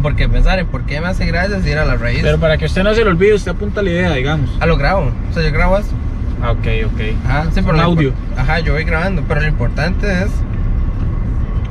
porque 0.02 0.28
pensar 0.28 0.60
en 0.60 0.68
por 0.68 0.84
qué 0.84 1.00
me 1.02 1.08
hace 1.08 1.26
gracia 1.26 1.58
es 1.58 1.66
ir 1.66 1.78
a 1.78 1.86
la 1.86 1.96
raíz. 1.96 2.20
Pero 2.22 2.40
para 2.40 2.58
que 2.58 2.66
usted 2.66 2.84
no 2.84 2.94
se 2.94 3.04
lo 3.04 3.12
olvide, 3.12 3.34
usted 3.34 3.52
apunta 3.52 3.82
la 3.82 3.90
idea, 3.90 4.14
digamos. 4.14 4.50
Ah, 4.60 4.66
lo 4.66 4.78
grabo, 4.78 5.12
o 5.30 5.34
sea, 5.34 5.44
yo 5.44 5.52
grabo 5.52 5.78
eso. 5.78 5.92
Ah, 6.42 6.52
ok, 6.52 6.68
ok. 6.88 7.02
Ajá, 7.26 7.46
sí, 7.54 7.62
pero 7.64 7.80
audio. 7.82 8.14
Ajá, 8.38 8.60
yo 8.60 8.74
voy 8.74 8.84
grabando, 8.84 9.24
pero 9.28 9.42
lo 9.42 9.48
importante 9.48 10.08
es 10.24 10.30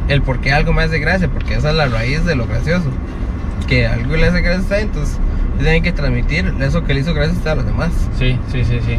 el 0.08 0.22
por 0.22 0.40
qué 0.40 0.52
algo 0.52 0.72
me 0.72 0.82
hace 0.82 0.98
gracia, 0.98 1.28
porque 1.28 1.54
esa 1.54 1.70
es 1.70 1.76
la 1.76 1.86
raíz 1.86 2.24
de 2.24 2.34
lo 2.34 2.46
gracioso. 2.46 2.90
Que 3.68 3.86
algo 3.86 4.16
le 4.16 4.26
hace 4.26 4.40
gracia 4.40 4.76
a 4.76 4.80
entonces 4.80 5.18
tienen 5.58 5.82
que 5.82 5.92
transmitir 5.92 6.52
eso 6.60 6.84
que 6.84 6.94
le 6.94 7.00
hizo 7.00 7.14
gracia 7.14 7.34
a 7.34 7.36
usted 7.36 7.50
a 7.50 7.54
los 7.56 7.66
demás. 7.66 7.90
Sí, 8.18 8.38
sí, 8.50 8.64
sí, 8.64 8.80
sí. 8.84 8.98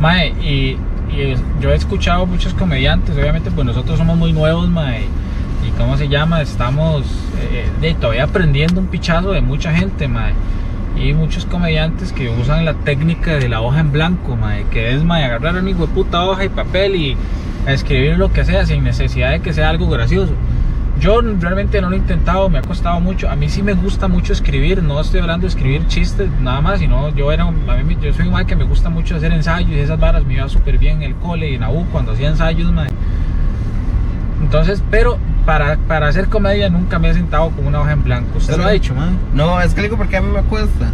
Mae, 0.00 0.28
y, 0.40 0.76
y 1.14 1.34
yo 1.60 1.70
he 1.70 1.74
escuchado 1.74 2.26
muchos 2.26 2.52
comediantes, 2.54 3.16
obviamente 3.16 3.50
pues 3.50 3.66
nosotros 3.66 3.98
somos 3.98 4.16
muy 4.16 4.32
nuevos, 4.32 4.68
mae. 4.68 5.04
Y 5.66 5.70
cómo 5.72 5.96
se 5.96 6.08
llama, 6.08 6.40
estamos 6.40 7.04
eh, 7.52 7.68
de, 7.80 7.94
todavía 7.94 8.24
aprendiendo 8.24 8.80
un 8.80 8.86
pichazo 8.86 9.32
de 9.32 9.40
mucha 9.40 9.72
gente, 9.72 10.08
mae. 10.08 10.32
Y 10.96 11.12
muchos 11.12 11.44
comediantes 11.46 12.12
que 12.12 12.28
usan 12.28 12.64
la 12.64 12.74
técnica 12.74 13.36
de 13.36 13.48
la 13.48 13.60
hoja 13.60 13.80
en 13.80 13.92
blanco, 13.92 14.36
mae, 14.36 14.64
que 14.70 14.94
es 14.94 15.04
mae, 15.04 15.24
agarrar 15.24 15.56
una 15.56 15.70
hijo 15.70 15.86
de 15.86 15.92
puta 15.92 16.24
hoja 16.24 16.44
y 16.44 16.48
papel 16.48 16.96
y 16.96 17.16
escribir 17.66 18.18
lo 18.18 18.32
que 18.32 18.44
sea 18.44 18.64
sin 18.66 18.84
necesidad 18.84 19.30
de 19.32 19.40
que 19.40 19.52
sea 19.52 19.68
algo 19.68 19.88
gracioso. 19.88 20.32
Yo 20.98 21.22
realmente 21.22 21.80
no 21.80 21.88
lo 21.88 21.94
he 21.94 21.98
intentado, 21.98 22.50
me 22.50 22.58
ha 22.58 22.62
costado 22.62 23.00
mucho. 23.00 23.30
A 23.30 23.36
mí 23.36 23.48
sí 23.48 23.62
me 23.62 23.72
gusta 23.72 24.06
mucho 24.06 24.34
escribir, 24.34 24.82
no 24.82 25.00
estoy 25.00 25.20
hablando 25.20 25.44
de 25.44 25.48
escribir 25.48 25.86
chistes 25.86 26.28
nada 26.42 26.60
más, 26.60 26.80
sino 26.80 27.08
yo 27.14 27.32
era, 27.32 27.44
a 27.44 27.50
mí, 27.50 27.96
yo 28.02 28.12
soy 28.12 28.26
un 28.26 28.32
mae 28.32 28.44
que 28.44 28.54
me 28.54 28.64
gusta 28.64 28.90
mucho 28.90 29.16
hacer 29.16 29.32
ensayos 29.32 29.70
y 29.70 29.78
esas 29.78 29.98
varas 29.98 30.26
me 30.26 30.34
iba 30.34 30.48
súper 30.48 30.76
bien 30.76 30.98
en 30.98 31.02
el 31.04 31.14
cole 31.14 31.50
y 31.50 31.54
en 31.54 31.62
la 31.62 31.70
U 31.70 31.86
cuando 31.90 32.12
hacía 32.12 32.28
ensayos, 32.28 32.70
mae. 32.72 32.88
Entonces, 34.42 34.82
pero 34.90 35.18
para, 35.44 35.76
para 35.76 36.08
hacer 36.08 36.28
comedia 36.28 36.68
nunca 36.68 36.98
me 36.98 37.10
he 37.10 37.14
sentado 37.14 37.50
con 37.50 37.66
una 37.66 37.80
hoja 37.80 37.92
en 37.92 38.04
blanco. 38.04 38.38
¿Usted 38.38 38.56
lo 38.56 38.64
ha 38.64 38.72
hecho, 38.72 38.94
mae? 38.94 39.10
No, 39.34 39.60
es 39.60 39.74
que 39.74 39.82
digo 39.82 39.96
porque 39.96 40.16
a 40.16 40.22
mí 40.22 40.30
me 40.32 40.42
cuesta. 40.42 40.90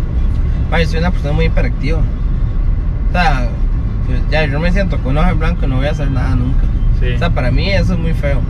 Ma, 0.71 0.81
yo 0.81 0.87
soy 0.87 0.99
una 0.99 1.11
persona 1.11 1.33
muy 1.33 1.47
hiperactiva. 1.47 1.99
O 1.99 3.13
sea, 3.13 3.49
pues, 4.07 4.21
ya 4.31 4.45
yo 4.47 4.61
me 4.61 4.73
siento 4.73 4.99
con 4.99 5.13
un 5.13 5.19
ojo 5.19 5.31
en 5.31 5.39
blanco 5.39 5.67
y 5.67 5.69
no 5.69 5.77
voy 5.77 5.87
a 5.87 5.91
hacer 5.91 6.11
nada 6.11 6.35
nunca. 6.35 6.65
Sí. 7.01 7.13
O 7.15 7.19
sea, 7.19 7.31
para 7.31 7.51
mí 7.51 7.71
eso 7.71 7.95
es 7.95 7.99
muy 7.99 8.15
feo. 8.15 8.41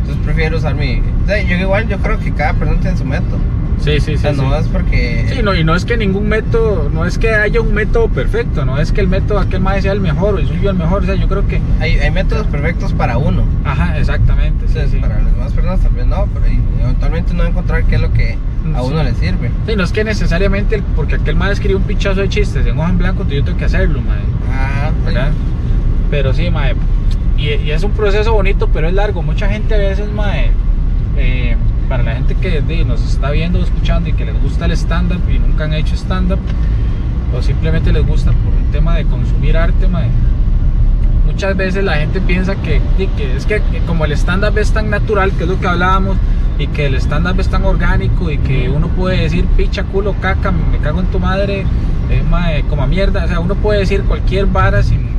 Entonces 0.00 0.24
prefiero 0.24 0.56
usar 0.56 0.74
mi... 0.74 1.00
O 1.22 1.26
sea, 1.26 1.42
yo 1.42 1.56
igual, 1.56 1.88
yo 1.88 1.98
creo 1.98 2.18
que 2.18 2.32
cada 2.32 2.54
persona 2.54 2.80
tiene 2.80 2.96
su 2.96 3.04
método. 3.04 3.38
Sí, 3.82 3.98
sí, 4.00 4.12
O 4.12 4.16
sí. 4.16 4.18
sea, 4.18 4.32
no 4.32 4.50
sí. 4.54 4.60
es 4.60 4.68
porque... 4.68 5.26
Sí, 5.28 5.42
no, 5.42 5.54
y 5.54 5.64
no 5.64 5.74
es 5.74 5.84
que 5.84 5.96
ningún 5.96 6.28
método, 6.28 6.88
no 6.92 7.04
es 7.04 7.18
que 7.18 7.34
haya 7.34 7.60
un 7.60 7.74
método 7.74 8.08
perfecto, 8.08 8.64
no 8.64 8.78
es 8.78 8.92
que 8.92 9.00
el 9.00 9.08
método 9.08 9.40
aquel 9.40 9.60
mae 9.60 9.82
sea 9.82 9.92
el 9.92 10.00
mejor 10.00 10.34
o 10.34 10.38
el 10.38 10.46
suyo 10.46 10.70
el 10.70 10.76
mejor, 10.76 11.02
o 11.02 11.06
sea, 11.06 11.14
yo 11.16 11.26
creo 11.28 11.46
que, 11.48 11.60
Hay, 11.80 11.98
hay 11.98 12.10
métodos 12.10 12.46
perfectos 12.46 12.92
para 12.92 13.18
uno. 13.18 13.42
ajá, 13.64 13.98
exactamente, 13.98 14.66
sí, 14.68 14.78
sí. 14.90 14.98
para 14.98 15.20
las 15.20 15.32
demás 15.32 15.52
personas 15.52 15.80
tal 15.80 15.92
vez 15.92 16.06
no, 16.06 16.26
pero 16.32 16.46
eventualmente 16.82 17.34
va 17.34 17.44
a 17.44 17.48
encontrar 17.48 17.84
qué 17.84 17.96
es 17.96 18.00
lo 18.00 18.12
que 18.12 18.36
a 18.74 18.82
uno 18.82 19.02
le 19.02 19.14
sirve. 19.14 19.50
Sí, 19.66 19.74
no 19.76 19.82
es 19.82 19.90
que 19.92 20.04
necesariamente, 20.04 20.80
porque 20.94 21.16
aquel 21.16 21.34
mae 21.34 21.52
escribió 21.52 21.78
un 21.78 21.82
pichazo 21.84 22.20
de 22.20 22.28
chistes 22.28 22.64
en 22.66 22.78
hoja 22.78 22.90
en 22.90 22.98
blanco, 22.98 23.26
yo 23.28 23.42
tengo 23.42 23.58
que 23.58 23.64
hacerlo, 23.64 24.00
mae, 24.00 24.18
Ah, 24.52 24.90
¿verdad? 25.04 25.32
Pero 26.10 26.32
sí, 26.32 26.50
mae, 26.50 26.74
y, 27.36 27.48
y 27.48 27.70
es 27.72 27.82
un 27.82 27.90
proceso 27.92 28.32
bonito, 28.32 28.68
pero 28.72 28.86
es 28.86 28.94
largo, 28.94 29.22
mucha 29.22 29.48
gente 29.48 29.74
a 29.74 29.78
veces, 29.78 30.12
mae, 30.12 30.50
eh, 31.16 31.56
para 31.92 32.04
la 32.04 32.14
gente 32.14 32.34
que 32.36 32.62
nos 32.86 33.04
está 33.04 33.30
viendo 33.32 33.58
o 33.58 33.62
escuchando 33.62 34.08
y 34.08 34.14
que 34.14 34.24
les 34.24 34.40
gusta 34.40 34.64
el 34.64 34.72
stand-up 34.72 35.20
y 35.28 35.38
nunca 35.38 35.64
han 35.64 35.74
hecho 35.74 35.94
stand-up, 35.94 36.38
o 37.36 37.42
simplemente 37.42 37.92
les 37.92 38.06
gusta 38.06 38.32
por 38.32 38.54
un 38.54 38.70
tema 38.72 38.96
de 38.96 39.04
consumir 39.04 39.58
arte, 39.58 39.86
muchas 41.26 41.54
veces 41.54 41.84
la 41.84 41.96
gente 41.96 42.22
piensa 42.22 42.54
que 42.54 42.80
es 43.36 43.44
que 43.44 43.60
como 43.86 44.06
el 44.06 44.12
stand-up 44.12 44.56
es 44.56 44.72
tan 44.72 44.88
natural, 44.88 45.32
que 45.32 45.42
es 45.42 45.50
lo 45.50 45.60
que 45.60 45.66
hablábamos, 45.66 46.16
y 46.58 46.66
que 46.68 46.86
el 46.86 46.94
stand-up 46.94 47.38
es 47.38 47.50
tan 47.50 47.62
orgánico 47.66 48.30
y 48.30 48.38
que 48.38 48.70
uno 48.70 48.88
puede 48.88 49.24
decir 49.24 49.44
picha, 49.54 49.84
culo, 49.84 50.14
caca, 50.18 50.50
me 50.50 50.78
cago 50.78 51.00
en 51.00 51.06
tu 51.08 51.20
madre, 51.20 51.66
eh, 52.08 52.22
mae, 52.30 52.62
como 52.70 52.84
a 52.84 52.86
mierda, 52.86 53.26
o 53.26 53.28
sea, 53.28 53.38
uno 53.38 53.54
puede 53.54 53.80
decir 53.80 54.02
cualquier 54.04 54.46
vara 54.46 54.82
sin, 54.82 55.10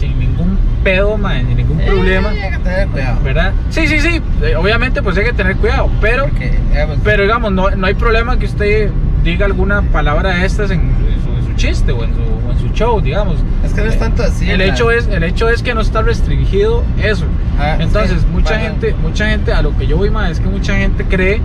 sin 0.00 0.18
ningún 0.18 0.58
pedo, 0.82 1.16
mae, 1.18 1.42
ni 1.42 1.54
ningún 1.54 1.78
problema, 1.78 2.32
Eh, 2.34 2.42
hay 2.42 2.50
que 2.52 2.58
tener 2.58 2.88
cuidado. 2.88 3.20
¿verdad? 3.22 3.52
Sí, 3.68 3.86
sí, 3.86 4.00
sí, 4.00 4.20
eh, 4.42 4.56
obviamente 4.56 5.02
pues 5.02 5.16
hay 5.18 5.24
que 5.24 5.32
tener 5.34 5.56
cuidado, 5.56 5.90
pero, 6.00 6.24
Porque, 6.24 6.52
digamos, 6.70 6.96
pero 7.04 7.22
digamos, 7.22 7.52
no, 7.52 7.70
no 7.70 7.86
hay 7.86 7.94
problema 7.94 8.38
que 8.38 8.46
usted 8.46 8.90
diga 9.22 9.44
alguna 9.44 9.82
palabra 9.82 10.30
de 10.34 10.46
estas 10.46 10.70
en, 10.70 10.80
en 10.80 11.22
su, 11.22 11.36
en 11.38 11.46
su 11.46 11.54
chiste 11.54 11.92
o 11.92 12.02
en 12.02 12.14
su, 12.14 12.22
o 12.48 12.52
en 12.52 12.58
su 12.58 12.68
show, 12.74 13.00
digamos. 13.00 13.36
es 13.64 13.74
que 13.74 13.82
no 13.82 13.90
es 13.90 13.98
tanto 13.98 14.22
así. 14.22 14.50
el 14.50 14.62
hecho 14.62 14.90
es 14.90 15.06
el 15.08 15.22
hecho 15.22 15.50
es 15.50 15.62
que 15.62 15.74
no 15.74 15.82
está 15.82 16.00
restringido 16.00 16.82
eso. 17.02 17.26
Ah, 17.58 17.76
Entonces, 17.78 18.24
mucha 18.32 18.58
gente, 18.58 18.94
mucha 19.02 19.28
gente 19.28 19.52
a 19.52 19.60
lo 19.60 19.76
que 19.76 19.86
yo 19.86 19.98
voy 19.98 20.10
es 20.30 20.40
que 20.40 20.48
mucha 20.48 20.74
gente 20.76 21.04
cree 21.04 21.40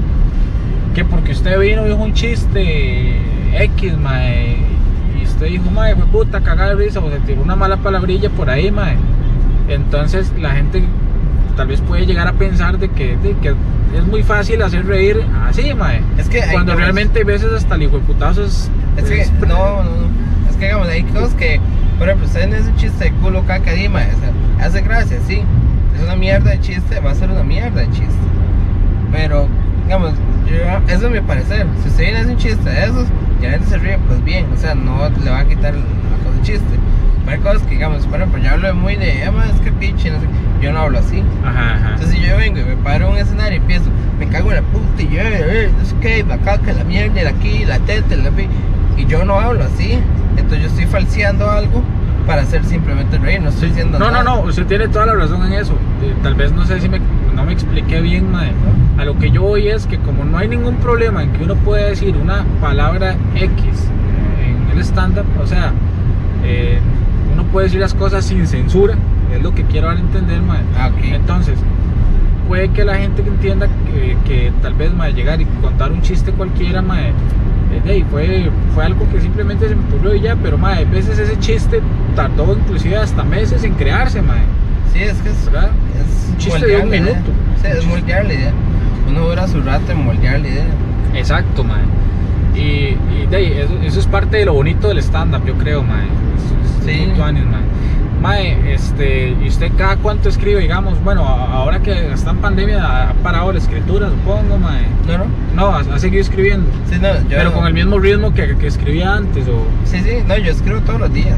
que 0.93 1.03
porque 1.03 1.33
usted 1.33 1.59
vino 1.59 1.85
y 1.85 1.89
dijo 1.89 2.01
un 2.01 2.13
chiste 2.13 3.19
X, 3.53 3.97
mae, 3.97 4.55
usted 5.35 5.47
dijo, 5.47 5.69
mae, 5.71 5.95
fue 5.95 6.05
puta, 6.07 6.41
cagada 6.41 6.75
de 6.75 6.83
risa, 6.85 6.99
o 6.99 7.09
se 7.11 7.19
tiró 7.19 7.41
una 7.41 7.55
mala 7.55 7.77
palabrilla 7.77 8.29
por 8.29 8.49
ahí, 8.49 8.71
mae. 8.71 8.95
Entonces, 9.67 10.31
la 10.39 10.51
gente 10.51 10.83
tal 11.55 11.67
vez 11.67 11.81
puede 11.81 12.05
llegar 12.05 12.27
a 12.27 12.33
pensar 12.33 12.77
de 12.77 12.89
que, 12.89 13.17
de 13.17 13.35
que 13.41 13.49
es 13.97 14.05
muy 14.07 14.23
fácil 14.23 14.61
hacer 14.61 14.85
reír 14.85 15.21
así, 15.47 15.73
mae. 15.73 16.01
Es 16.17 16.27
que 16.29 16.39
Cuando 16.51 16.73
cosas- 16.73 16.77
realmente 16.77 17.21
a 17.21 17.25
veces 17.25 17.51
hasta 17.53 17.75
el 17.75 17.83
hijo 17.83 17.97
de 17.97 18.03
putazo 18.03 18.43
es. 18.43 18.69
Es 18.97 19.05
que, 19.05 19.21
es- 19.21 19.31
no, 19.33 19.47
no, 19.47 19.83
no. 19.83 20.49
Es 20.49 20.55
que, 20.57 20.65
digamos, 20.65 20.87
hay 20.87 21.03
cosas 21.03 21.33
que, 21.35 21.59
por 21.97 22.07
ejemplo, 22.07 22.27
usted 22.27 22.41
en 22.43 22.53
ese 22.53 22.73
chiste 22.75 23.05
de 23.05 23.11
culo, 23.13 23.43
caca, 23.45 23.71
dima, 23.73 23.99
o 23.99 24.19
sea, 24.59 24.65
hace 24.65 24.81
gracia, 24.81 25.17
sí. 25.27 25.41
Es 25.95 26.03
una 26.03 26.15
mierda 26.15 26.51
de 26.51 26.59
chiste, 26.59 26.99
va 26.99 27.11
a 27.11 27.15
ser 27.15 27.29
una 27.29 27.43
mierda 27.43 27.81
de 27.81 27.89
chiste. 27.91 28.13
Pero, 29.11 29.47
digamos, 29.85 30.11
yo- 30.49 30.93
eso 30.93 31.05
es 31.07 31.11
mi 31.11 31.19
parecer. 31.21 31.65
Si 31.81 31.89
usted 31.89 32.03
viene 32.03 32.17
a 32.17 32.21
hacer 32.21 32.33
un 32.33 32.37
chiste 32.37 32.69
de 32.69 32.83
esos 32.85 33.07
la 33.45 33.51
gente 33.51 33.67
se 33.67 33.77
ríe, 33.77 33.97
pues 34.07 34.23
bien, 34.23 34.45
o 34.53 34.57
sea, 34.57 34.75
no 34.75 35.09
le 35.23 35.29
va 35.29 35.39
a 35.39 35.45
quitar 35.45 35.73
la 35.73 35.81
cosa 36.23 36.31
del 36.35 36.41
chiste. 36.43 36.79
Pero 37.25 37.37
hay 37.37 37.43
cosas 37.43 37.61
que, 37.67 37.75
digamos, 37.75 38.05
por 38.05 38.17
ejemplo, 38.19 38.39
yo 38.41 38.51
hablo 38.51 38.67
de 38.67 38.73
muy 38.73 38.95
de, 38.95 39.23
"Ah, 39.23 39.31
ma, 39.31 39.45
es 39.45 39.59
que 39.61 39.71
pinche, 39.71 40.11
no 40.11 40.19
sé, 40.19 40.27
yo 40.61 40.71
no 40.71 40.79
hablo 40.79 40.99
así. 40.99 41.23
Ajá, 41.43 41.75
ajá. 41.75 41.89
Entonces 41.95 42.15
si 42.15 42.21
yo 42.21 42.37
vengo 42.37 42.59
y 42.59 42.63
me 42.63 42.75
paro 42.77 43.07
en 43.07 43.13
un 43.13 43.17
escenario 43.17 43.53
y 43.53 43.61
empiezo, 43.61 43.85
me 44.19 44.27
cago 44.27 44.51
en 44.51 44.57
la 44.57 44.61
puta 44.61 45.01
y 45.01 45.07
yo, 45.09 45.21
eh, 45.21 45.71
no 45.77 45.85
sé 45.85 45.95
qué, 46.01 46.23
la 46.27 46.37
caca, 46.37 46.71
la 46.73 46.83
mierda, 46.83 47.23
la 47.23 47.29
aquí, 47.31 47.65
la 47.65 47.79
teta, 47.79 48.15
la 48.15 48.29
pi- 48.29 48.47
y 48.97 49.05
yo 49.07 49.25
no 49.25 49.39
hablo 49.39 49.63
así. 49.63 49.97
Entonces 50.37 50.59
yo 50.61 50.67
estoy 50.67 50.85
falseando 50.85 51.49
algo 51.49 51.81
para 52.27 52.41
hacer 52.43 52.63
simplemente 52.65 53.17
reír, 53.17 53.41
no 53.41 53.49
estoy 53.49 53.69
diciendo 53.69 53.97
No, 53.99 54.05
no, 54.05 54.11
nada. 54.11 54.23
no, 54.23 54.41
usted 54.41 54.65
tiene 54.67 54.87
toda 54.87 55.07
la 55.07 55.13
razón 55.15 55.45
en 55.47 55.53
eso. 55.53 55.73
Eh, 56.03 56.13
Tal 56.23 56.35
vez 56.35 56.51
no 56.51 56.65
sé 56.65 56.79
si 56.79 56.89
me, 56.89 56.99
no 57.35 57.45
me 57.45 57.53
expliqué 57.53 58.01
bien, 58.01 58.31
mae. 58.31 58.51
A 58.97 59.05
lo 59.05 59.17
que 59.17 59.29
yo 59.29 59.41
voy 59.41 59.67
es 59.67 59.85
que 59.85 59.97
como 59.99 60.23
no 60.23 60.37
hay 60.37 60.47
ningún 60.47 60.75
problema 60.77 61.23
en 61.23 61.31
que 61.33 61.43
uno 61.43 61.55
pueda 61.55 61.87
decir 61.87 62.15
una 62.17 62.45
palabra 62.61 63.15
X 63.35 63.61
eh, 63.63 64.55
en 64.71 64.77
el 64.77 64.83
stand-up, 64.83 65.25
o 65.41 65.45
sea, 65.45 65.73
eh, 66.43 66.79
uno 67.33 67.43
puede 67.45 67.67
decir 67.67 67.81
las 67.81 67.93
cosas 67.93 68.25
sin 68.25 68.47
censura, 68.47 68.95
es 69.33 69.43
lo 69.43 69.53
que 69.53 69.63
quiero 69.63 69.87
dar 69.87 69.97
a 69.97 69.99
entender, 69.99 70.41
mae. 70.41 70.61
Ah, 70.77 70.89
ok. 70.93 71.03
Entonces, 71.03 71.59
puede 72.47 72.69
que 72.69 72.85
la 72.85 72.95
gente 72.95 73.21
entienda 73.21 73.67
que, 73.67 74.17
que 74.25 74.51
tal 74.61 74.73
vez 74.75 74.93
mae, 74.93 75.13
llegar 75.13 75.41
y 75.41 75.45
contar 75.61 75.91
un 75.91 76.01
chiste 76.01 76.31
cualquiera, 76.31 76.81
mae, 76.81 77.09
eh, 77.09 77.81
de 77.83 77.91
ahí 77.91 78.05
fue, 78.09 78.49
fue 78.73 78.85
algo 78.85 79.09
que 79.11 79.19
simplemente 79.19 79.67
se 79.67 79.75
me 79.75 79.83
ocurrió 79.87 80.15
y 80.15 80.21
ya, 80.21 80.35
pero 80.35 80.57
mae, 80.57 80.85
a 80.85 80.89
veces 80.89 81.19
ese 81.19 81.37
chiste 81.39 81.81
tardó 82.15 82.53
inclusive 82.53 82.95
hasta 82.95 83.23
meses 83.23 83.63
en 83.63 83.73
crearse, 83.73 84.21
mae. 84.21 84.43
Sí, 84.95 85.03
es 85.03 85.17
que 85.21 85.29
es, 85.29 85.45
¿Verdad? 85.51 85.69
es 85.99 86.29
Un 86.31 86.37
chiste 86.37 86.65
de 86.67 86.77
un 86.77 86.89
minuto. 86.89 87.31
Sí, 87.61 87.67
es 87.67 87.85
moldear 87.85 88.25
la 88.25 88.33
idea. 88.33 88.51
Uno 89.09 89.27
dura 89.27 89.47
su 89.47 89.61
rato 89.61 89.91
en 89.91 90.03
moldear 90.05 90.39
la 90.39 90.47
idea. 90.47 90.65
Exacto, 91.13 91.63
mae. 91.63 91.83
Y, 92.55 92.95
y 93.13 93.27
de 93.29 93.35
ahí, 93.37 93.53
eso, 93.53 93.73
eso 93.83 93.99
es 93.99 94.07
parte 94.07 94.37
de 94.37 94.45
lo 94.45 94.53
bonito 94.53 94.87
del 94.87 94.99
stand-up, 94.99 95.45
yo 95.45 95.53
creo, 95.55 95.83
mae. 95.83 96.05
Es- 96.05 96.87
es 96.89 96.95
Sí. 96.95 97.11
tuanis, 97.15 97.43
mae. 97.45 97.61
Mae, 98.21 98.73
este, 98.73 99.35
¿y 99.43 99.47
usted 99.49 99.69
cada 99.77 99.97
cuánto 99.97 100.29
escribe, 100.29 100.61
digamos? 100.61 101.03
Bueno, 101.03 101.23
ahora 101.27 101.79
que 101.81 102.11
está 102.13 102.31
en 102.31 102.37
pandemia, 102.37 103.09
ha 103.09 103.13
parado 103.15 103.51
la 103.51 103.59
escritura, 103.59 104.09
supongo, 104.09 104.57
mae. 104.57 104.81
No, 105.07 105.17
no. 105.17 105.25
No, 105.55 105.67
ha, 105.75 105.79
ha 105.81 105.99
seguido 105.99 106.21
escribiendo. 106.21 106.67
Sí, 106.89 106.97
no, 106.99 107.13
yo. 107.13 107.37
Pero 107.37 107.53
con 107.53 107.67
el 107.67 107.73
mismo 107.73 107.99
ritmo 107.99 108.33
que, 108.33 108.55
que 108.55 108.67
escribía 108.67 109.13
antes, 109.15 109.45
o... 109.47 109.65
Sí, 109.83 109.99
sí, 109.99 110.23
no, 110.25 110.37
yo 110.37 110.51
escribo 110.51 110.79
todos 110.79 111.01
los 111.01 111.13
días. 111.13 111.37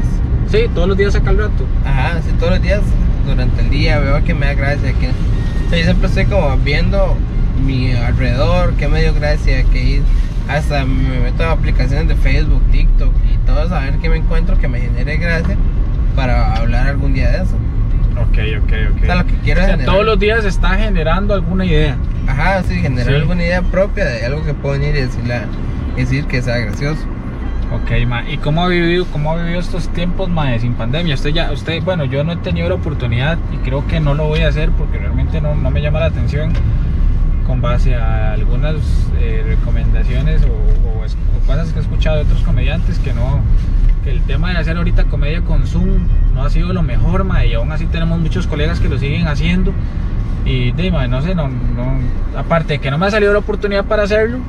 Sí, 0.50 0.60
todos 0.74 0.88
los 0.88 0.96
días 0.96 1.12
saca 1.12 1.30
el 1.30 1.38
rato. 1.38 1.64
Ajá, 1.84 2.20
sí, 2.22 2.30
todos 2.38 2.52
los 2.52 2.62
días 2.62 2.80
durante 3.28 3.60
el 3.62 3.70
día 3.70 3.98
veo 4.00 4.22
que 4.24 4.34
me 4.34 4.46
da 4.46 4.54
gracia. 4.54 4.92
Que, 4.94 5.08
o 5.08 5.70
sea, 5.70 5.78
yo 5.78 5.84
siempre 5.84 6.08
estoy 6.08 6.26
como 6.26 6.56
viendo 6.58 7.16
mi 7.64 7.92
alrededor, 7.92 8.72
que 8.74 8.88
me 8.88 9.00
dio 9.02 9.14
gracia, 9.14 9.62
que 9.64 9.82
ir. 9.82 10.02
Hasta 10.48 10.84
me 10.84 11.20
meto 11.20 11.44
a 11.44 11.52
aplicaciones 11.52 12.08
de 12.08 12.16
Facebook, 12.16 12.62
TikTok 12.72 13.12
y 13.32 13.36
todo 13.46 13.74
a 13.74 13.80
ver 13.80 13.98
qué 13.98 14.08
me 14.08 14.16
encuentro 14.16 14.56
que 14.58 14.66
me 14.66 14.80
genere 14.80 15.18
gracia 15.18 15.56
para 16.16 16.54
hablar 16.54 16.86
algún 16.88 17.12
día 17.12 17.30
de 17.30 17.36
eso. 17.42 17.54
Ok, 18.16 18.38
ok, 18.64 18.72
ok. 18.96 19.02
O 19.02 19.06
sea, 19.06 19.14
lo 19.16 19.26
que 19.26 19.34
quiero 19.44 19.60
O 19.60 19.62
es 19.62 19.66
sea, 19.66 19.76
generar. 19.76 19.86
todos 19.94 20.06
los 20.06 20.18
días 20.18 20.44
está 20.44 20.70
generando 20.76 21.34
alguna 21.34 21.64
idea. 21.66 21.96
Ajá, 22.26 22.62
sí, 22.62 22.76
generar 22.80 23.08
Sí. 23.08 23.14
alguna 23.14 23.42
idea 23.42 23.62
propia 23.62 24.06
de 24.06 24.24
algo 24.24 24.44
que 24.44 24.54
puedo 24.54 24.78
venir 24.78 24.96
y 24.96 25.02
decirle, 25.02 25.40
decir 25.96 26.24
que 26.24 26.40
sea 26.42 26.56
gracioso. 26.58 27.02
Ok, 27.70 28.06
ma. 28.06 28.28
¿Y 28.28 28.38
cómo 28.38 28.64
ha 28.64 28.68
vivido, 28.68 29.04
cómo 29.12 29.32
ha 29.32 29.36
vivido 29.36 29.60
estos 29.60 29.88
tiempos, 29.90 30.30
ma, 30.30 30.58
sin 30.58 30.72
pandemia? 30.72 31.14
Usted 31.14 31.30
ya, 31.30 31.52
usted, 31.52 31.82
bueno, 31.82 32.04
yo 32.06 32.24
no 32.24 32.32
he 32.32 32.36
tenido 32.36 32.68
la 32.70 32.76
oportunidad 32.76 33.38
y 33.52 33.58
creo 33.58 33.86
que 33.86 34.00
no 34.00 34.14
lo 34.14 34.24
voy 34.24 34.40
a 34.40 34.48
hacer 34.48 34.70
porque 34.70 34.96
realmente 34.96 35.42
no, 35.42 35.54
no 35.54 35.70
me 35.70 35.82
llama 35.82 36.00
la 36.00 36.06
atención 36.06 36.52
con 37.46 37.60
base 37.60 37.94
a 37.94 38.32
algunas 38.32 38.76
eh, 39.18 39.42
recomendaciones 39.46 40.42
o, 40.44 40.68
cosas 41.46 41.72
que 41.72 41.78
he 41.78 41.82
escuchado 41.82 42.16
de 42.16 42.22
otros 42.24 42.42
comediantes 42.42 42.98
que 42.98 43.14
no, 43.14 43.40
que 44.04 44.10
el 44.10 44.20
tema 44.22 44.50
de 44.50 44.58
hacer 44.58 44.76
ahorita 44.76 45.04
comedia 45.04 45.40
con 45.40 45.66
Zoom 45.66 46.06
no 46.34 46.44
ha 46.44 46.50
sido 46.50 46.74
lo 46.74 46.82
mejor, 46.82 47.24
mae, 47.24 47.48
y 47.48 47.54
aún 47.54 47.72
así 47.72 47.86
tenemos 47.86 48.18
muchos 48.20 48.46
colegas 48.46 48.80
que 48.80 48.88
lo 48.90 48.98
siguen 48.98 49.26
haciendo. 49.26 49.72
Y 50.44 50.72
de, 50.72 50.90
mae, 50.90 51.08
no 51.08 51.22
sé, 51.22 51.34
no, 51.34 51.48
no, 51.48 52.00
aparte 52.36 52.74
de 52.74 52.78
que 52.80 52.90
no 52.90 52.98
me 52.98 53.06
ha 53.06 53.10
salido 53.10 53.32
la 53.32 53.38
oportunidad 53.38 53.86
para 53.86 54.02
hacerlo, 54.02 54.40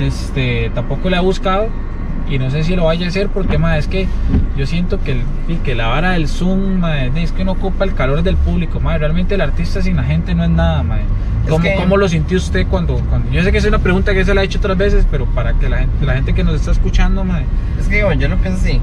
este, 0.00 0.72
tampoco 0.74 1.08
le 1.08 1.18
he 1.18 1.20
buscado 1.20 1.68
y 2.30 2.38
no 2.38 2.50
sé 2.50 2.64
si 2.64 2.74
lo 2.74 2.84
vaya 2.84 3.06
a 3.06 3.08
hacer 3.10 3.28
porque 3.28 3.58
mae, 3.58 3.78
es 3.78 3.86
que 3.88 4.06
yo 4.56 4.66
siento 4.66 4.98
que, 5.02 5.12
el- 5.48 5.58
que 5.62 5.74
la 5.74 5.88
vara 5.88 6.12
del 6.12 6.26
Zoom 6.28 6.82
es 7.16 7.32
que 7.32 7.44
no 7.44 7.52
ocupa 7.52 7.84
el 7.84 7.94
calor 7.94 8.22
del 8.22 8.36
público, 8.36 8.80
mae, 8.80 8.98
realmente 8.98 9.34
el 9.34 9.40
artista 9.40 9.82
sin 9.82 9.96
la 9.96 10.04
gente 10.04 10.34
no 10.34 10.44
es 10.44 10.50
nada. 10.50 10.82
Es 11.44 11.50
¿Cómo, 11.50 11.62
que- 11.62 11.74
cómo 11.74 11.96
lo 11.98 12.08
sintió 12.08 12.38
usted 12.38 12.66
cuando, 12.66 12.94
cuando 13.10 13.30
yo 13.30 13.42
sé 13.42 13.52
que 13.52 13.58
es 13.58 13.64
una 13.66 13.78
pregunta 13.78 14.14
que 14.14 14.24
se 14.24 14.32
la 14.34 14.40
he 14.42 14.44
hecho 14.46 14.58
otras 14.58 14.78
veces, 14.78 15.06
pero 15.10 15.26
para 15.26 15.52
que 15.54 15.68
la 15.68 15.78
gente, 15.80 16.06
la 16.06 16.14
gente 16.14 16.32
que 16.34 16.42
nos 16.44 16.54
está 16.54 16.70
escuchando, 16.70 17.24
mae, 17.24 17.44
Es 17.78 17.88
que 17.88 18.02
bueno, 18.04 18.20
yo 18.20 18.28
lo 18.28 18.36
pienso 18.36 18.60
así. 18.60 18.80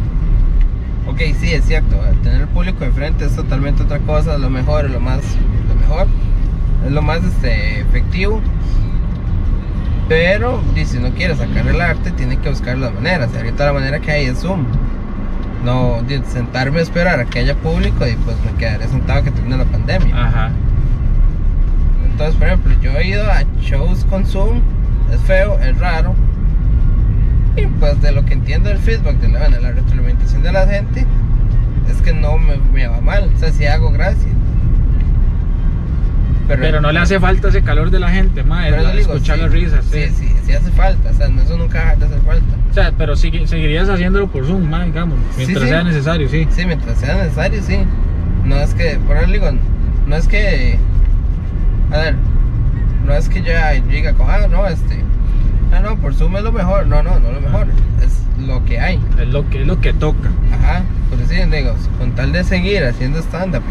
Ok, 1.08 1.18
sí, 1.40 1.52
es 1.52 1.66
cierto. 1.66 1.96
Tener 2.24 2.42
el 2.42 2.48
público 2.48 2.86
de 2.86 2.92
frente 2.92 3.26
es 3.26 3.36
totalmente 3.36 3.82
otra 3.84 3.98
cosa. 4.00 4.38
Lo 4.38 4.50
mejor, 4.52 4.88
lo 4.90 5.00
más, 5.00 5.20
lo 5.68 5.76
mejor, 5.76 6.06
es 6.86 6.92
lo 6.92 7.02
más 7.02 7.24
este, 7.24 7.82
efectivo. 7.82 8.40
Pero 10.12 10.62
y 10.76 10.84
si 10.84 11.00
no 11.00 11.10
quiere 11.12 11.38
sacar 11.38 11.66
el 11.66 11.80
arte, 11.80 12.12
tiene 12.12 12.36
que 12.36 12.50
buscar 12.50 12.78
las 12.78 12.94
maneras. 12.94 13.30
Ahorita 13.34 13.68
la 13.68 13.72
manera 13.72 14.02
que 14.02 14.12
hay 14.12 14.26
es 14.26 14.40
Zoom. 14.40 14.66
No 15.64 16.04
sentarme 16.28 16.80
a 16.80 16.82
esperar 16.82 17.22
a 17.22 17.24
que 17.24 17.40
haya 17.40 17.56
público 17.56 18.06
y 18.06 18.18
pues 18.18 18.36
me 18.44 18.52
quedaré 18.60 18.90
sentado 18.90 19.24
que 19.24 19.32
termine 19.32 19.60
la 19.60 19.64
pandemia. 19.64 20.14
ajá. 20.14 20.52
Entonces, 22.04 22.36
por 22.36 22.48
ejemplo, 22.48 22.74
yo 22.82 22.92
he 22.98 23.08
ido 23.08 23.24
a 23.24 23.44
shows 23.62 24.04
con 24.10 24.26
Zoom, 24.26 24.60
es 25.14 25.22
feo, 25.22 25.58
es 25.60 25.80
raro. 25.80 26.14
Y 27.56 27.68
pues 27.68 28.02
de 28.02 28.12
lo 28.12 28.26
que 28.26 28.34
entiendo 28.34 28.68
del 28.68 28.80
feedback, 28.80 29.16
de 29.16 29.30
la, 29.30 29.40
bueno, 29.40 29.62
la 29.62 29.72
retroalimentación 29.72 30.44
de 30.44 30.52
la 30.52 30.68
gente, 30.68 31.06
es 31.90 32.02
que 32.02 32.12
no 32.12 32.38
me, 32.38 32.58
me 32.74 32.86
va 32.86 33.00
mal. 33.00 33.32
O 33.34 33.40
sea, 33.40 33.54
sí 33.54 33.66
hago 33.66 33.92
gracia. 33.92 34.28
Pero 36.60 36.82
no 36.82 36.92
le 36.92 37.00
hace 37.00 37.20
falta 37.20 37.50
ese 37.50 37.62
calor 37.62 37.92
de 37.92 38.00
la 38.00 38.10
gente, 38.10 38.44
pero 38.44 38.88
es 38.90 38.96
digo, 38.98 39.14
escuchar 39.14 39.38
sí, 39.38 39.42
las 39.44 39.52
risas, 39.52 39.86
Sí, 39.86 40.04
sí. 40.10 40.28
sí, 40.28 40.36
sí 40.46 40.54
hace 40.54 40.72
falta. 40.72 41.10
O 41.10 41.14
sea, 41.14 41.28
no, 41.30 41.42
eso 41.42 41.58
nunca 41.58 41.80
deja 41.80 41.96
de 41.96 42.06
hacer 42.06 42.22
falta. 42.22 42.56
O 42.70 42.74
sea, 42.74 42.92
pero 42.98 43.16
sigue- 43.16 43.48
seguirías 43.48 43.90
haciéndolo 43.90 44.28
por 44.28 44.46
Zoom, 44.46 44.70
mae, 44.70 44.88
digamos, 44.88 45.18
mientras 45.38 45.64
sí. 45.64 45.70
sea 45.70 45.84
necesario, 45.84 46.30
sí. 46.30 46.48
Sí, 46.52 46.66
mientras 46.66 46.98
sea 46.98 47.16
necesario, 47.16 47.62
sí. 47.64 47.78
No 48.46 48.56
es 48.58 48.74
que, 48.74 48.98
por 49.08 49.18
eso 49.18 49.32
digo, 49.32 49.50
no 50.08 50.16
es 50.16 50.28
que. 50.28 50.78
A 51.92 51.98
ver, 51.98 52.16
no 53.06 53.14
es 53.14 53.30
que 53.30 53.42
yo 53.42 53.52
yo 53.52 53.92
diga, 53.92 54.14
como, 54.14 54.30
ah, 54.30 54.48
no, 54.50 54.66
este. 54.68 55.04
Ah, 55.74 55.80
no, 55.82 55.96
por 55.98 56.14
Zoom 56.14 56.36
es 56.38 56.44
lo 56.44 56.52
mejor. 56.52 56.88
No, 56.88 57.02
no, 57.04 57.20
no 57.20 57.32
lo 57.32 57.42
mejor. 57.42 57.68
Es 58.04 58.22
lo 58.46 58.64
que 58.66 58.80
hay. 58.80 59.00
Es 59.20 59.28
lo 59.28 59.50
que, 59.50 59.62
es 59.62 59.68
lo 59.68 59.80
que 59.80 59.94
toca. 59.94 60.30
Ajá, 60.54 60.84
por 61.10 61.20
eso 61.20 61.34
digo, 61.50 61.76
con 62.00 62.12
tal 62.14 62.32
de 62.32 62.44
seguir 62.44 62.84
haciendo 62.84 63.20
stand-up 63.20 63.64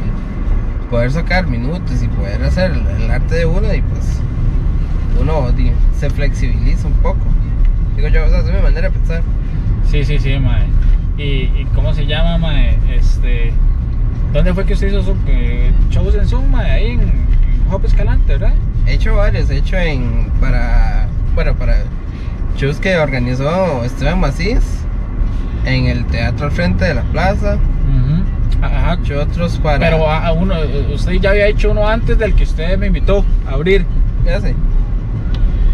poder 0.90 1.12
sacar 1.12 1.46
minutos 1.46 2.02
y 2.02 2.08
poder 2.08 2.42
hacer 2.42 2.72
el, 2.72 3.10
arte 3.10 3.36
de 3.36 3.46
uno, 3.46 3.72
y 3.72 3.80
pues 3.80 4.20
uno 5.20 5.52
di, 5.52 5.70
se 5.98 6.10
flexibiliza 6.10 6.88
un 6.88 6.94
poco. 6.94 7.20
Digo 7.96 8.08
yo, 8.08 8.26
o 8.26 8.28
sea, 8.28 8.40
es 8.40 8.46
mi 8.46 8.60
manera 8.60 8.88
de 8.88 8.90
pensar. 8.90 9.22
Sí, 9.88 10.04
sí, 10.04 10.18
sí, 10.18 10.38
mae. 10.38 10.66
¿Y, 11.16 11.44
y 11.60 11.66
cómo 11.74 11.94
se 11.94 12.06
llama, 12.06 12.38
mae? 12.38 12.78
Este, 12.90 13.52
¿Dónde 14.32 14.54
fue 14.54 14.64
que 14.64 14.74
usted 14.74 14.88
hizo 14.88 15.02
su, 15.02 15.16
eh, 15.26 15.70
shows 15.90 16.14
en 16.14 16.26
Zoom, 16.26 16.50
mae? 16.50 16.70
Ahí 16.70 16.86
en, 16.92 17.00
en 17.00 17.66
Hop 17.70 17.84
Escalante, 17.84 18.32
¿verdad? 18.32 18.54
He 18.86 18.94
hecho 18.94 19.16
varios, 19.16 19.50
he 19.50 19.58
hecho 19.58 19.76
en 19.76 20.30
para 20.40 21.08
bueno 21.34 21.54
para 21.54 21.76
shows 22.56 22.78
que 22.78 22.96
organizó 22.96 23.84
Esteban 23.84 24.20
Macís 24.20 24.84
en 25.64 25.86
el 25.86 26.04
teatro 26.06 26.46
al 26.46 26.52
frente 26.52 26.84
de 26.84 26.94
la 26.94 27.02
plaza. 27.02 27.54
Ujú. 27.54 28.39
Ajá. 28.62 28.98
Otros 29.20 29.58
para 29.58 29.78
Pero 29.78 30.08
a, 30.10 30.32
uno, 30.32 30.54
usted 30.94 31.12
ya 31.14 31.30
había 31.30 31.46
hecho 31.48 31.70
uno 31.70 31.86
antes 31.88 32.18
del 32.18 32.34
que 32.34 32.44
usted 32.44 32.78
me 32.78 32.86
invitó 32.88 33.24
a 33.48 33.54
abrir. 33.54 33.84
ese. 34.26 34.54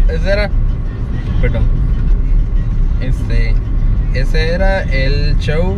Ese 0.09 0.29
era 0.29 0.49
perdón. 1.41 1.63
Este 3.01 3.53
ese 4.13 4.49
era 4.53 4.81
el 4.83 5.37
show 5.39 5.77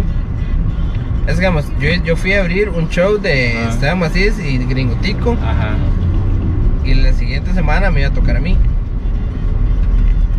es 1.28 1.36
que, 1.36 1.42
digamos, 1.42 1.66
yo, 1.80 1.90
yo 2.04 2.16
fui 2.16 2.34
a 2.34 2.40
abrir 2.42 2.70
un 2.70 2.90
show 2.90 3.18
de 3.20 3.54
Ah. 3.58 3.70
Esteban 3.70 4.00
Macís 4.00 4.40
y 4.40 4.58
Gringotico 4.58 5.34
Ajá. 5.34 5.76
y 6.86 6.94
la 6.96 7.14
siguiente 7.14 7.54
semana 7.54 7.92
me 7.92 8.00
iba 8.02 8.10
a 8.10 8.14
tocar 8.14 8.38
a 8.38 8.40
mí. 8.40 8.58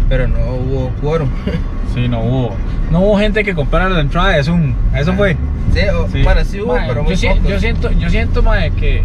Pero 0.09 0.27
no 0.27 0.39
hubo 0.55 0.91
quórum. 1.01 1.29
Sí, 1.95 2.07
no 2.07 2.21
hubo. 2.21 2.55
No 2.93 3.01
hubo 3.01 3.19
gente 3.19 3.43
que 3.43 3.53
comprara 3.53 3.89
la 3.89 4.01
entrada. 4.01 4.39
Eso 4.39 4.57
fue. 5.17 5.37
Sí, 5.73 5.81
o- 5.95 6.09
Sí. 6.09 6.23
bueno, 6.23 6.45
sí 6.45 6.61
hubo, 6.61 6.75
Mae, 6.75 6.89
pero 6.89 7.03
muy 7.05 7.15
yo, 7.15 7.17
si- 7.17 7.49
yo 7.49 7.61
siento, 7.61 7.91
yo 7.93 8.11
siento, 8.11 8.43
mae, 8.43 8.71
que 8.73 9.03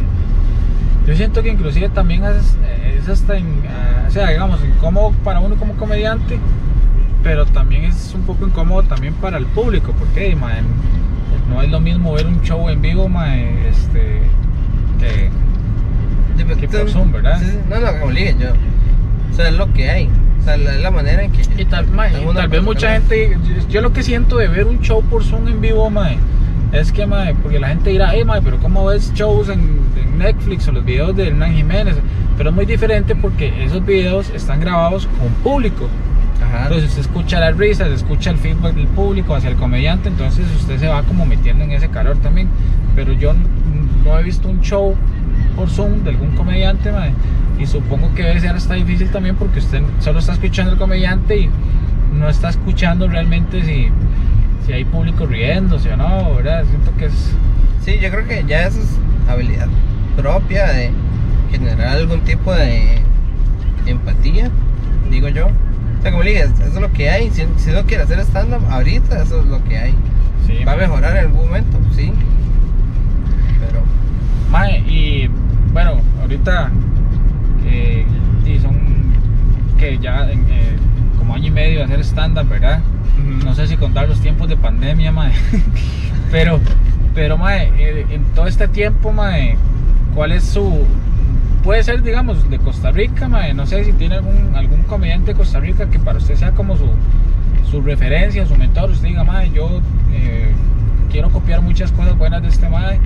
yo 1.08 1.16
siento 1.16 1.44
que 1.44 1.50
inclusive 1.50 1.90
también 1.90 2.24
es, 2.24 2.56
es 2.98 3.08
hasta, 3.10 3.38
in- 3.38 3.62
ah, 3.70 4.06
o 4.08 4.12
sea, 4.12 4.30
digamos, 4.30 4.60
incómodo 4.66 5.12
para 5.24 5.40
uno 5.40 5.56
como 5.56 5.74
comediante, 5.76 6.40
pero 7.24 7.46
también 7.46 7.86
es 7.86 8.14
un 8.16 8.22
poco 8.24 8.48
incómodo 8.48 8.84
también 8.84 9.14
para 9.16 9.38
el 9.38 9.46
público, 9.46 9.94
porque 9.98 10.36
mae, 10.36 10.62
no 11.50 11.62
es 11.62 11.70
lo 11.70 11.80
mismo 11.80 12.14
ver 12.14 12.26
un 12.26 12.42
show 12.42 12.68
en 12.70 12.82
vivo, 12.82 13.08
mae, 13.08 13.68
este, 13.70 14.22
que 15.00 15.30
que 16.60 16.68
por 16.68 16.90
Zoom, 16.90 17.12
¿verdad? 17.12 17.40
Sí, 17.40 17.58
no, 17.70 17.80
no, 17.80 18.00
como 18.00 18.12
dije 18.12 18.36
yo. 18.40 18.50
O 19.32 19.34
sea, 19.36 19.50
es 19.50 19.56
lo 19.56 19.72
que 19.74 19.90
hay. 19.90 20.10
O 20.40 20.44
sea, 20.44 20.58
la, 20.58 20.74
la 20.74 20.92
manera 20.92 21.24
en 21.24 21.32
que. 21.32 21.42
Y 21.58 21.66
tal, 21.66 21.88
mae, 21.88 22.12
y 22.22 22.34
tal 22.34 22.48
vez 22.48 22.62
mucha 22.64 22.92
gente, 22.94 23.36
yo, 23.44 23.68
yo 23.70 23.82
lo 23.82 23.94
que 23.94 24.04
siento 24.04 24.38
de 24.38 24.48
ver 24.48 24.66
un 24.68 24.80
show 24.82 25.02
por 25.04 25.24
Zoom 25.24 25.48
en 25.48 25.60
vivo, 25.62 25.90
mae, 25.90 26.18
es 26.72 26.92
que, 26.92 27.06
mae, 27.06 27.36
porque 27.36 27.60
la 27.60 27.70
gente 27.70 27.90
dirá, 27.90 28.12
hey, 28.14 28.24
mae, 28.26 28.42
pero 28.42 28.58
¿cómo 28.58 28.86
ves 28.86 29.14
shows 29.14 29.50
en, 29.50 29.80
en 30.02 30.18
Netflix 30.18 30.68
o 30.68 30.72
los 30.72 30.84
videos 30.84 31.16
de 31.16 31.28
Hernán 31.28 31.54
Jiménez? 31.54 31.96
Pero 32.38 32.50
es 32.50 32.56
muy 32.56 32.66
diferente 32.66 33.16
porque 33.16 33.64
esos 33.64 33.86
videos 33.86 34.30
están 34.32 34.60
grabados 34.60 35.08
con 35.20 35.30
público. 35.44 35.88
Ajá. 36.44 36.64
Entonces 36.64 36.90
usted 36.90 37.02
escucha 37.02 37.40
las 37.40 37.58
risas, 37.58 37.90
escucha 37.90 38.30
el 38.30 38.38
feedback 38.38 38.74
del 38.76 38.88
público 38.88 39.36
hacia 39.36 39.50
el 39.50 39.56
comediante, 39.56 40.10
entonces 40.10 40.46
usted 40.56 40.80
se 40.80 40.88
va 40.88 41.04
como 41.04 41.26
metiendo 41.26 41.64
en 41.64 41.72
ese 41.72 41.90
calor 41.90 42.18
también. 42.18 42.50
Pero 42.96 43.14
yo 43.14 43.34
no 44.04 44.20
he 44.20 44.24
visto 44.24 44.48
un 44.50 44.62
show 44.62 44.96
por 45.56 45.70
Zoom 45.70 46.04
de 46.04 46.10
algún 46.12 46.32
comediante, 46.36 46.92
mae, 46.92 47.14
y 47.58 47.66
supongo 47.66 48.14
que 48.14 48.24
debe 48.24 48.40
ser 48.42 48.56
hasta 48.56 48.74
difícil 48.74 49.10
también 49.10 49.36
porque 49.36 49.60
usted 49.60 49.82
solo 50.00 50.20
está 50.20 50.34
escuchando 50.34 50.74
al 50.74 50.78
comediante 50.78 51.38
y 51.38 51.50
no 52.18 52.30
está 52.30 52.50
escuchando 52.50 53.08
realmente 53.08 53.64
si, 53.64 53.90
si 54.66 54.74
hay 54.74 54.86
público 54.86 55.26
riéndose 55.26 55.92
o 55.94 55.98
no, 55.98 56.36
¿verdad? 56.36 56.66
Siento 56.70 56.96
que 56.98 57.06
es... 57.06 57.32
Sí, 57.84 58.00
yo 58.02 58.10
creo 58.10 58.28
que 58.28 58.44
ya 58.48 58.68
eso 58.68 58.80
es 58.80 58.98
habilidad 59.30 59.68
propia 60.16 60.68
de 60.68 60.92
generar 61.52 61.98
algún 61.98 62.22
tipo 62.22 62.54
de 62.54 63.02
empatía, 63.86 64.50
digo 65.12 65.30
yo. 65.30 65.48
O 65.48 66.02
sea, 66.02 66.12
como 66.12 66.24
le 66.24 66.32
dije, 66.32 66.44
eso 66.44 66.64
es 66.64 66.74
lo 66.76 66.92
que 66.92 67.10
hay. 67.10 67.30
Si, 67.32 67.46
si 67.58 67.70
uno 67.70 67.84
quiere 67.86 68.04
hacer 68.04 68.20
stand-up, 68.20 68.66
ahorita 68.70 69.22
eso 69.22 69.40
es 69.40 69.46
lo 69.46 69.64
que 69.66 69.78
hay. 69.78 69.94
Sí, 70.48 70.64
Va 70.64 70.74
a 70.74 70.78
mejorar 70.78 71.18
en 71.18 71.26
algún 71.26 71.48
momento, 71.48 71.78
sí. 71.96 72.12
Pero. 73.60 73.84
Mae, 74.52 74.80
y 74.80 75.30
bueno, 75.74 76.02
ahorita 76.22 76.72
que 77.64 78.06
y 78.46 78.60
son 78.60 78.78
que 79.78 79.98
ya 79.98 80.30
en, 80.32 80.40
eh, 80.50 80.78
como 81.26 81.36
año 81.36 81.48
y 81.48 81.52
medio 81.52 81.80
de 81.80 81.86
hacer 81.86 82.00
stand-up, 82.02 82.48
¿verdad? 82.48 82.82
No 83.44 83.56
sé 83.56 83.66
si 83.66 83.78
contar 83.78 84.08
los 84.08 84.22
tiempos 84.22 84.48
de 84.48 84.58
pandemia, 84.58 85.12
mae. 85.12 85.32
pero, 86.32 86.60
pero, 87.16 87.36
mae, 87.36 87.72
eh, 87.80 88.06
en 88.12 88.24
todo 88.36 88.46
este 88.46 88.68
tiempo, 88.68 89.12
mae, 89.12 89.58
¿cuál 90.14 90.34
es 90.34 90.44
su. 90.44 90.86
Puede 91.64 91.84
ser, 91.84 92.04
digamos, 92.04 92.48
de 92.48 92.60
Costa 92.60 92.92
Rica, 92.92 93.28
mae. 93.28 93.56
No 93.56 93.66
sé 93.66 93.84
si 93.86 93.94
tiene 93.94 94.16
algún, 94.16 94.56
algún 94.56 94.84
comediante 94.84 95.32
de 95.32 95.38
Costa 95.38 95.60
Rica 95.60 95.90
que 95.90 95.98
para 95.98 96.20
usted 96.20 96.36
sea 96.36 96.52
como 96.52 96.78
su, 96.78 96.86
su 97.72 97.82
referencia, 97.82 98.46
su 98.46 98.56
mentor. 98.56 98.92
Usted 98.92 99.08
diga, 99.08 99.24
mae, 99.24 99.50
yo 99.50 99.82
eh, 100.14 100.52
quiero 101.12 101.32
copiar 101.32 101.62
muchas 101.62 101.92
cosas 101.92 102.16
buenas 102.20 102.44
de 102.44 102.50
este 102.50 102.70
mae. 102.70 103.00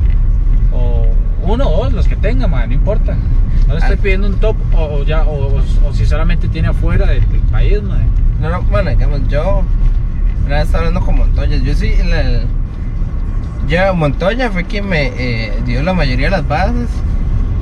O 0.73 1.07
uno 1.43 1.67
o 1.67 1.83
dos, 1.85 1.93
los 1.93 2.07
que 2.07 2.15
tenga, 2.15 2.47
no 2.47 2.73
importa. 2.73 3.15
No 3.67 3.73
le 3.73 3.79
estoy 3.79 3.93
Al- 3.95 3.99
pidiendo 3.99 4.27
un 4.27 4.35
top 4.39 4.55
o, 4.75 5.03
ya, 5.03 5.23
o, 5.23 5.57
o- 5.57 5.87
o 5.87 5.93
si 5.93 6.05
solamente 6.05 6.47
tiene 6.47 6.69
afuera 6.69 7.05
del, 7.07 7.27
del 7.29 7.41
país. 7.41 7.79
No, 8.41 8.49
no, 8.49 8.61
bueno, 8.63 8.89
digamos, 8.89 9.27
yo 9.27 9.63
una 10.45 10.55
vez 10.55 10.65
estaba 10.65 10.85
hablando 10.87 11.05
con 11.05 11.17
Montoya. 11.17 11.57
Yo 11.57 11.73
sí, 11.75 11.93
el- 11.99 12.45
ya 13.67 13.93
Montoya 13.93 14.49
fue 14.49 14.63
quien 14.63 14.87
me 14.87 15.07
eh, 15.17 15.53
dio 15.65 15.83
la 15.83 15.93
mayoría 15.93 16.25
de 16.27 16.31
las 16.31 16.47
bases, 16.47 16.89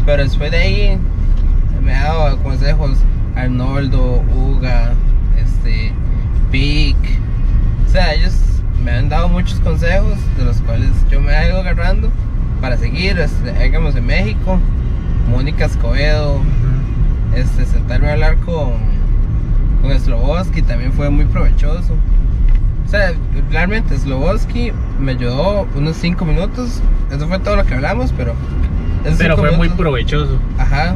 pero 0.05 0.23
después 0.23 0.51
de 0.51 0.57
ahí 0.57 0.97
me 1.84 1.93
ha 1.93 2.03
dado 2.13 2.38
consejos 2.43 2.97
Arnoldo, 3.36 4.23
Uga, 4.36 4.93
este, 5.38 5.91
Vic. 6.51 6.95
O 7.86 7.91
sea, 7.91 8.13
ellos 8.13 8.34
me 8.84 8.91
han 8.91 9.09
dado 9.09 9.28
muchos 9.28 9.59
consejos 9.59 10.15
de 10.38 10.45
los 10.45 10.61
cuales 10.61 10.89
yo 11.11 11.19
me 11.19 11.34
he 11.34 11.49
ido 11.49 11.59
agarrando 11.59 12.09
para 12.62 12.78
seguir, 12.78 13.20
este, 13.20 13.51
digamos, 13.64 13.95
en 13.95 14.05
México. 14.05 14.60
Mónica 15.30 15.66
Escobedo, 15.66 16.39
este, 17.36 17.66
sentarme 17.66 18.10
a 18.10 18.14
hablar 18.14 18.38
con, 18.38 18.72
con 19.82 19.99
Sloboski 19.99 20.62
también 20.62 20.93
fue 20.93 21.10
muy 21.10 21.26
provechoso. 21.26 21.93
O 22.86 22.89
sea, 22.89 23.12
realmente 23.51 23.97
Sloboski 23.97 24.72
me 24.99 25.12
ayudó 25.12 25.68
unos 25.76 25.97
5 25.97 26.24
minutos. 26.26 26.82
Eso 27.12 27.28
fue 27.28 27.39
todo 27.39 27.58
lo 27.58 27.66
que 27.66 27.74
hablamos, 27.76 28.14
pero. 28.16 28.34
Pero 29.18 29.36
fue 29.38 29.49
muy 29.58 29.68
provechoso. 29.78 30.39
Ajá. 30.58 30.95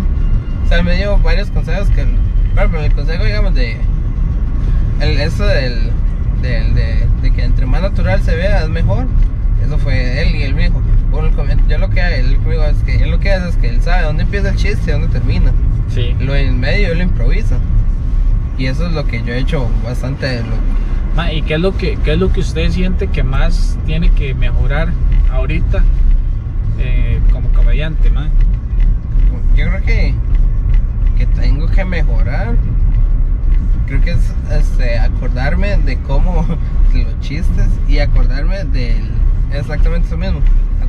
O 0.66 0.68
sea, 0.70 0.82
me 0.84 0.96
dio 0.96 1.18
varios 1.20 1.50
consejos 1.52 1.90
que. 1.90 2.06
Por 2.54 2.60
ejemplo, 2.60 2.82
el 2.82 2.94
consejo, 2.94 3.24
digamos, 3.26 3.54
de. 3.54 3.76
El, 5.02 5.20
eso 5.20 5.44
del. 5.46 5.92
del- 6.42 6.74
de, 6.74 7.06
de 7.22 7.32
que 7.32 7.44
entre 7.44 7.66
más 7.66 7.82
natural 7.82 8.22
se 8.22 8.36
vea 8.36 8.64
es 8.64 8.70
mejor. 8.70 9.06
Eso 9.66 9.78
fue 9.78 10.22
él 10.22 10.36
y 10.36 10.44
él 10.44 10.56
me 10.56 10.64
dijo. 10.70 10.82
Yo 11.12 11.78
lo 11.78 11.90
que 11.90 12.02
él 12.20 12.38
es 12.70 12.84
que 12.84 12.96
él 13.04 13.12
lo 13.12 13.20
que 13.20 13.32
hace 13.32 13.50
es 13.50 13.58
que 13.58 13.70
él 13.70 13.82
sabe 13.82 14.04
dónde 14.04 14.24
empieza 14.24 14.50
el 14.50 14.56
chiste 14.56 14.90
y 14.90 14.94
dónde 14.94 15.08
termina. 15.08 15.52
Sí. 15.90 16.16
Lo 16.20 16.36
en 16.36 16.60
medio 16.60 16.92
él 16.92 16.98
lo 17.00 17.04
improvisa. 17.04 17.58
Y 18.58 18.66
eso 18.68 18.88
es 18.88 18.94
lo 18.94 19.06
que 19.06 19.22
yo 19.24 19.34
he 19.34 19.40
hecho 19.40 19.68
bastante. 19.84 20.26
de 20.28 20.42
lo- 20.42 20.82
Ma, 21.16 21.32
¿Y 21.34 21.42
qué 21.42 21.56
es 21.56 21.60
lo 21.60 21.76
que 21.78 21.98
qué 22.04 22.14
es 22.14 22.20
lo 22.20 22.32
que 22.32 22.40
usted 22.40 22.70
siente 22.72 23.08
que 23.08 23.24
más 23.24 23.78
tiene 23.86 24.10
que 24.12 24.34
mejorar 24.34 24.90
ahorita 25.32 25.84
eh, 26.80 27.20
como 27.34 27.50
comediante, 27.50 28.10
ma? 28.10 28.28
Yo 29.56 29.68
creo 29.68 29.82
que, 29.84 30.14
que 31.18 31.26
tengo 31.26 31.68
que 31.68 31.84
mejorar. 31.86 32.56
Creo 33.88 34.02
que 34.02 34.12
es 34.12 34.34
este, 34.58 34.98
acordarme 35.00 35.76
de 35.78 35.98
cómo 36.00 36.46
de 36.94 37.04
los 37.04 37.20
chistes 37.20 37.68
y 37.90 38.00
acordarme 38.00 38.64
del 38.66 39.10
exactamente 39.54 40.08
eso 40.08 40.18
mismo. 40.18 40.40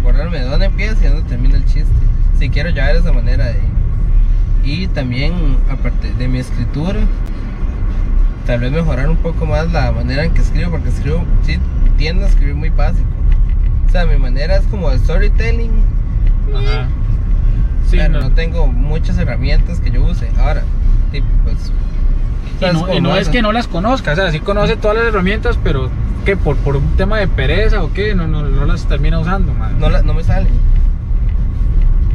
Acordarme 0.03 0.40
de 0.40 0.44
dónde 0.46 0.66
empieza 0.66 1.05
y 1.05 1.09
dónde 1.09 1.28
termina 1.28 1.57
el 1.57 1.64
chiste. 1.64 1.92
Si 2.36 2.50
quiero 2.50 2.70
llevar 2.70 2.96
esa 2.96 3.12
manera 3.12 3.46
de. 3.46 3.61
Y 4.64 4.88
también, 4.88 5.32
aparte 5.70 6.12
de 6.12 6.26
mi 6.26 6.38
escritura, 6.38 6.98
tal 8.44 8.61
vez 8.61 8.72
mejorar 8.72 9.09
un 9.09 9.16
poco 9.16 9.46
más 9.46 9.70
la 9.70 9.92
manera 9.92 10.24
en 10.24 10.34
que 10.34 10.40
escribo, 10.40 10.72
porque 10.72 10.88
escribo, 10.88 11.22
sí, 11.46 11.59
tiendo 11.96 12.24
a 12.24 12.28
escribir 12.28 12.57
muy 12.57 12.70
básico. 12.70 13.07
O 13.86 13.90
sea, 13.92 14.07
mi 14.07 14.16
manera 14.16 14.57
es 14.57 14.64
como 14.66 14.90
de 14.90 14.98
storytelling, 14.98 15.70
Ajá. 16.53 16.88
Sí, 17.88 17.98
pero 17.98 18.09
no, 18.09 18.20
no 18.22 18.32
tengo 18.32 18.66
muchas 18.66 19.18
herramientas 19.18 19.78
que 19.78 19.92
yo 19.92 20.03
use. 20.03 20.28
Ahora, 20.38 20.64
tipo, 21.12 21.26
pues. 21.44 21.72
y 22.57 22.61
¿sabes 22.61 22.74
no, 22.74 22.94
y 22.94 23.00
no 23.00 23.16
es 23.16 23.28
que 23.28 23.40
no 23.40 23.53
las 23.53 23.68
conozca, 23.68 24.12
o 24.12 24.16
sea, 24.16 24.32
sí 24.32 24.40
conoce 24.40 24.76
todas 24.76 24.96
las 24.96 25.07
herramientas, 25.07 25.59
pero 25.62 25.90
que 26.25 26.37
por, 26.37 26.57
por 26.57 26.77
un 26.77 26.97
tema 26.97 27.18
de 27.18 27.27
pereza 27.29 27.83
o 27.83 27.93
qué, 27.93 28.14
no, 28.14 28.27
no, 28.27 28.43
no 28.43 28.64
las 28.64 28.87
termina 28.87 29.18
usando, 29.18 29.53
ma. 29.55 29.70
No, 29.70 29.91
la- 29.91 30.03
no 30.03 30.14
me 30.14 30.23
salen. 30.25 30.53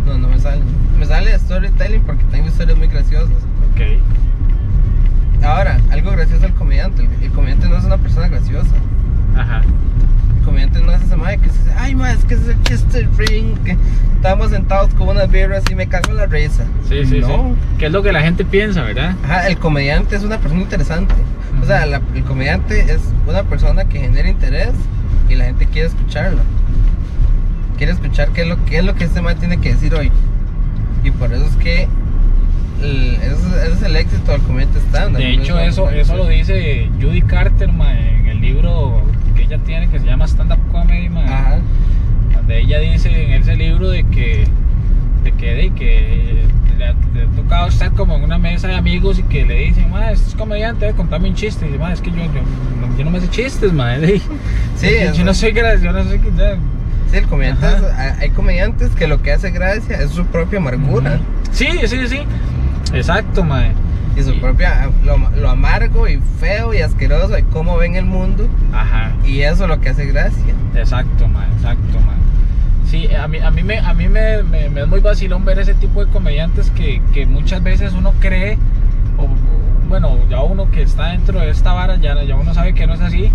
No, 0.05 0.17
no 0.17 0.27
me 0.29 0.39
salen. 0.39 0.63
Me 0.99 1.05
sale 1.05 1.37
storytelling 1.37 2.01
porque 2.01 2.23
tengo 2.31 2.47
historias 2.47 2.77
muy 2.77 2.87
graciosas. 2.87 3.29
Ok. 3.73 5.43
Ahora, 5.43 5.79
algo 5.91 6.11
gracioso 6.11 6.45
al 6.45 6.53
comediante. 6.53 7.03
El, 7.03 7.23
el 7.25 7.31
comediante 7.31 7.67
no 7.69 7.77
es 7.77 7.83
una 7.83 7.97
persona 7.97 8.27
graciosa. 8.27 8.73
Ajá. 9.37 9.61
El 10.39 10.43
comediante 10.45 10.81
no 10.81 10.91
es 10.91 11.01
ese 11.01 11.15
madre 11.15 11.37
que 11.37 11.45
dice, 11.45 11.71
ay, 11.77 11.93
ma, 11.95 12.11
es 12.11 12.23
que 12.25 12.33
es 12.33 12.47
el 12.47 12.61
chiste 12.63 13.07
ring. 13.17 13.57
Que 13.63 13.77
estábamos 14.15 14.49
sentados 14.51 14.93
con 14.95 15.09
unas 15.09 15.29
birras 15.29 15.63
y 15.69 15.75
me 15.75 15.87
cago 15.87 16.09
en 16.11 16.17
la 16.17 16.25
risa. 16.25 16.63
Sí, 16.87 17.05
sí, 17.05 17.19
no. 17.19 17.27
sí. 17.27 17.33
Que 17.77 17.85
es 17.87 17.91
lo 17.91 18.01
que 18.01 18.11
la 18.11 18.21
gente 18.21 18.45
piensa, 18.45 18.81
¿verdad? 18.83 19.15
Ajá, 19.23 19.47
el 19.47 19.57
comediante 19.57 20.15
es 20.15 20.23
una 20.23 20.37
persona 20.39 20.61
interesante. 20.61 21.13
O 21.61 21.65
sea, 21.65 21.85
la- 21.85 22.01
el 22.15 22.23
comediante 22.23 22.79
es 22.91 23.01
una 23.27 23.43
persona 23.43 23.85
que 23.85 23.99
genera 23.99 24.29
interés 24.29 24.71
y 25.29 25.35
la 25.35 25.45
gente 25.45 25.65
quiere 25.65 25.87
escucharlo. 25.87 26.39
Quiere 27.77 27.91
escuchar 27.93 28.29
qué 28.29 28.41
es 28.41 28.47
lo, 28.47 28.63
qué 28.65 28.77
es 28.79 28.85
lo 28.85 28.95
que 28.95 29.03
este 29.03 29.21
man 29.21 29.37
tiene 29.37 29.57
que 29.57 29.73
decir 29.73 29.93
hoy. 29.95 30.11
Y 31.03 31.11
por 31.11 31.31
eso 31.33 31.45
es 31.45 31.55
que 31.57 31.87
el- 32.81 33.15
ese, 33.15 33.33
ese 33.65 33.73
es 33.73 33.81
el 33.83 33.95
éxito 33.95 34.31
del 34.31 34.41
comediante 34.41 34.79
stand 34.79 35.17
De 35.17 35.31
hecho, 35.33 35.59
eso, 35.59 35.89
eso 35.89 36.15
lo 36.15 36.27
dice 36.27 36.89
Judy 37.01 37.21
Carter, 37.21 37.71
ma, 37.71 37.91
en 37.99 38.27
el 38.27 38.41
libro 38.41 39.01
que 39.35 39.43
ella 39.43 39.57
tiene 39.59 39.87
que 39.89 39.99
se 39.99 40.05
llama 40.05 40.25
Stand 40.27 40.51
Up 40.53 40.59
Comedy, 40.71 41.09
ma. 41.09 41.23
Ajá. 41.23 41.57
donde 42.33 42.59
ella 42.61 42.79
dice 42.79 43.09
en 43.25 43.41
ese 43.41 43.55
libro 43.55 43.89
de 43.89 44.03
que 44.05 44.47
de 45.23 45.31
que, 45.33 45.53
de 45.55 45.69
que 45.71 46.43
le, 46.77 46.85
ha, 46.85 46.93
le 47.13 47.23
ha 47.23 47.27
tocado 47.35 47.67
estar 47.67 47.91
como 47.93 48.15
en 48.15 48.23
una 48.23 48.37
mesa 48.37 48.67
de 48.67 48.75
amigos 48.75 49.19
y 49.19 49.23
que 49.23 49.45
le 49.45 49.55
dicen, 49.55 49.89
ma, 49.89 50.11
este 50.11 50.29
es 50.29 50.35
comediante, 50.35 50.91
contame 50.93 51.29
un 51.29 51.35
chiste. 51.35 51.65
Y 51.65 51.69
dice, 51.69 51.79
ma, 51.79 51.93
es 51.93 52.01
que 52.01 52.11
yo, 52.11 52.17
yo, 52.17 52.25
no- 52.81 52.97
yo 52.97 53.05
no 53.05 53.11
me 53.11 53.19
sé 53.19 53.29
chistes, 53.29 53.73
ma. 53.73 53.97
de- 53.97 54.19
Sí, 54.77 54.87
yo, 55.03 55.11
eso- 55.11 55.23
no 55.23 55.33
soy 55.33 55.51
gracioso, 55.51 55.85
yo 55.85 55.91
no 55.93 56.03
soy 56.03 56.19
ya. 56.37 56.55
Sí, 57.11 57.17
el 57.17 57.25
comediante 57.27 57.65
es- 57.67 58.19
hay- 58.21 58.29
comediantes 58.31 58.89
que 58.95 59.07
lo 59.07 59.21
que 59.21 59.31
hace 59.31 59.51
gracia 59.51 59.97
es 60.01 60.11
su 60.11 60.25
propia 60.25 60.59
amargura 60.59 61.19
Sí, 61.51 61.67
sí, 61.85 62.07
sí. 62.07 62.19
Exacto, 62.93 63.43
ma. 63.43 63.63
y 64.15 64.23
su 64.23 64.39
propia 64.39 64.89
lo, 65.05 65.17
lo 65.39 65.49
amargo 65.49 66.07
y 66.07 66.19
feo 66.39 66.73
y 66.73 66.79
asqueroso 66.79 67.27
de 67.29 67.43
cómo 67.43 67.77
ven 67.77 67.95
el 67.95 68.05
mundo 68.05 68.47
Ajá. 68.73 69.11
y 69.25 69.41
eso 69.41 69.63
es 69.63 69.69
lo 69.69 69.79
que 69.79 69.89
hace 69.89 70.05
gracia. 70.07 70.53
Exacto, 70.75 71.27
man, 71.27 71.47
exacto, 71.55 71.99
man. 71.99 72.17
Sí, 72.89 73.13
a 73.13 73.27
mí, 73.27 73.37
a 73.39 73.51
mí, 73.51 73.63
me, 73.63 73.79
a 73.79 73.93
mí 73.93 74.07
me, 74.07 74.43
me- 74.43 74.81
es 74.81 74.87
muy 74.87 75.01
vacilón 75.01 75.43
ver 75.43 75.59
ese 75.59 75.73
tipo 75.73 76.03
de 76.05 76.11
comediantes 76.11 76.71
que, 76.71 77.01
que 77.13 77.25
muchas 77.25 77.61
veces 77.61 77.93
uno 77.93 78.13
cree, 78.19 78.57
o, 79.17 79.27
bueno, 79.89 80.17
ya 80.29 80.41
uno 80.41 80.71
que 80.71 80.83
está 80.83 81.07
dentro 81.07 81.39
de 81.39 81.49
esta 81.49 81.73
vara, 81.73 81.97
ya, 81.97 82.23
ya 82.23 82.35
uno 82.35 82.53
sabe 82.53 82.73
que 82.73 82.87
no 82.87 82.93
es 82.93 83.01
así, 83.01 83.29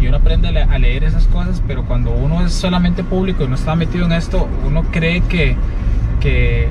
y 0.00 0.06
uno 0.06 0.18
aprende 0.18 0.48
a 0.48 0.78
leer 0.78 1.04
esas 1.04 1.26
cosas, 1.28 1.62
pero 1.66 1.84
cuando 1.84 2.10
uno 2.10 2.44
es 2.44 2.52
solamente 2.52 3.02
público 3.04 3.44
y 3.44 3.48
no 3.48 3.54
está 3.54 3.74
metido 3.74 4.04
en 4.04 4.12
esto, 4.12 4.46
uno 4.66 4.82
cree 4.90 5.22
que, 5.22 5.56
que, 6.20 6.68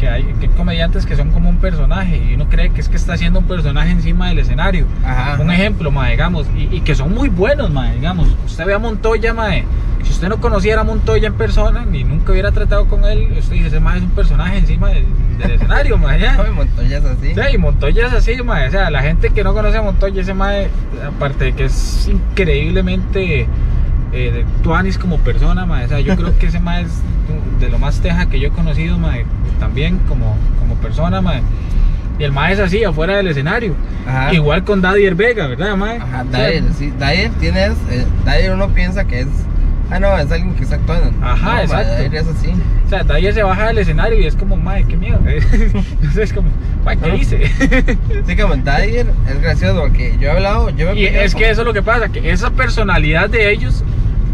que 0.00 0.08
hay, 0.08 0.22
que 0.40 0.46
hay 0.46 0.52
comediantes 0.56 1.04
que 1.04 1.14
son 1.14 1.30
como 1.30 1.50
un 1.50 1.58
personaje, 1.58 2.16
y 2.16 2.34
uno 2.34 2.48
cree 2.48 2.70
que 2.70 2.80
es 2.80 2.88
que 2.88 2.96
está 2.96 3.12
haciendo 3.12 3.38
un 3.40 3.44
personaje 3.44 3.90
encima 3.90 4.28
del 4.28 4.38
escenario. 4.38 4.86
Ajá. 5.04 5.40
Un 5.40 5.50
ejemplo, 5.50 5.90
ma, 5.90 6.08
digamos, 6.08 6.46
y, 6.56 6.74
y 6.74 6.80
que 6.80 6.94
son 6.94 7.14
muy 7.14 7.28
buenos, 7.28 7.70
ma, 7.70 7.92
digamos. 7.92 8.28
Usted 8.46 8.64
ve 8.64 8.74
a 8.74 8.78
Montoya, 8.78 9.34
ma, 9.34 9.50
si 10.02 10.10
usted 10.10 10.28
no 10.28 10.40
conociera 10.40 10.80
a 10.80 10.84
Montoya 10.84 11.28
en 11.28 11.34
persona, 11.34 11.84
ni 11.84 12.02
nunca 12.02 12.32
hubiera 12.32 12.50
tratado 12.50 12.86
con 12.86 13.04
él, 13.04 13.28
usted 13.38 13.56
dice, 13.56 13.66
ese 13.68 13.80
ma 13.80 13.96
es 13.96 14.02
un 14.02 14.10
personaje 14.10 14.58
encima 14.58 14.88
del, 14.88 15.04
del 15.38 15.50
escenario, 15.52 15.98
ma, 15.98 16.16
ya. 16.16 16.32
No, 16.36 16.46
y 16.46 16.50
Montoya 16.50 16.98
es 16.98 17.04
así. 17.04 17.34
Sí, 17.34 17.40
y 17.52 17.58
Montoya 17.58 18.06
es 18.06 18.12
así, 18.14 18.42
ma, 18.42 18.64
o 18.66 18.70
sea, 18.70 18.90
la 18.90 19.02
gente 19.02 19.30
que 19.30 19.44
no 19.44 19.52
conoce 19.52 19.76
a 19.76 19.82
Montoya, 19.82 20.22
ese 20.22 20.32
ma, 20.32 20.52
aparte 21.06 21.44
de 21.44 21.52
que 21.52 21.64
es 21.64 22.08
increíblemente 22.08 23.46
eh, 24.12 24.30
de 24.32 24.44
tuanis 24.62 24.98
como 24.98 25.18
persona, 25.18 25.66
ma, 25.66 25.82
o 25.84 25.88
sea, 25.88 26.00
yo 26.00 26.16
creo 26.16 26.36
que 26.38 26.46
ese 26.46 26.60
ma 26.60 26.80
es 26.80 26.88
de 27.60 27.68
lo 27.68 27.78
más 27.78 28.00
teja 28.00 28.26
que 28.26 28.40
yo 28.40 28.48
he 28.48 28.50
conocido, 28.50 28.98
ma, 28.98 29.14
también 29.58 29.98
como, 30.08 30.36
como 30.58 30.74
persona, 30.76 31.20
ma. 31.20 31.40
Y 32.18 32.24
el 32.24 32.32
ma 32.32 32.50
es 32.52 32.58
así, 32.58 32.84
afuera 32.84 33.16
del 33.16 33.28
escenario. 33.28 33.74
Ajá. 34.06 34.34
Igual 34.34 34.64
con 34.64 34.82
Daddy 34.82 35.08
Vega, 35.10 35.46
¿verdad, 35.46 35.74
mae? 35.76 35.96
Ajá, 35.98 36.24
O 36.28 36.30
sea, 36.30 36.46
Dyer, 36.48 36.64
sí. 36.76 36.92
Dyer 36.98 37.30
tienes. 37.40 37.72
Eh, 37.90 38.04
Dyer 38.26 38.52
uno 38.52 38.68
piensa 38.68 39.04
que 39.06 39.20
es. 39.20 39.28
Ah, 39.90 39.98
no, 39.98 40.16
es 40.18 40.30
alguien 40.30 40.54
que 40.54 40.64
está 40.64 40.76
actuando. 40.76 41.10
Ajá, 41.24 41.54
no, 41.56 41.60
exacto. 41.62 42.02
Es 42.14 42.26
así. 42.28 42.52
O 42.84 42.88
sea, 42.90 43.04
Dyer 43.04 43.32
se 43.32 43.42
baja 43.42 43.68
del 43.68 43.78
escenario 43.78 44.20
y 44.20 44.26
es 44.26 44.36
como, 44.36 44.56
mae, 44.58 44.84
qué 44.84 44.96
miedo. 44.98 45.18
Entonces 45.26 46.16
es 46.18 46.32
como, 46.34 46.48
mae, 46.84 46.98
¿qué 46.98 47.08
No. 47.08 47.14
hice? 47.16 47.40
Sí, 48.26 48.36
como 48.36 48.54
Dyer 48.56 49.06
es 49.28 49.40
gracioso 49.40 49.80
porque 49.80 50.14
yo 50.20 50.28
he 50.28 50.30
hablado. 50.32 50.68
Yo 50.70 50.92
me 50.92 51.00
y 51.00 51.06
es 51.06 51.32
con- 51.32 51.42
que 51.42 51.50
eso 51.50 51.62
es 51.62 51.66
lo 51.66 51.72
que 51.72 51.82
pasa, 51.82 52.08
que 52.10 52.30
esa 52.30 52.50
personalidad 52.50 53.30
de 53.30 53.50
ellos 53.50 53.82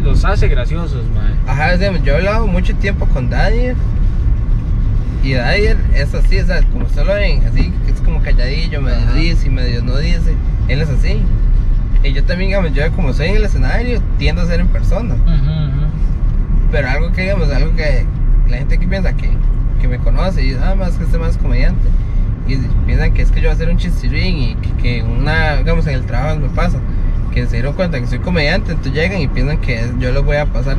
los 0.07 0.25
hace 0.25 0.49
graciosos, 0.49 1.05
mae. 1.15 1.35
Ajá, 1.47 1.77
de- 1.77 2.01
yo 2.05 2.15
he 2.15 2.17
hablado 2.17 2.47
mucho 2.47 2.75
tiempo 2.77 3.07
con 3.07 3.29
Dyer. 3.29 3.75
Y 5.23 5.31
Dyer 5.33 5.77
es 5.95 6.15
así, 6.15 6.39
o 6.39 6.47
sea, 6.47 6.63
como 6.63 6.87
usted 6.87 7.05
lo 7.05 7.15
ven, 7.15 7.43
así, 7.47 7.73
es 7.93 8.01
como 8.01 8.23
calladillo, 8.23 8.81
medio 8.81 8.99
Ajá. 8.99 9.15
dice 9.15 9.47
y 9.49 9.51
medio 9.51 9.83
no 9.83 9.97
dice. 9.99 10.35
Él 10.69 10.81
es 10.81 10.89
así. 10.89 11.21
Y 12.05 12.13
yo 12.13 12.23
también, 12.25 12.51
digamos, 12.51 12.73
yo 12.75 12.91
como 12.93 13.13
soy 13.13 13.29
en 13.29 13.37
el 13.37 13.45
escenario, 13.45 14.01
tiendo 14.19 14.43
a 14.43 14.47
ser 14.47 14.61
en 14.61 14.69
persona. 14.69 15.15
Ujú. 15.15 15.87
Pero 16.71 16.89
algo 16.89 17.13
que, 17.13 17.23
digamos, 17.23 17.51
algo 17.51 17.75
que 17.75 18.05
la 18.49 18.59
gente 18.59 18.79
que 18.79 18.87
piensa 18.87 19.13
que, 19.15 19.29
que 19.81 19.89
me 19.89 19.99
conoce, 19.99 20.45
y 20.45 20.57
ah, 20.63 20.75
más 20.77 20.93
que 20.93 21.05
este 21.05 21.19
más 21.19 21.37
comediante. 21.39 21.89
Y 22.47 22.57
piensan 22.87 23.13
que 23.13 23.23
es 23.23 23.31
que 23.33 23.41
yo 23.41 23.49
voy 23.49 23.51
a 23.51 23.55
hacer 23.55 23.69
un 23.69 23.77
chistirín 23.79 24.37
y 24.39 24.55
que, 24.55 24.71
que 24.81 25.03
una, 25.03 25.57
digamos, 25.57 25.85
en 25.89 25.95
el 25.95 26.07
trabajo 26.07 26.39
me 26.39 26.49
pasa. 26.51 26.79
Que 27.37 27.45
se 27.47 27.57
dieron 27.57 27.75
cuenta 27.75 28.01
que 28.01 28.07
soy 28.07 28.19
comediante, 28.21 28.71
entonces 28.73 28.95
llegan 28.95 29.21
y 29.21 29.29
piensan 29.29 29.59
que 29.59 29.79
yo 29.99 30.11
los 30.11 30.25
voy 30.25 30.37
a 30.39 30.47
pasar 30.47 30.79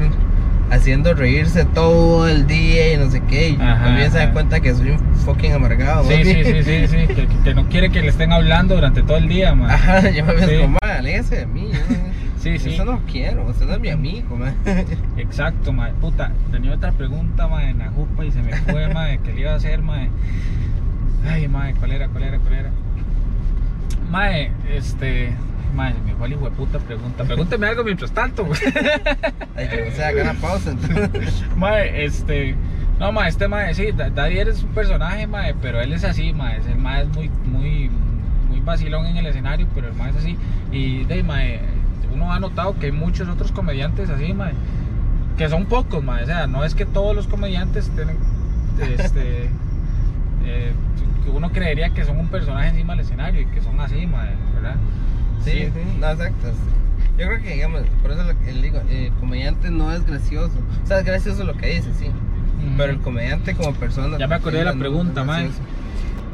haciendo 0.72 1.14
reírse 1.14 1.66
todo 1.66 2.28
el 2.28 2.48
día 2.48 2.94
y 2.94 2.98
no 2.98 3.12
sé 3.12 3.22
qué. 3.30 3.50
Y 3.50 3.56
Ajá, 3.62 3.84
también 3.84 4.12
se 4.12 4.18
dan 4.18 4.32
cuenta 4.34 4.60
que 4.60 4.74
soy 4.74 4.90
un 4.90 4.98
fucking 5.18 5.54
amargado. 5.54 6.04
Sí, 6.06 6.24
sí, 6.24 6.44
sí, 6.44 6.64
sí, 6.64 6.88
sí, 6.88 7.08
que, 7.14 7.28
que 7.44 7.54
no 7.54 7.68
quiere 7.70 7.92
que 7.92 8.02
le 8.02 8.08
estén 8.08 8.32
hablando 8.34 8.74
durante 8.74 9.04
todo 9.04 9.18
el 9.18 9.28
día, 9.28 9.54
mae. 9.54 9.72
Ajá, 9.72 10.10
yo 10.10 10.26
me 10.26 10.34
veo 10.34 10.50
Sí. 10.50 10.56
como, 10.62 10.78
"Ma, 10.82 10.94
aléjese 10.98 11.36
de 11.36 11.46
mí. 11.46 11.70
yo 11.72 11.80
Sí, 12.42 12.58
sí. 12.58 12.74
Eso 12.74 12.86
no 12.86 13.02
quiero, 13.12 13.46
usted 13.46 13.68
no 13.68 13.74
es 13.74 13.80
mi 13.80 13.90
amigo, 13.90 14.36
man. 14.36 14.56
Exacto, 15.18 15.72
mae. 15.72 15.92
Puta, 16.02 16.32
tenía 16.52 16.74
otra 16.74 16.92
pregunta, 16.92 17.48
mae, 17.48 17.70
en 17.70 17.78
la 17.78 17.90
jupa 17.90 18.26
y 18.26 18.32
se 18.32 18.42
me 18.42 18.56
fue, 18.56 18.92
mae, 18.92 19.20
que 19.20 19.32
le 19.32 19.42
iba 19.42 19.52
a 19.52 19.56
hacer, 19.58 19.84
mae. 19.84 20.10
Ay, 21.30 21.48
mae, 21.48 21.76
¿cuál 21.76 21.92
era, 21.92 22.08
cuál 22.08 22.24
era, 22.24 22.40
cuál 22.40 22.54
era? 22.56 22.72
Mae, 24.10 24.52
este... 24.76 25.34
Mae, 25.76 25.94
se 25.94 26.00
me 26.02 26.14
fue 26.16 26.30
hijo 26.30 26.46
de 26.46 26.52
puta 26.52 26.80
pregunta. 26.80 27.24
Pregúnteme 27.24 27.68
algo 27.68 27.84
mientras 27.84 28.12
tanto, 28.12 28.46
güey. 28.46 28.60
Ay, 29.56 29.68
que 29.68 29.86
no 29.90 29.96
se 29.96 30.04
haga 30.04 30.24
una 30.24 30.34
pausa. 30.34 30.72
entonces. 30.72 31.44
Mae, 31.58 32.06
este... 32.06 32.56
No, 33.00 33.12
mae, 33.12 33.30
este 33.30 33.48
mae, 33.48 33.76
sí, 33.76 33.92
Da- 33.96 34.10
Daddy 34.10 34.40
es 34.40 34.64
un 34.64 34.70
personaje, 34.72 35.28
mae, 35.28 35.54
pero 35.62 35.80
él 35.80 35.94
es 35.94 36.04
así, 36.04 36.34
mae. 36.34 36.56
El 36.68 36.80
mae 36.80 37.04
es 37.04 37.10
muy, 37.10 37.30
muy, 37.46 37.92
muy 38.50 38.60
vacilón 38.62 39.06
en 39.06 39.18
el 39.18 39.28
escenario, 39.28 39.68
pero 39.76 39.90
el 39.90 39.94
mae 39.94 40.10
es 40.10 40.16
así. 40.16 40.36
Y, 40.72 41.04
de 41.06 41.22
mae, 41.22 41.60
uno 42.12 42.34
ha 42.34 42.40
notado 42.40 42.80
que 42.80 42.88
hay 42.88 42.92
muchos 42.92 43.28
otros 43.30 43.52
comediantes 43.52 44.10
así, 44.10 44.34
mae, 44.34 44.54
que 45.38 45.48
son 45.48 45.66
pocos, 45.66 46.04
mae. 46.04 46.24
O 46.24 46.26
sea, 46.26 46.48
no 46.48 46.64
es 46.64 46.74
que 46.74 46.88
todos 46.88 47.16
los 47.16 47.28
comediantes 47.28 47.92
tienen, 47.92 48.18
este, 48.82 49.44
eh, 50.46 50.74
que 51.24 51.30
uno 51.30 51.52
creería 51.52 51.92
que 51.92 52.04
son 52.04 52.18
un 52.20 52.30
personaje 52.30 52.70
encima 52.70 52.94
del 52.96 53.02
escenario 53.06 53.42
y 53.42 53.46
que 53.46 53.62
son 53.62 53.80
así, 53.80 54.08
mae, 54.08 54.32
¿verdad? 54.56 54.76
Sí, 55.44 55.52
sí, 55.52 55.98
no, 56.00 56.10
exacto. 56.12 56.48
sí. 56.52 57.12
Yo 57.20 57.28
creo 57.28 57.42
que, 57.42 57.54
digamos, 57.54 57.82
por 58.02 58.12
eso 58.12 58.24
le 58.46 58.62
digo, 58.62 58.80
el 58.90 59.12
comediante 59.14 59.72
no 59.72 59.92
es 59.92 60.06
gracioso. 60.06 60.54
O 60.84 60.88
sea, 60.88 61.00
es 61.00 61.06
gracioso 61.06 61.44
lo 61.44 61.56
que 61.58 61.68
dice, 61.68 61.90
sí. 61.98 62.08
Pero 62.76 62.92
el 62.92 63.00
comediante 63.00 63.56
como 63.56 63.74
persona... 63.74 64.18
Ya 64.18 64.28
me 64.28 64.36
acordé 64.36 64.60
de 64.60 64.66
la 64.66 64.72
no, 64.72 64.76
no 64.76 64.82
pregunta, 64.82 65.24
gracioso. 65.24 65.60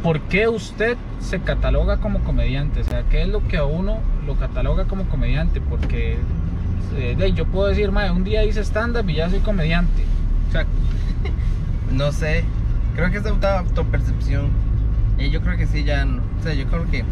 ¿Por 0.02 0.20
qué 0.24 0.50
usted 0.50 0.98
se 1.22 1.40
cataloga 1.40 1.98
como 1.98 2.20
comediante? 2.20 2.82
O 2.82 2.84
sea, 2.84 3.04
¿qué 3.10 3.22
es 3.22 3.30
lo 3.30 3.48
que 3.48 3.56
a 3.58 3.64
uno 3.64 4.00
lo 4.28 4.36
cataloga 4.36 4.84
como 4.86 5.06
comediante? 5.06 5.62
Porque 5.62 6.18
eh, 6.98 7.34
yo 7.34 7.46
puedo 7.46 7.70
decir, 7.70 7.92
mae, 7.92 8.12
un 8.12 8.26
día 8.26 8.44
hice 8.44 8.60
stand-up 8.66 9.10
y 9.10 9.16
ya 9.16 9.30
soy 9.30 9.40
comediante. 9.40 10.04
O 10.50 10.52
sea, 10.52 10.66
No 11.92 12.12
sé, 12.12 12.44
creo 12.96 13.12
que 13.12 13.18
es 13.20 13.26
auto- 13.26 13.48
autopercepción. 13.48 14.50
Y 15.18 15.30
yo 15.30 15.42
creo 15.42 15.58
que 15.58 15.68
sí, 15.68 15.84
ya 15.84 16.04
no. 16.06 16.22
O 16.40 16.44
sea, 16.44 16.54
yo 16.54 16.66
creo 16.68 16.90
que. 16.90 17.06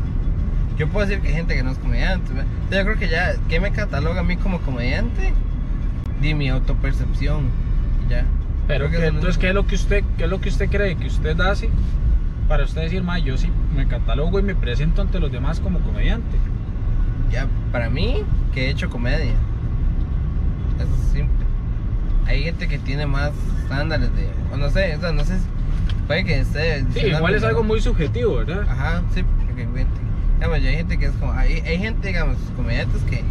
Yo 0.82 0.88
puedo 0.88 1.06
decir 1.06 1.22
que 1.22 1.28
hay 1.28 1.36
gente 1.36 1.54
que 1.54 1.62
no 1.62 1.70
es 1.70 1.78
comediante. 1.78 2.32
yo 2.72 2.84
creo 2.84 2.98
que 2.98 3.08
ya. 3.08 3.36
¿Qué 3.48 3.60
me 3.60 3.72
cataloga 3.72 4.22
a 4.22 4.24
mí 4.24 4.36
como 4.36 4.62
comediante? 4.62 5.32
Di 6.20 6.34
mi 6.34 6.50
autopercepción. 6.50 7.52
Ya. 8.10 8.26
pero 8.68 8.90
que 8.90 9.06
entonces, 9.06 9.38
¿qué 9.38 9.50
es 9.50 9.54
lo 9.54 9.68
que 9.68 9.76
usted, 9.76 10.04
qué 10.18 10.24
es 10.24 10.30
lo 10.32 10.42
que 10.42 10.50
usted 10.50 10.72
cree 10.72 10.96
que 10.96 11.06
usted 11.06 11.40
hace 11.40 11.70
para 12.48 12.64
usted 12.64 12.82
decir, 12.82 13.04
mae, 13.04 13.22
yo 13.22 13.38
sí 13.38 13.52
me 13.76 13.88
catalogo 13.88 14.40
y 14.40 14.42
me 14.42 14.56
presento 14.56 15.04
ante 15.04 15.20
los 15.20 15.32
demás 15.32 15.60
como 15.60 15.82
comediante? 15.82 16.36
Ya, 17.32 17.46
para 17.72 17.92
mí, 17.92 18.24
que 18.52 18.66
he 18.66 18.70
hecho 18.72 18.90
comedia. 18.90 19.36
Es 20.80 21.12
simple. 21.14 21.46
Hay 22.26 22.42
gente 22.42 22.68
que 22.68 22.80
tiene 22.80 23.06
más 23.06 23.34
estándares 23.62 24.10
de. 24.16 24.28
O 24.52 24.58
no 24.58 24.72
sé, 24.72 24.96
o 24.96 25.00
sea, 25.00 25.12
no 25.12 25.24
sé. 25.26 25.36
Puede 26.08 26.26
que 26.26 26.40
esté. 26.40 26.84
Sí, 26.92 27.06
igual 27.06 27.36
es 27.36 27.44
algo 27.44 27.64
muy 27.64 27.80
subjetivo, 27.82 28.38
¿verdad? 28.38 28.66
Ajá, 28.68 29.04
sí, 29.14 29.24
porque 29.46 29.62
gente, 29.62 30.02
digamos, 30.42 30.66
hay 30.66 30.76
gente 30.76 30.98
que 30.98 31.06
es 31.06 31.12
como, 31.14 31.34
hay, 31.34 31.60
hay 31.60 31.78
gente, 31.78 32.08
digamos, 32.08 32.38
comediantes 32.56 33.04
que, 33.04 33.22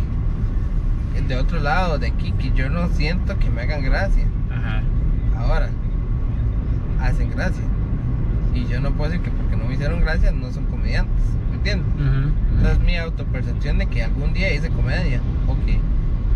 que 1.13 1.23
de 1.27 1.37
otro 1.37 1.59
lado, 1.59 1.99
de 1.99 2.07
aquí, 2.07 2.31
que 2.33 2.53
yo 2.53 2.71
no 2.71 2.89
siento 2.91 3.37
que 3.37 3.51
me 3.51 3.63
hagan 3.63 3.83
gracia. 3.83 4.25
Ajá. 4.49 4.83
Ahora, 5.37 5.71
hacen 7.01 7.31
gracia. 7.31 7.65
Y 8.55 8.67
yo 8.67 8.81
no 8.81 8.93
puedo 8.93 9.11
decir 9.11 9.25
que 9.25 9.33
porque 9.33 9.57
no 9.57 9.65
me 9.65 9.75
hicieron 9.75 10.01
gracia 10.03 10.31
no 10.31 10.53
son 10.53 10.67
comediantes, 10.67 11.25
¿me 11.51 11.57
entiendes? 11.57 11.89
Esa 12.61 12.73
es 12.73 12.81
mi 12.81 12.97
autopercepción 12.97 13.79
de 13.79 13.87
que 13.87 14.05
algún 14.05 14.33
día 14.33 14.55
hice 14.55 14.71
comedia, 14.71 15.21
o 15.49 15.55
que 15.67 15.81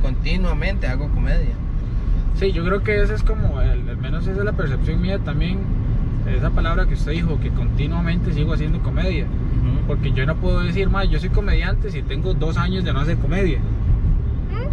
continuamente 0.02 0.88
hago 0.88 1.08
comedia. 1.10 1.54
Sí, 2.34 2.50
yo 2.50 2.64
creo 2.64 2.82
que 2.82 3.00
esa 3.00 3.14
es 3.14 3.22
como, 3.22 3.58
al, 3.58 3.88
al 3.88 3.96
menos 3.96 4.26
esa 4.26 4.38
es 4.40 4.44
la 4.44 4.52
percepción 4.52 5.00
mía 5.00 5.20
también, 5.20 5.60
esa 6.26 6.50
palabra 6.50 6.86
que 6.86 6.94
usted 6.94 7.12
dijo, 7.12 7.38
que 7.40 7.50
continuamente 7.50 8.32
sigo 8.32 8.52
haciendo 8.52 8.80
comedia. 8.80 9.26
Porque 9.86 10.12
yo 10.12 10.26
no 10.26 10.36
puedo 10.36 10.60
decir, 10.60 10.88
más 10.88 11.08
yo 11.08 11.18
soy 11.20 11.30
comediante 11.30 11.90
si 11.90 12.02
tengo 12.02 12.34
dos 12.34 12.56
años 12.56 12.84
de 12.84 12.92
no 12.92 13.00
hacer 13.00 13.18
comedia. 13.18 13.58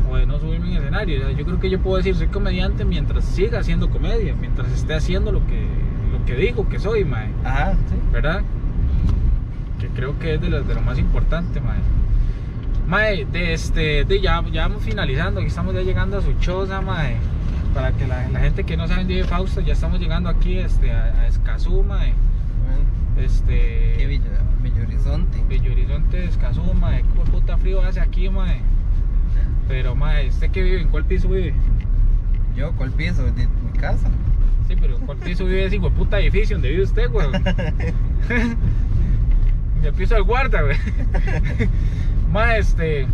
O 0.10 0.18
de 0.18 0.26
no 0.26 0.39
subirme 0.39 0.70
en 0.72 0.78
escenario. 0.78 1.22
O 1.22 1.24
sea, 1.26 1.32
yo 1.32 1.45
creo 1.45 1.60
que 1.60 1.70
yo 1.70 1.80
puedo 1.80 1.97
decir, 1.97 2.16
soy 2.16 2.28
comediante 2.28 2.86
mientras 2.86 3.26
siga 3.26 3.60
haciendo 3.60 3.89
comedia, 3.89 4.36
mientras 4.39 4.72
esté 4.72 4.93
haciendo 4.93 5.32
lo 5.32 5.45
que, 5.47 5.66
lo 6.12 6.26
que 6.26 6.36
digo 6.36 6.68
que 6.68 6.80
soy, 6.80 7.06
mae. 7.06 7.30
Ajá, 7.43 7.74
sí. 7.89 7.95
¿Verdad? 8.12 8.41
Que 9.80 9.88
creo 9.88 10.18
que 10.20 10.36
es 10.36 10.41
de 10.41 10.49
lo, 10.49 10.64
de 10.64 10.74
lo 10.74 10.82
más 10.82 10.99
importante, 10.99 11.62
mae. 11.62 11.80
Mae, 12.88 13.26
de 13.26 13.54
este, 13.54 14.04
de 14.04 14.20
ya, 14.20 14.43
ya 14.52 14.68
vamos 14.68 14.84
finalizando, 14.84 15.39
aquí 15.39 15.47
estamos 15.47 15.74
ya 15.74 15.82
llegando 15.82 16.18
a 16.18 16.22
su 16.22 16.34
choza, 16.39 16.82
mae. 16.82 17.16
Para 17.74 17.91
que 17.93 18.05
la, 18.05 18.28
la 18.30 18.39
gente 18.41 18.63
que 18.65 18.76
no 18.76 18.88
sabe 18.88 19.05
de 19.05 19.24
Fausto, 19.24 19.61
ya 19.61 19.74
estamos 19.74 19.99
llegando 19.99 20.30
aquí 20.30 20.57
este, 20.57 20.91
a, 20.91 21.05
a 21.05 21.28
Escazú, 21.28 21.84
mae. 21.84 22.13
Bueno, 22.65 23.26
Este, 23.26 23.95
qué 23.97 24.05
bello, 24.07 24.24
bello 24.61 24.84
horizonte. 24.84 25.41
Bello 25.47 25.72
Horizonte, 25.72 26.26
Escazú, 26.26 26.74
mae. 26.74 27.03
Qué 27.03 27.32
puta 27.32 27.57
frío 27.57 27.82
hace 27.82 28.01
aquí, 28.01 28.30
mae. 28.30 28.61
Pero, 29.67 29.95
mae, 29.95 30.28
¿usted 30.28 30.51
qué 30.51 30.63
vive? 30.63 30.82
¿En 30.82 30.89
cuál 30.89 31.05
piso 31.05 31.30
vive? 31.30 31.53
Yo, 32.55 32.74
¿cuál 32.74 32.91
piso? 32.91 33.24
De 33.24 33.47
mi 33.47 33.80
casa. 33.80 34.09
Sí, 34.67 34.76
pero 34.80 34.97
¿en 34.97 35.05
cuál 35.05 35.17
piso 35.17 35.45
vive 35.45 35.65
ese 35.65 35.80
puta 35.80 36.19
edificio 36.19 36.57
donde 36.57 36.69
vive 36.72 36.84
usted? 36.84 37.09
En 39.80 39.86
el 39.86 39.93
piso 39.93 40.15
del 40.15 40.24
guarda, 40.24 40.61
güey. 40.61 40.78
mae, 42.32 42.59
este. 42.59 43.07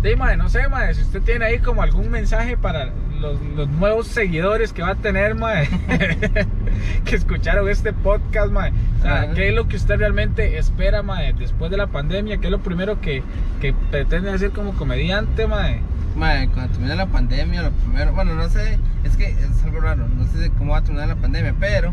De 0.00 0.16
mae, 0.16 0.36
no 0.36 0.48
sé, 0.48 0.68
mae, 0.68 0.94
si 0.94 1.02
usted 1.02 1.20
tiene 1.22 1.44
ahí 1.44 1.58
como 1.58 1.82
algún 1.82 2.10
mensaje 2.10 2.56
para 2.56 2.92
los, 3.20 3.40
los 3.56 3.68
nuevos 3.68 4.06
seguidores 4.06 4.72
que 4.72 4.82
va 4.82 4.90
a 4.90 4.94
tener, 4.94 5.34
mae, 5.34 5.68
que 7.04 7.16
escucharon 7.16 7.68
este 7.68 7.92
podcast, 7.92 8.50
mae. 8.50 8.72
O 8.98 9.02
sea. 9.02 9.32
¿qué 9.34 9.48
es 9.48 9.54
lo 9.54 9.68
que 9.68 9.76
usted 9.76 9.98
realmente 9.98 10.58
espera, 10.58 11.02
mae, 11.02 11.32
después 11.32 11.70
de 11.70 11.76
la 11.76 11.86
pandemia? 11.86 12.38
¿Qué 12.38 12.46
es 12.46 12.50
lo 12.50 12.60
primero 12.60 13.00
que, 13.00 13.22
que 13.60 13.72
pretende 13.90 14.30
hacer 14.30 14.50
como 14.50 14.72
comediante, 14.74 15.46
mae? 15.46 15.80
Madre, 16.16 16.48
cuando 16.48 16.72
termine 16.72 16.96
la 16.96 17.06
pandemia, 17.06 17.62
lo 17.62 17.70
primero, 17.70 18.12
bueno, 18.14 18.34
no 18.34 18.48
sé, 18.48 18.78
es 19.04 19.16
que 19.16 19.28
es 19.28 19.64
algo 19.64 19.80
raro, 19.80 20.08
no 20.08 20.24
sé 20.24 20.50
cómo 20.56 20.72
va 20.72 20.78
a 20.78 20.82
terminar 20.82 21.08
la 21.08 21.16
pandemia, 21.16 21.54
pero 21.60 21.92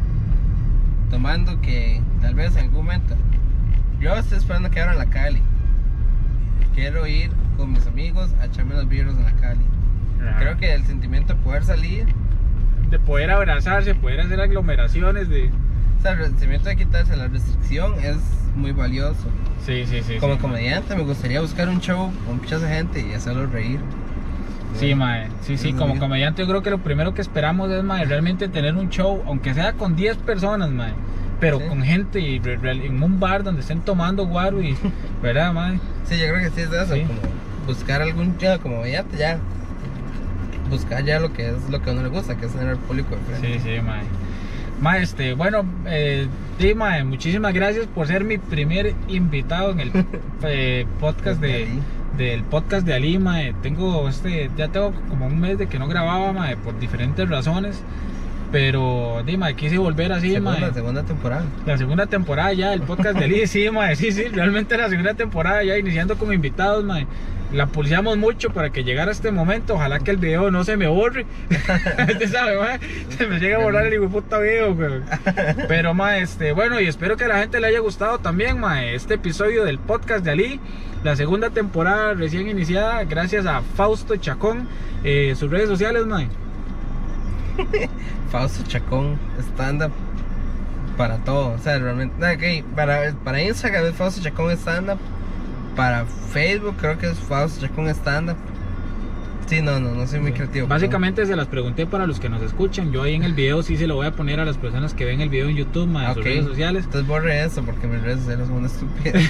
tomando 1.09 1.59
que 1.61 2.01
tal 2.21 2.33
vez 2.33 2.55
en 2.55 2.63
algún 2.63 2.85
momento, 2.85 3.15
yo 3.99 4.15
estoy 4.15 4.37
esperando 4.37 4.71
que 4.71 4.81
abra 4.81 4.95
la 4.95 5.05
Cali. 5.05 5.41
Quiero 6.73 7.05
ir 7.05 7.31
con 7.57 7.71
mis 7.71 7.85
amigos 7.85 8.31
a 8.41 8.45
echarme 8.45 8.75
los 8.75 8.87
virus 8.87 9.15
en 9.15 9.25
la 9.25 9.31
Cali. 9.33 9.61
Creo 10.39 10.57
que 10.57 10.73
el 10.73 10.83
sentimiento 10.85 11.33
de 11.33 11.39
poder 11.41 11.63
salir, 11.63 12.05
De 12.89 12.99
poder 12.99 13.31
abrazarse, 13.31 13.95
poder 13.95 14.21
hacer 14.21 14.39
aglomeraciones 14.39 15.27
de... 15.29 15.49
o 15.97 16.01
sea, 16.01 16.11
el 16.13 16.25
sentimiento 16.25 16.69
de 16.69 16.75
quitarse 16.75 17.15
la 17.15 17.27
restricción 17.27 17.93
es 18.03 18.17
muy 18.55 18.71
valioso. 18.71 19.25
Sí, 19.65 19.85
sí, 19.87 20.01
sí. 20.03 20.17
Como 20.19 20.35
sí. 20.35 20.39
comediante 20.41 20.95
me 20.95 21.01
gustaría 21.03 21.41
buscar 21.41 21.69
un 21.69 21.79
show 21.79 22.11
con 22.27 22.37
mucha 22.37 22.59
gente 22.67 22.99
y 23.01 23.13
hacerlos 23.13 23.51
reír. 23.51 23.79
Sí, 24.79 24.93
mae. 24.95 25.27
Sí, 25.41 25.57
sí, 25.57 25.73
como 25.73 25.97
comediante 25.99 26.41
yo 26.43 26.47
creo 26.47 26.61
que 26.63 26.69
lo 26.71 26.79
primero 26.79 27.13
que 27.13 27.21
esperamos 27.21 27.69
es, 27.71 27.83
mae, 27.83 28.05
realmente 28.05 28.47
tener 28.47 28.75
un 28.75 28.89
show, 28.89 29.23
aunque 29.27 29.53
sea 29.53 29.73
con 29.73 29.95
10 29.95 30.17
personas, 30.17 30.69
mae. 30.71 30.93
Pero 31.39 31.59
Sí. 31.59 31.65
con 31.67 31.81
gente 31.83 32.19
y 32.19 32.41
en 32.45 33.01
un 33.03 33.19
bar 33.19 33.43
donde 33.43 33.61
estén 33.61 33.81
tomando 33.81 34.25
guaro 34.27 34.61
y... 34.61 34.75
¿Verdad, 35.21 35.51
mae? 35.53 35.79
Sí, 36.05 36.17
yo 36.17 36.27
creo 36.27 36.39
que 36.41 36.49
sí 36.51 36.61
es 36.61 36.71
eso, 36.71 36.93
Sí. 36.93 37.01
como 37.01 37.19
buscar 37.67 38.01
algún 38.01 38.37
ya 38.37 38.57
como 38.59 38.75
comediante 38.77 39.17
ya. 39.17 39.37
Buscar 40.73 41.05
ya 41.05 41.19
lo 41.19 41.31
que 41.33 41.49
es 41.49 41.69
lo 41.69 41.83
que 41.83 41.91
a 41.91 41.93
uno 41.93 42.01
le 42.01 42.09
gusta, 42.09 42.35
que 42.35 42.47
es 42.47 42.51
tener 42.51 42.69
el 42.69 42.77
público 42.77 43.15
de 43.15 43.21
frente. 43.21 43.59
Sí, 43.59 43.75
sí, 43.75 43.81
mae. 43.81 44.01
Mae, 44.81 45.03
este, 45.03 45.33
bueno, 45.35 45.63
eh, 45.85 46.27
sí, 46.59 46.73
mae, 46.73 47.03
muchísimas 47.03 47.53
gracias 47.53 47.85
por 47.85 48.07
ser 48.07 48.23
mi 48.23 48.39
primer 48.39 48.95
invitado 49.07 49.71
en 49.71 49.79
el 49.81 49.91
eh, 50.43 50.87
podcast 50.99 51.39
de, 51.39 51.67
del 52.17 52.41
podcast 52.41 52.87
de 52.87 52.95
Ali, 52.95 53.19
mae. 53.19 53.53
Tengo 53.61 54.09
este, 54.09 54.49
ya 54.57 54.69
tengo 54.69 54.93
como 55.09 55.27
un 55.27 55.39
mes 55.39 55.59
de 55.59 55.67
que 55.67 55.77
no 55.77 55.87
grababa, 55.87 56.33
mae, 56.33 56.57
por 56.57 56.79
diferentes 56.79 57.29
razones. 57.29 57.83
Pero, 58.51 59.21
di, 59.25 59.37
mae, 59.37 59.55
quise 59.55 59.77
volver 59.77 60.11
así, 60.11 60.31
segunda, 60.31 60.59
mae. 60.59 60.73
segunda 60.73 61.03
temporada. 61.03 61.45
La 61.67 61.77
segunda 61.77 62.05
temporada 62.07 62.51
ya, 62.53 62.73
el 62.73 62.81
podcast 62.81 63.17
de 63.19 63.25
Ali, 63.25 63.45
sí, 63.47 63.69
mae, 63.69 63.95
sí, 63.95 64.11
sí, 64.11 64.23
realmente 64.23 64.75
la 64.75 64.89
segunda 64.89 65.13
temporada 65.13 65.63
ya 65.63 65.77
iniciando 65.77 66.17
como 66.17 66.33
invitados, 66.33 66.83
mae. 66.83 67.05
La 67.53 67.67
pulseamos 67.67 68.17
mucho 68.17 68.49
para 68.49 68.71
que 68.71 68.83
llegara 68.83 69.11
este 69.11 69.31
momento, 69.31 69.75
ojalá 69.75 69.99
que 69.99 70.09
el 70.09 70.17
video 70.17 70.49
no 70.49 70.63
se 70.63 70.75
me 70.75 70.87
borre. 70.87 71.27
Usted 71.51 72.27
sabe, 72.31 72.79
se 73.15 73.27
me 73.27 73.39
llega 73.39 73.57
a 73.57 73.59
borrar 73.59 73.85
el 73.85 73.93
hijo 73.93 74.09
puta 74.09 74.39
video, 74.39 74.71
weón. 74.71 75.03
Pero, 75.67 75.93
mae, 75.93 76.23
este, 76.23 76.51
bueno, 76.51 76.81
y 76.81 76.87
espero 76.87 77.15
que 77.15 77.25
a 77.25 77.27
la 77.27 77.37
gente 77.37 77.59
le 77.59 77.67
haya 77.67 77.79
gustado 77.79 78.17
también, 78.17 78.59
mae, 78.59 78.95
este 78.95 79.13
episodio 79.13 79.65
del 79.65 79.77
podcast 79.77 80.25
de 80.25 80.31
Ali. 80.31 80.59
La 81.03 81.15
segunda 81.15 81.51
temporada 81.51 82.15
recién 82.15 82.49
iniciada, 82.49 83.03
gracias 83.03 83.45
a 83.45 83.61
Fausto 83.61 84.15
Chacón. 84.15 84.67
Eh, 85.03 85.35
sus 85.37 85.51
redes 85.51 85.69
sociales, 85.69 86.07
mae. 86.07 86.29
Fausto 88.31 88.63
Chacón, 88.67 89.19
stand 89.53 89.83
up 89.83 89.91
para 90.97 91.17
todo. 91.17 91.49
O 91.53 91.57
sea, 91.59 91.77
realmente. 91.77 92.15
no, 92.17 92.31
ok, 92.31 92.65
para, 92.75 93.13
para 93.23 93.43
Instagram 93.43 93.85
es 93.85 93.95
Fausto 93.95 94.23
Chacón 94.23 94.49
stand 94.53 94.89
up. 94.89 94.97
Para 95.75 96.05
Facebook 96.05 96.75
creo 96.79 96.97
que 96.97 97.07
es 97.09 97.17
Fausto 97.19 97.65
Chacón 97.65 97.87
stand 97.89 98.31
up. 98.31 98.37
Sí, 99.47 99.61
no, 99.61 99.77
no, 99.79 99.91
no 99.91 100.07
soy 100.07 100.21
muy 100.21 100.31
creativo. 100.31 100.67
Básicamente 100.67 101.25
se 101.25 101.35
las 101.35 101.47
pregunté 101.47 101.85
para 101.85 102.07
los 102.07 102.19
que 102.19 102.29
nos 102.29 102.41
escuchan. 102.41 102.91
Yo 102.93 103.03
ahí 103.03 103.13
en 103.13 103.23
el 103.23 103.33
video 103.33 103.61
sí 103.61 103.75
se 103.75 103.87
lo 103.87 103.95
voy 103.95 104.07
a 104.07 104.11
poner 104.11 104.39
a 104.39 104.45
las 104.45 104.57
personas 104.57 104.93
que 104.93 105.03
ven 105.03 105.19
el 105.19 105.27
video 105.29 105.49
en 105.49 105.57
YouTube, 105.57 105.85
mae, 105.87 106.07
en 106.07 106.13
sus 106.13 106.21
Ok. 106.21 106.25
redes 106.25 106.45
sociales. 106.45 106.85
Entonces 106.85 107.07
borre 107.07 107.43
eso 107.43 107.61
porque 107.63 107.85
mis 107.85 108.01
redes 108.01 108.19
sociales 108.19 108.47
son 108.47 108.57
una 108.57 108.67
estupidez. 108.67 109.29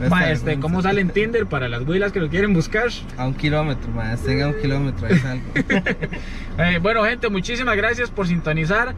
No 0.00 0.08
Ma, 0.08 0.30
este. 0.30 0.58
¿Cómo 0.58 0.80
sale 0.82 1.02
en 1.02 1.10
Tinder 1.10 1.46
para 1.46 1.68
las 1.68 1.84
güilas 1.84 2.12
que 2.12 2.20
lo 2.20 2.28
quieren 2.30 2.54
buscar? 2.54 2.86
A 3.18 3.26
un 3.26 3.34
kilómetro, 3.34 3.90
más. 3.92 4.22
Tenga 4.22 4.48
un 4.48 4.54
kilómetro, 4.60 5.06
ahí 5.06 5.18
salgo. 5.18 5.44
Eh, 6.58 6.78
bueno, 6.80 7.04
gente, 7.04 7.28
muchísimas 7.28 7.76
gracias 7.76 8.10
por 8.10 8.26
sintonizar 8.26 8.94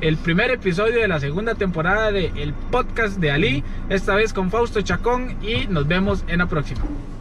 el 0.00 0.16
primer 0.16 0.50
episodio 0.50 1.00
de 1.00 1.08
la 1.08 1.18
segunda 1.18 1.54
temporada 1.54 2.12
de 2.12 2.26
el 2.36 2.52
podcast 2.54 3.16
de 3.18 3.30
Ali. 3.30 3.64
Esta 3.88 4.14
vez 4.14 4.32
con 4.32 4.50
Fausto 4.50 4.80
Chacón 4.82 5.36
y 5.42 5.66
nos 5.66 5.88
vemos 5.88 6.24
en 6.28 6.38
la 6.38 6.46
próxima. 6.46 6.80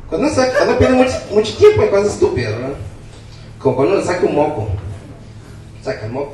Cuando 0.09 0.27
uno, 0.27 0.35
saca, 0.35 0.57
cuando 0.57 0.77
pierde 0.77 0.95
mucho, 1.31 1.57
tiempo 1.57 1.83
en 1.83 1.89
cosas 1.89 2.13
estúpidas, 2.13 2.53
¿verdad? 2.53 2.75
Como 3.59 3.75
cuando 3.75 3.95
uno 3.95 4.03
saca 4.03 4.25
un 4.25 4.35
moco. 4.35 4.69
Saca 5.81 6.05
el 6.05 6.11
moco, 6.11 6.33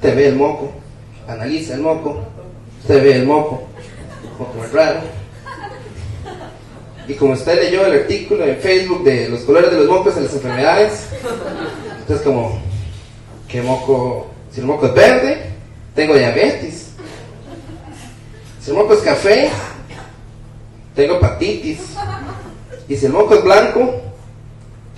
te 0.00 0.14
ve 0.14 0.28
el 0.28 0.36
moco, 0.36 0.72
analiza 1.26 1.74
el 1.74 1.80
moco, 1.80 2.24
te 2.86 3.00
ve 3.00 3.16
el 3.16 3.26
moco. 3.26 3.68
Moco 4.38 4.64
es 4.64 4.72
raro. 4.72 5.00
Y 7.08 7.14
como 7.14 7.32
usted 7.32 7.62
leyó 7.64 7.84
el 7.86 8.02
artículo 8.02 8.44
en 8.44 8.56
Facebook 8.58 9.02
de 9.02 9.28
los 9.28 9.40
colores 9.40 9.70
de 9.70 9.78
los 9.78 9.88
mocos 9.88 10.16
en 10.16 10.24
las 10.24 10.34
enfermedades, 10.34 11.08
entonces 11.98 12.24
como, 12.24 12.60
¿qué 13.48 13.62
moco? 13.62 14.28
Si 14.52 14.60
el 14.60 14.66
moco 14.66 14.86
es 14.86 14.94
verde, 14.94 15.39
tengo 16.00 16.14
diabetes. 16.14 16.86
Si 18.58 18.70
el 18.70 18.76
moco 18.78 18.94
es 18.94 19.00
café, 19.00 19.50
tengo 20.94 21.16
hepatitis. 21.16 21.78
Y 22.88 22.96
si 22.96 23.04
el 23.04 23.12
moco 23.12 23.34
es 23.34 23.44
blanco, 23.44 24.00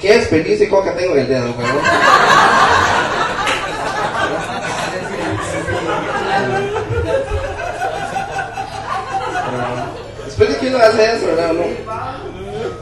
¿qué 0.01 0.19
desperdicio 0.19 0.65
y 0.65 0.69
coca 0.69 0.95
tengo 0.95 1.15
en 1.15 1.19
el 1.23 1.29
dedo, 1.29 1.55
weón? 1.59 1.77
Después 10.25 10.49
de 10.51 10.57
que 10.57 10.67
uno 10.69 10.79
hace 10.79 11.17
eso, 11.17 11.27
¿verdad? 11.27 11.51
Uno, 11.51 11.65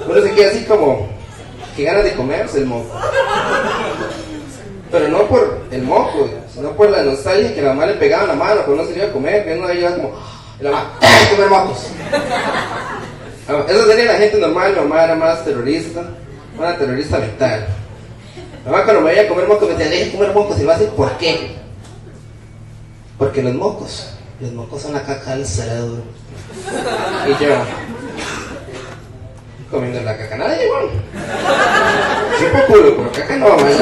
uno 0.08 0.22
se 0.22 0.34
queda 0.34 0.50
así 0.50 0.64
como, 0.66 1.08
que 1.74 1.84
ganas 1.84 2.04
de 2.04 2.12
comerse 2.12 2.58
el 2.58 2.66
moco. 2.66 3.00
Pero 4.90 5.08
no 5.08 5.26
por 5.26 5.62
el 5.70 5.82
moco, 5.84 6.28
sino 6.54 6.70
por 6.72 6.90
la 6.90 7.02
nostalgia 7.02 7.54
que 7.54 7.62
la 7.62 7.70
mamá 7.70 7.86
le 7.86 7.94
pegaba 7.94 8.24
en 8.24 8.28
la 8.30 8.34
mano 8.34 8.62
cuando 8.64 8.82
uno 8.82 8.92
se 8.92 8.98
iba 8.98 9.06
a 9.06 9.12
comer, 9.12 9.44
que 9.44 9.58
uno 9.58 9.72
iba 9.72 9.90
como, 9.94 10.12
y 10.60 10.64
la 10.64 10.70
mamá, 10.70 10.92
¡ay, 11.00 11.34
comer 11.34 11.48
mocos! 11.48 11.86
Ah, 13.48 13.64
Eso 13.68 13.86
sería 13.86 14.04
la 14.12 14.18
gente 14.18 14.38
normal, 14.38 14.72
mi 14.74 14.80
mamá 14.80 15.04
era 15.04 15.14
más 15.16 15.44
terrorista, 15.44 16.02
una 16.58 16.76
terrorista 16.76 17.18
mental. 17.18 17.66
Mi 18.64 18.70
mamá 18.70 18.84
cuando 18.84 19.02
me 19.02 19.10
veía 19.10 19.28
comer 19.28 19.48
mocos 19.48 19.68
me 19.68 19.74
decía, 19.74 19.90
deje 19.90 20.04
de 20.06 20.12
comer 20.12 20.34
mocos 20.34 20.58
y 20.58 20.62
lo 20.62 20.72
hace, 20.72 20.84
¿por 20.86 21.10
qué? 21.18 21.56
Porque 23.18 23.42
los 23.42 23.54
mocos, 23.54 24.10
los 24.40 24.52
mocos 24.52 24.82
son 24.82 24.92
la 24.94 25.02
caca 25.02 25.36
del 25.36 25.46
cerebro. 25.46 26.02
Y 27.26 27.42
yo, 27.42 27.50
comiendo 29.70 30.00
la 30.02 30.16
caca, 30.16 30.36
nadie, 30.36 30.68
bueno. 30.68 30.90
Sí 32.38 32.44
por 32.52 32.66
culo, 32.66 32.96
pero 32.96 33.12
caca 33.12 33.36
no, 33.36 33.48
man. 33.48 33.72